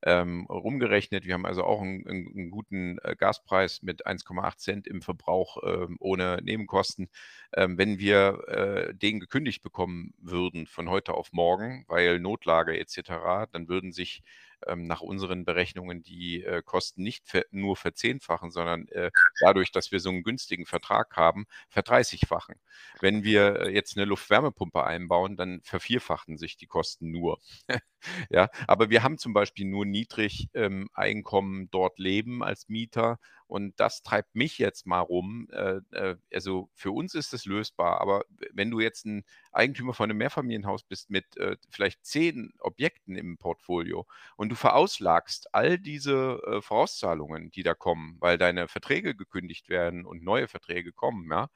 Ähm, 0.05 0.45
rumgerechnet, 0.49 1.25
wir 1.25 1.33
haben 1.33 1.45
also 1.45 1.63
auch 1.63 1.81
einen, 1.81 2.05
einen 2.07 2.51
guten 2.51 2.97
äh, 3.03 3.15
Gaspreis 3.17 3.81
mit 3.81 4.05
1,8 4.05 4.57
Cent 4.57 4.87
im 4.87 5.01
Verbrauch 5.01 5.57
ähm, 5.65 5.95
ohne 5.99 6.39
Nebenkosten. 6.43 7.09
Ähm, 7.53 7.77
wenn 7.77 7.99
wir 7.99 8.43
äh, 8.47 8.93
den 8.95 9.19
gekündigt 9.19 9.63
bekommen 9.63 10.13
würden 10.17 10.67
von 10.67 10.89
heute 10.89 11.13
auf 11.13 11.31
morgen, 11.31 11.85
weil 11.87 12.19
Notlage 12.19 12.77
etc., 12.77 13.47
dann 13.51 13.67
würden 13.69 13.93
sich 13.93 14.23
ähm, 14.67 14.85
nach 14.87 15.01
unseren 15.01 15.45
Berechnungen 15.45 16.03
die 16.03 16.43
äh, 16.43 16.61
Kosten 16.63 17.03
nicht 17.03 17.27
ver 17.27 17.45
nur 17.51 17.75
verzehnfachen, 17.75 18.51
sondern 18.51 18.87
äh, 18.89 19.11
dadurch, 19.39 19.71
dass 19.71 19.91
wir 19.91 19.99
so 19.99 20.09
einen 20.09 20.23
günstigen 20.23 20.65
Vertrag 20.65 21.15
haben, 21.15 21.45
verdreißigfachen. 21.69 22.55
Wenn 23.01 23.23
wir 23.23 23.61
äh, 23.61 23.69
jetzt 23.73 23.97
eine 23.97 24.05
Luftwärmepumpe 24.05 24.83
einbauen, 24.83 25.35
dann 25.37 25.61
vervierfachen 25.63 26.37
sich 26.37 26.57
die 26.57 26.67
Kosten 26.67 27.11
nur. 27.11 27.39
ja, 28.29 28.49
aber 28.67 28.89
wir 28.89 29.03
haben 29.03 29.17
zum 29.17 29.33
Beispiel 29.33 29.65
nur 29.65 29.85
niedrig 29.85 30.49
ähm, 30.53 30.89
Einkommen 30.93 31.69
dort 31.71 31.99
leben 31.99 32.43
als 32.43 32.69
Mieter 32.69 33.19
und 33.47 33.79
das 33.79 34.03
treibt 34.03 34.35
mich 34.35 34.57
jetzt 34.57 34.85
mal 34.87 34.99
rum. 35.01 35.47
Äh, 35.51 35.81
äh, 35.91 36.15
also 36.33 36.69
für 36.73 36.91
uns 36.91 37.13
ist 37.15 37.33
es 37.33 37.45
lösbar, 37.45 38.01
aber 38.01 38.23
wenn 38.51 38.71
du 38.71 38.79
jetzt 38.79 39.05
ein 39.05 39.23
Eigentümer 39.51 39.93
von 39.93 40.09
einem 40.09 40.17
Mehrfamilienhaus 40.17 40.83
bist 40.83 41.09
mit 41.09 41.37
äh, 41.37 41.57
vielleicht 41.69 42.05
zehn 42.05 42.53
Objekten 42.59 43.15
im 43.15 43.37
Portfolio 43.37 44.05
und 44.37 44.49
du 44.49 44.55
verauslagst 44.55 45.53
all 45.53 45.77
diese 45.77 46.41
äh, 46.47 46.61
Vorauszahlungen, 46.61 47.51
die 47.51 47.63
da 47.63 47.73
kommen, 47.73 48.17
weil 48.19 48.37
deine 48.37 48.67
Verträge 48.67 49.15
gekündigt 49.15 49.69
werden 49.69 50.05
und 50.05 50.23
neue 50.23 50.47
Verträge 50.47 50.91
kommen, 50.91 51.29
ja, 51.29 51.49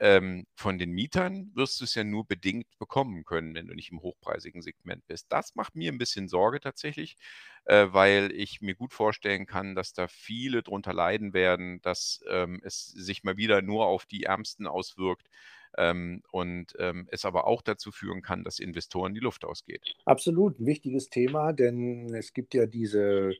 ähm, 0.00 0.46
von 0.54 0.78
den 0.78 0.90
Mietern 0.90 1.50
wirst 1.54 1.80
du 1.80 1.84
es 1.84 1.94
ja 1.94 2.04
nur 2.04 2.26
bedingt 2.26 2.66
bekommen 2.78 3.24
können, 3.24 3.54
wenn 3.54 3.66
du 3.66 3.74
nicht 3.74 3.90
im 3.90 4.00
hochpreisigen 4.00 4.62
Segment 4.62 5.06
bist. 5.06 5.26
Das 5.30 5.54
macht 5.54 5.74
mir 5.74 5.92
ein 5.92 5.98
bisschen 5.98 6.28
Sorge 6.28 6.60
tatsächlich, 6.60 7.16
äh, 7.64 7.86
weil 7.90 8.32
ich 8.32 8.60
mir 8.60 8.74
gut 8.74 8.92
vorstellen 8.92 9.46
kann, 9.46 9.74
dass 9.74 9.92
da 9.92 10.08
viele 10.08 10.62
drunter 10.62 10.92
leiden 10.92 11.32
werden, 11.32 11.80
dass 11.82 12.22
ähm, 12.28 12.60
es 12.64 12.86
sich 12.86 13.24
mal 13.24 13.36
wieder 13.36 13.62
nur 13.62 13.86
auf 13.86 14.06
die 14.06 14.24
Ärmsten 14.24 14.66
auswirkt. 14.66 15.28
Ähm, 15.76 16.22
und 16.30 16.74
ähm, 16.78 17.08
es 17.10 17.24
aber 17.24 17.48
auch 17.48 17.60
dazu 17.60 17.90
führen 17.90 18.22
kann, 18.22 18.44
dass 18.44 18.60
Investoren 18.60 19.12
die 19.12 19.20
Luft 19.20 19.44
ausgeht. 19.44 19.96
Absolut, 20.04 20.60
ein 20.60 20.66
wichtiges 20.66 21.08
Thema, 21.08 21.52
denn 21.52 22.14
es 22.14 22.32
gibt 22.32 22.54
ja 22.54 22.66
diese 22.66 23.34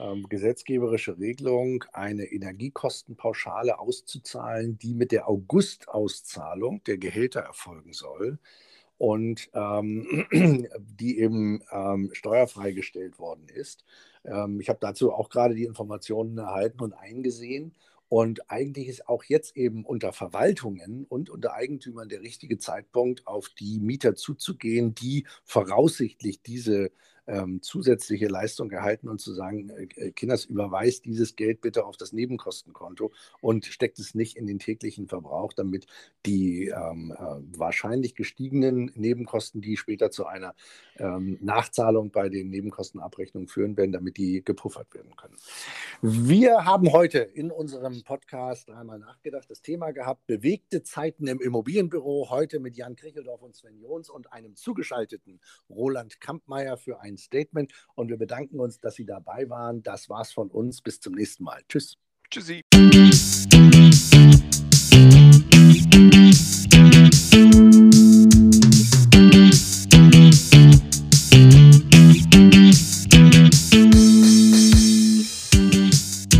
ähm, 0.00 0.28
gesetzgeberische 0.28 1.18
Regelung, 1.18 1.84
eine 1.92 2.24
Energiekostenpauschale 2.24 3.78
auszuzahlen, 3.78 4.78
die 4.78 4.94
mit 4.94 5.12
der 5.12 5.28
August-Auszahlung 5.28 6.82
der 6.84 6.98
Gehälter 6.98 7.40
erfolgen 7.40 7.92
soll 7.92 8.38
und 8.98 9.50
ähm, 9.54 10.26
die 10.78 11.18
eben 11.18 11.62
ähm, 11.72 12.10
steuerfrei 12.12 12.72
gestellt 12.72 13.18
worden 13.18 13.46
ist. 13.48 13.84
Ähm, 14.24 14.60
ich 14.60 14.68
habe 14.68 14.78
dazu 14.80 15.12
auch 15.12 15.28
gerade 15.28 15.54
die 15.54 15.64
Informationen 15.64 16.38
erhalten 16.38 16.80
und 16.80 16.92
eingesehen. 16.92 17.74
Und 18.08 18.50
eigentlich 18.50 18.88
ist 18.88 19.08
auch 19.08 19.22
jetzt 19.22 19.56
eben 19.56 19.84
unter 19.84 20.12
Verwaltungen 20.12 21.06
und 21.08 21.30
unter 21.30 21.54
Eigentümern 21.54 22.08
der 22.08 22.22
richtige 22.22 22.58
Zeitpunkt, 22.58 23.26
auf 23.26 23.48
die 23.50 23.78
Mieter 23.78 24.16
zuzugehen, 24.16 24.96
die 24.96 25.26
voraussichtlich 25.44 26.42
diese 26.42 26.90
ähm, 27.26 27.62
zusätzliche 27.62 28.28
Leistung 28.28 28.70
erhalten 28.70 29.08
und 29.08 29.20
zu 29.20 29.32
sagen, 29.32 29.70
äh, 29.70 29.88
äh, 29.96 30.10
Kinders, 30.12 30.44
überweist 30.44 31.04
dieses 31.04 31.36
Geld 31.36 31.60
bitte 31.60 31.84
auf 31.84 31.96
das 31.96 32.12
Nebenkostenkonto 32.12 33.12
und 33.40 33.66
steckt 33.66 33.98
es 33.98 34.14
nicht 34.14 34.36
in 34.36 34.46
den 34.46 34.58
täglichen 34.58 35.08
Verbrauch, 35.08 35.52
damit 35.52 35.86
die 36.26 36.68
ähm, 36.68 37.12
äh, 37.16 37.58
wahrscheinlich 37.58 38.14
gestiegenen 38.14 38.92
Nebenkosten, 38.94 39.60
die 39.60 39.76
später 39.76 40.10
zu 40.10 40.26
einer 40.26 40.54
ähm, 40.98 41.38
Nachzahlung 41.40 42.10
bei 42.10 42.28
den 42.28 42.50
Nebenkostenabrechnungen 42.50 43.48
führen 43.48 43.76
werden, 43.76 43.92
damit 43.92 44.16
die 44.16 44.44
gepuffert 44.44 44.92
werden 44.94 45.14
können. 45.16 45.36
Wir 46.02 46.64
haben 46.64 46.92
heute 46.92 47.18
in 47.18 47.50
unserem 47.50 48.02
Podcast 48.02 48.68
dreimal 48.68 48.98
nachgedacht, 48.98 49.50
das 49.50 49.62
Thema 49.62 49.92
gehabt, 49.92 50.26
bewegte 50.26 50.82
Zeiten 50.82 51.26
im 51.26 51.40
Immobilienbüro, 51.40 52.30
heute 52.30 52.60
mit 52.60 52.76
Jan 52.76 52.96
Kricheldorf 52.96 53.42
und 53.42 53.54
Sven 53.54 53.78
Jons 53.78 54.10
und 54.10 54.32
einem 54.32 54.56
zugeschalteten 54.56 55.40
Roland 55.68 56.20
Kampmeier 56.20 56.76
für 56.76 57.00
ein 57.10 57.18
Statement 57.18 57.72
und 57.94 58.08
wir 58.08 58.16
bedanken 58.16 58.60
uns, 58.60 58.78
dass 58.78 58.94
Sie 58.94 59.04
dabei 59.04 59.48
waren. 59.48 59.82
Das 59.82 60.08
war's 60.08 60.32
von 60.32 60.50
uns. 60.50 60.80
Bis 60.80 61.00
zum 61.00 61.14
nächsten 61.14 61.44
Mal. 61.44 61.62
Tschüss. 61.68 61.96
Tschüssi. 62.30 62.62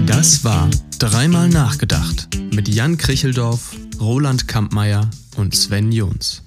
Das 0.06 0.44
war 0.44 0.70
Dreimal 1.00 1.48
nachgedacht 1.48 2.28
mit 2.52 2.68
Jan 2.68 2.98
Kricheldorf, 2.98 3.74
Roland 3.98 4.46
Kampmeier 4.46 5.08
und 5.38 5.54
Sven 5.54 5.92
Jons. 5.92 6.42